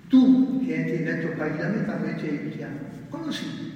Tu 0.09 0.46
che 0.67 0.75
entri 0.75 0.97
in 0.97 1.05
letto 1.05 1.29
paghi 1.37 1.59
la 1.59 1.69
metà, 1.69 1.97
noi 1.97 2.15
ti 2.17 2.27
aiutiamo. 2.27 2.79
Quello 3.09 3.31
sì. 3.31 3.75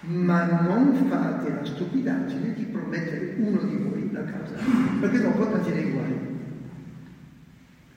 ma 0.00 0.44
non 0.62 1.08
fate 1.08 1.50
la 1.50 1.64
stupidaggine 1.64 2.54
di 2.54 2.64
promettere 2.64 3.34
uno 3.38 3.62
di 3.62 3.76
voi 3.76 4.10
la 4.12 4.24
casa, 4.24 4.54
perché 5.00 5.20
dopo 5.20 5.46
andate 5.46 5.72
nei 5.72 5.90
guai. 5.90 6.14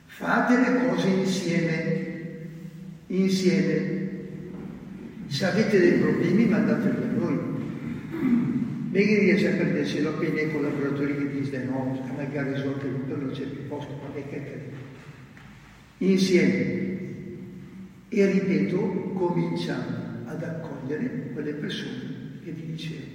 Fate 0.05 0.57
le 0.57 0.87
cose 0.87 1.07
insieme, 1.07 2.07
insieme. 3.07 3.97
Se 5.27 5.45
avete 5.45 5.79
dei 5.79 5.99
problemi 5.99 6.45
mandateli 6.45 7.03
a 7.03 7.19
noi. 7.19 7.39
Megri 8.91 9.29
è 9.29 9.37
sempre 9.37 9.65
piacere 9.67 10.17
che 10.17 10.25
i 10.25 10.31
miei 10.31 10.51
collaboratori 10.51 11.15
che 11.15 11.39
dicono 11.39 11.63
no, 11.63 12.11
magari 12.17 12.53
risolto 12.53 12.87
tutto, 12.87 13.15
non 13.15 13.29
c'è 13.31 13.43
più 13.43 13.67
posto, 13.67 13.99
ma 14.01 14.11
che 14.13 14.27
cacchio. 14.29 14.77
Insieme. 15.99 16.88
E 18.09 18.31
ripeto, 18.31 18.77
cominciamo 19.13 20.25
ad 20.25 20.41
accogliere 20.41 21.29
quelle 21.31 21.53
persone 21.53 22.39
che 22.43 22.51
vi 22.51 22.65
dicevo, 22.71 23.05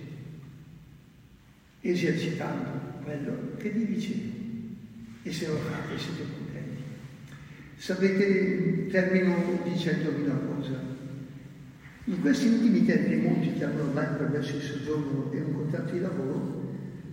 esercitando 1.80 2.70
quello 3.02 3.56
che 3.58 3.70
vi 3.70 3.86
dicevo. 3.86 4.32
E 5.24 5.32
se 5.32 5.48
lo 5.48 5.56
fate 5.56 5.98
siete 5.98 6.22
contenti. 6.36 6.82
Sapete, 7.76 8.86
termino 8.88 9.60
dicendovi 9.64 10.22
una 10.22 10.38
cosa. 10.54 10.80
In 12.04 12.20
questi 12.20 12.48
ultimi 12.48 12.84
tempi 12.84 13.16
molti 13.16 13.54
che 13.54 13.64
hanno 13.64 13.82
ormai 13.82 14.06
permesso 14.16 14.56
il 14.56 14.62
soggiorno 14.62 15.32
e 15.32 15.40
un 15.40 15.54
contratto 15.54 15.92
di 15.92 16.00
lavoro, 16.00 16.62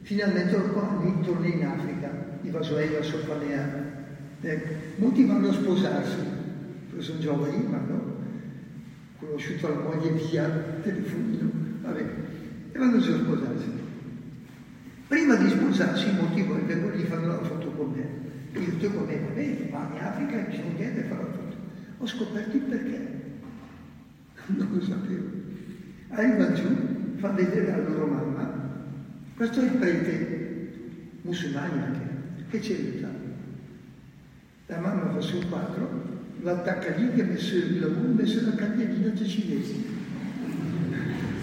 finalmente 0.01 0.55
hanno 0.55 1.21
torno 1.21 1.45
in 1.47 1.65
Africa, 1.65 2.39
i 2.43 2.49
Vasuei, 2.49 2.91
la 2.91 3.01
Sofanea. 3.01 3.89
Ecco, 4.41 4.73
molti 4.97 5.25
vanno 5.25 5.49
a 5.49 5.53
sposarsi, 5.53 6.17
perché 7.01 7.03
sono 7.03 7.19
giovani, 7.19 7.65
vanno, 7.67 8.15
conosciuto 9.17 9.67
la 9.67 9.81
moglie 9.81 10.11
via 10.11 10.47
telefonino, 10.83 11.49
vabbè, 11.81 12.05
e 12.71 12.77
vanno 12.77 12.97
a 12.97 13.01
sposarsi. 13.01 13.79
Prima 15.07 15.35
di 15.35 15.49
sposarsi 15.49 16.11
molti 16.13 16.43
vengono 16.43 16.93
e 16.93 16.97
gli 16.97 17.03
fanno 17.03 17.27
la 17.27 17.43
foto 17.43 17.71
con 17.71 17.91
me. 17.91 18.59
Io 18.59 18.71
dico 18.77 18.93
con 18.93 19.07
me, 19.07 19.19
va 19.19 19.33
bene, 19.33 19.69
va 19.69 19.89
in 19.93 20.03
Africa 20.03 20.47
e 20.47 20.51
ci 20.53 20.61
non 20.61 20.73
niente 20.75 21.03
fare 21.03 21.23
la 21.23 21.31
foto. 21.31 21.55
Ho 21.97 22.07
scoperto 22.07 22.55
il 22.55 22.63
perché 22.63 23.21
non 24.45 24.69
lo 24.71 24.81
sapevo. 24.81 25.29
Arriva 26.09 26.53
giù, 26.53 27.17
fa 27.17 27.29
vedere 27.29 27.73
alla 27.73 27.89
loro 27.89 28.05
mamma, 28.07 28.59
questo 29.35 29.61
è 29.61 29.63
il 29.63 29.77
prete, 29.77 30.71
musulmani 31.21 31.81
anche, 31.81 32.09
che 32.49 32.59
c'è 32.59 32.73
aiuta. 32.73 33.07
La 34.67 34.77
mamma 34.77 35.13
fa 35.13 35.21
sul 35.21 35.47
quadro, 35.47 36.10
l'attacca 36.41 36.95
lì 36.95 37.13
che 37.13 37.21
ha 37.21 37.25
messo 37.25 37.55
il 37.55 37.79
lavoro, 37.79 38.07
ha 38.07 38.13
messo 38.13 38.41
la 38.45 38.55
candelina 38.55 39.07
dei 39.09 39.27
cinesi. 39.27 39.85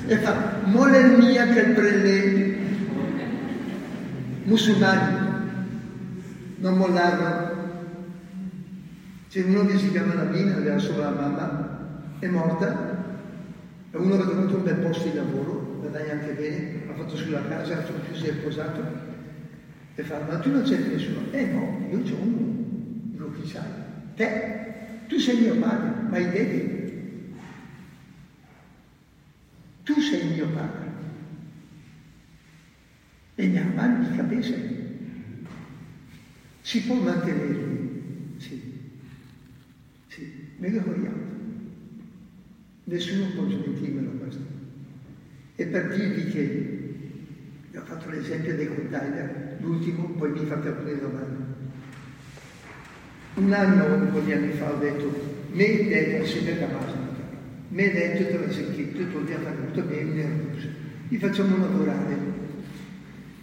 E 0.06 0.16
fa, 0.16 0.60
mole 0.64 1.16
mia 1.16 1.46
che 1.48 1.60
il 1.60 1.74
prete, 1.74 2.56
musulmani, 4.44 5.26
non 6.58 6.76
mollarono. 6.76 7.56
C'è 9.28 9.42
uno 9.42 9.66
che 9.66 9.76
si 9.76 9.90
chiama 9.90 10.14
Lamina, 10.14 10.56
aveva 10.56 10.78
solo 10.78 11.02
la 11.02 11.10
mamma, 11.10 11.78
è 12.18 12.26
morta, 12.28 12.96
e 13.90 13.96
uno 13.96 14.14
aveva 14.14 14.32
avuto 14.32 14.56
un 14.56 14.64
bel 14.64 14.76
posto 14.76 15.08
di 15.08 15.14
lavoro, 15.14 15.76
guadagna 15.80 16.12
anche 16.12 16.32
bene, 16.32 16.82
ha 16.90 16.94
fatto 16.94 17.14
sulla 17.14 17.46
casa, 17.46 17.84
sono 17.84 17.98
più 17.98 18.14
si 18.14 18.28
è 18.28 18.32
sposato, 18.32 18.82
e 19.94 20.02
fa, 20.02 20.24
ma 20.26 20.38
tu 20.38 20.50
non 20.50 20.62
c'è 20.62 20.78
nessuno? 20.78 21.30
Eh 21.30 21.44
no, 21.46 21.86
io 21.90 22.00
c'ho 22.02 22.16
uno. 22.22 22.56
Dico, 23.10 23.32
chi 23.32 23.46
sai? 23.46 23.86
Te, 24.14 24.67
tu 25.08 25.18
sei 25.18 25.40
mio 25.40 25.56
padre, 25.56 25.90
ma 26.08 26.16
hai 26.16 26.30
debiti. 26.30 26.76
Tu 29.82 30.00
sei 30.00 30.22
mio 30.34 30.48
padre. 30.50 30.86
E 33.34 33.46
mani 33.74 34.08
di 34.08 34.16
cabeza. 34.16 34.54
Si 36.60 36.82
può 36.82 36.96
mantenere? 36.96 37.56
Sì. 38.36 38.60
Sì, 40.08 40.30
mega 40.58 40.82
vogliamo. 40.82 41.26
Nessuno 42.84 43.26
può 43.34 43.48
smentirmelo 43.48 44.10
questo. 44.10 44.42
E 45.54 45.66
per 45.66 45.96
dirvi 45.96 46.30
che, 46.30 46.44
vi 47.70 47.76
ho 47.76 47.82
fatto 47.82 48.10
l'esempio 48.10 48.54
dei 48.56 48.66
container, 48.66 49.56
l'ultimo, 49.60 50.04
poi 50.10 50.32
mi 50.32 50.44
fate 50.44 50.68
alcune 50.68 50.98
domande. 50.98 51.47
Un 53.38 53.52
anno, 53.52 53.94
un 53.94 54.10
po' 54.10 54.18
di 54.18 54.32
anni 54.32 54.52
fa, 54.52 54.72
ho 54.72 54.78
detto, 54.78 55.10
me 55.52 55.88
detto, 55.88 56.26
sempre 56.26 56.58
da 56.58 56.66
base, 56.66 56.94
me 57.68 57.90
detto, 57.92 58.26
te 58.26 58.36
l'ho 58.36 58.52
sentito, 58.52 59.06
tu 59.10 59.20
mi 59.20 59.32
ha 59.32 59.38
fatto 59.38 59.82
bene, 59.82 60.12
nervoso. 60.12 60.66
Li 61.08 61.18
facciamo 61.18 61.56
lavorare. 61.56 62.16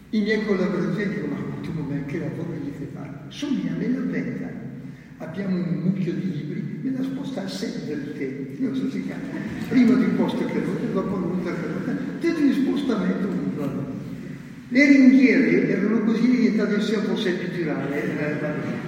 I 0.10 0.22
miei 0.22 0.46
collaboratori 0.46 1.08
dicono, 1.08 1.36
ma 1.36 1.62
tu 1.62 1.72
non 1.74 2.04
che 2.08 2.20
lavoro 2.20 2.54
gli 2.62 2.72
fai 2.76 2.88
fare? 2.94 3.12
Sommi 3.30 3.70
a 3.70 3.78
me 3.78 3.90
la 3.90 4.00
venta 4.02 4.56
abbiamo 5.18 5.56
un 5.56 5.80
mucchio 5.84 6.14
di 6.14 6.32
libri, 6.32 6.80
me 6.82 6.98
la 6.98 7.04
sposta 7.04 7.48
sempre 7.48 7.94
il 7.94 8.14
tempo, 8.18 8.64
non 8.64 8.76
so 8.76 8.90
si 8.90 9.02
chiama, 9.04 9.22
prima 9.70 9.96
di 9.96 10.04
un 10.04 10.16
posto 10.18 10.46
che 10.46 10.60
non 10.60 10.94
dopo 10.94 11.16
un'altra 11.16 11.54
che 11.54 11.68
non 11.68 12.18
tutto 12.20 12.40
in 12.42 12.54
spostamento 12.54 13.28
uno. 13.28 13.94
Le 14.68 14.88
ringhiere 14.88 15.70
erano 15.70 16.00
così 16.00 16.28
diventate 16.28 16.82
sia 16.82 17.00
forse 17.00 17.30
epidurale. 17.30 18.04
Eh, 18.04 18.85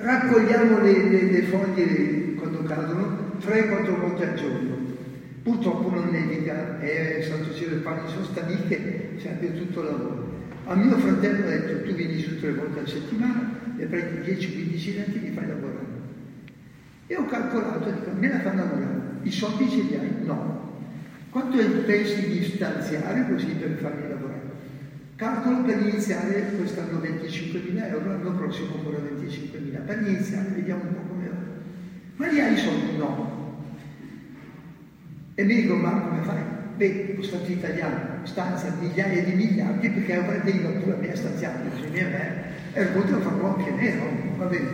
Raccogliamo 0.00 0.80
le, 0.80 1.08
le, 1.08 1.22
le, 1.22 1.42
foglie 1.42 2.34
quando 2.34 2.62
cadono 2.62 3.32
3-4 3.40 3.98
volte 3.98 4.28
al 4.28 4.34
giorno. 4.34 4.76
Purtroppo 5.42 5.90
non 5.90 6.10
nevica, 6.10 6.78
è 6.78 7.20
Santo 7.28 7.52
Cielo 7.52 7.76
e 7.76 7.78
Pani 7.78 8.08
sono 8.08 8.24
staniche, 8.24 9.14
serve 9.16 9.58
tutto 9.58 9.80
il 9.80 9.86
lavoro. 9.86 10.36
A 10.66 10.76
mio 10.76 10.96
fratello 10.98 11.44
ho 11.44 11.48
detto 11.48 11.82
tu 11.82 11.94
vieni 11.94 12.20
su 12.20 12.38
tre 12.38 12.52
volte 12.52 12.80
a 12.80 12.86
settimana, 12.86 13.58
e 13.76 13.86
prendi 13.86 14.30
10-15 14.30 14.96
letti 14.96 15.16
e 15.16 15.20
li 15.20 15.30
fai 15.32 15.48
lavorare. 15.48 15.86
E 17.08 17.16
ho 17.16 17.26
calcolato, 17.26 17.90
dico, 17.90 18.10
me 18.16 18.28
la 18.28 18.40
fanno 18.40 18.64
lavorare, 18.64 19.00
i 19.22 19.32
soldi 19.32 19.68
ce 19.68 19.82
li 19.82 19.96
hai? 19.96 20.24
No. 20.24 20.76
Quanto 21.30 21.58
pensi 21.86 22.28
di 22.28 22.44
stanziare 22.44 23.26
così 23.28 23.46
per 23.46 23.78
farli 23.80 24.08
lavorare? 24.08 24.37
Calcolo 25.18 25.62
per 25.62 25.80
iniziare 25.80 26.52
quest'anno 26.56 27.00
25.000 27.00 27.88
euro, 27.90 28.06
l'anno 28.06 28.36
prossimo 28.36 28.76
ancora 28.76 28.98
25.000. 28.98 29.84
Per 29.84 30.06
iniziare, 30.06 30.48
vediamo 30.54 30.82
un 30.84 30.94
po' 30.94 31.00
come 31.08 31.28
va. 31.28 31.36
Ma 32.14 32.26
li 32.28 32.40
hai 32.40 32.52
i 32.52 32.56
soldi? 32.56 32.96
No. 32.96 33.56
E 35.34 35.42
mi 35.42 35.54
dico, 35.56 35.74
ma 35.74 35.90
come 35.90 36.22
fai? 36.22 36.40
Beh, 36.76 37.14
lo 37.16 37.22
Stato 37.24 37.50
italiano 37.50 38.24
stanzia 38.26 38.72
migliaia 38.78 39.24
di 39.24 39.32
miliardi 39.32 39.88
perché 39.88 40.14
avrei 40.14 40.52
pure 40.52 40.94
a 40.94 40.98
me 41.00 41.16
stanziato, 41.16 41.68
così 41.68 41.86
a 41.86 41.90
me 41.90 42.42
e 42.74 42.82
il 42.82 42.88
voto 42.90 43.10
lo 43.14 43.20
farò 43.20 43.56
anche 43.56 43.70
nero, 43.72 44.08
va 44.36 44.44
bene. 44.44 44.70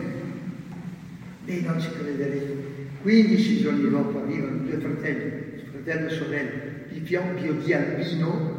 E 1.45 1.61
non 1.65 1.81
ci 1.81 1.89
crederete. 1.89 2.73
15 3.01 3.61
giorni 3.61 3.89
dopo 3.89 4.21
arrivano 4.21 4.57
due 4.57 4.77
fratelli, 4.77 5.63
fratello 5.71 6.07
e 6.07 6.11
sorella, 6.11 6.61
di 6.91 6.99
Piompio 6.99 7.53
di 7.53 7.73
Albino, 7.73 8.54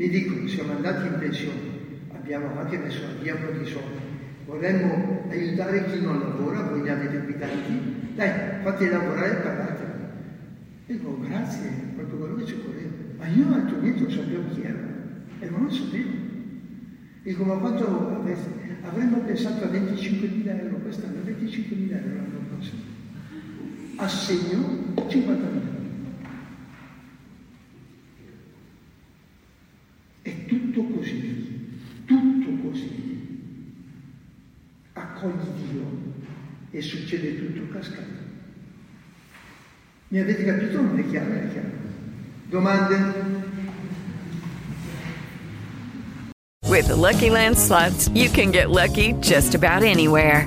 mi 0.00 0.08
dicono, 0.08 0.48
siamo 0.48 0.72
andati 0.72 1.08
in 1.08 1.18
pensione, 1.18 1.60
abbiamo 2.14 2.58
anche 2.58 2.78
messo 2.78 3.02
un 3.02 3.38
po' 3.44 3.58
di 3.58 3.66
soldi, 3.66 4.00
vorremmo 4.46 5.26
aiutare 5.28 5.90
chi 5.90 6.00
non 6.00 6.20
lavora, 6.20 6.62
voi 6.62 6.80
ne 6.80 6.90
avete 6.90 7.22
qui 7.24 7.38
tanti, 7.38 8.14
dai, 8.14 8.62
fate 8.62 8.88
lavorare 8.88 9.30
e 9.30 9.42
pagatelo. 9.42 9.92
E 10.86 10.92
dico, 10.94 11.20
grazie, 11.20 11.68
proprio 11.96 12.16
quello 12.16 12.36
che 12.36 12.46
ci 12.46 12.54
occorreva. 12.54 12.90
Ma 13.18 13.26
io 13.26 13.52
altrimenti 13.52 14.00
non 14.00 14.10
sapevo 14.10 14.48
chi 14.54 14.62
era, 14.62 14.78
e 15.38 15.50
non 15.50 15.64
lo 15.64 15.70
sapevo. 15.70 16.10
Dico, 17.22 17.44
ma 17.44 17.54
quanto 17.56 18.24
avremmo 18.80 19.18
pensato 19.18 19.64
a 19.64 19.68
25.000 19.68 20.60
euro 20.60 20.76
quest'anno, 20.76 21.20
25.000 21.26 21.90
euro 21.90 22.14
l'anno 22.14 22.38
prossimo. 22.48 22.80
Assegno 23.96 24.94
50.000 24.96 25.28
euro. 25.28 25.78
È 30.22 30.44
tutto 30.44 30.84
così, 30.84 31.80
tutto 32.04 32.68
così. 32.68 33.08
Accogli 34.92 35.59
Dio 35.70 35.84
e 36.70 36.82
succede 36.82 37.36
tutto 37.36 37.72
cascato. 37.72 38.28
Mi 40.08 40.20
avete 40.20 40.44
capito? 40.44 40.80
Non 40.80 40.98
è 40.98 41.08
chiaro? 41.08 41.32
È 41.32 41.52
chiaro. 41.52 41.68
Domande? 42.48 43.48
With 46.68 46.86
the 46.86 46.96
Lucky 46.96 47.30
Land 47.30 47.56
slots, 47.56 48.08
you 48.14 48.28
can 48.28 48.50
get 48.50 48.70
lucky 48.70 49.12
just 49.20 49.54
about 49.54 49.82
anywhere. 49.82 50.46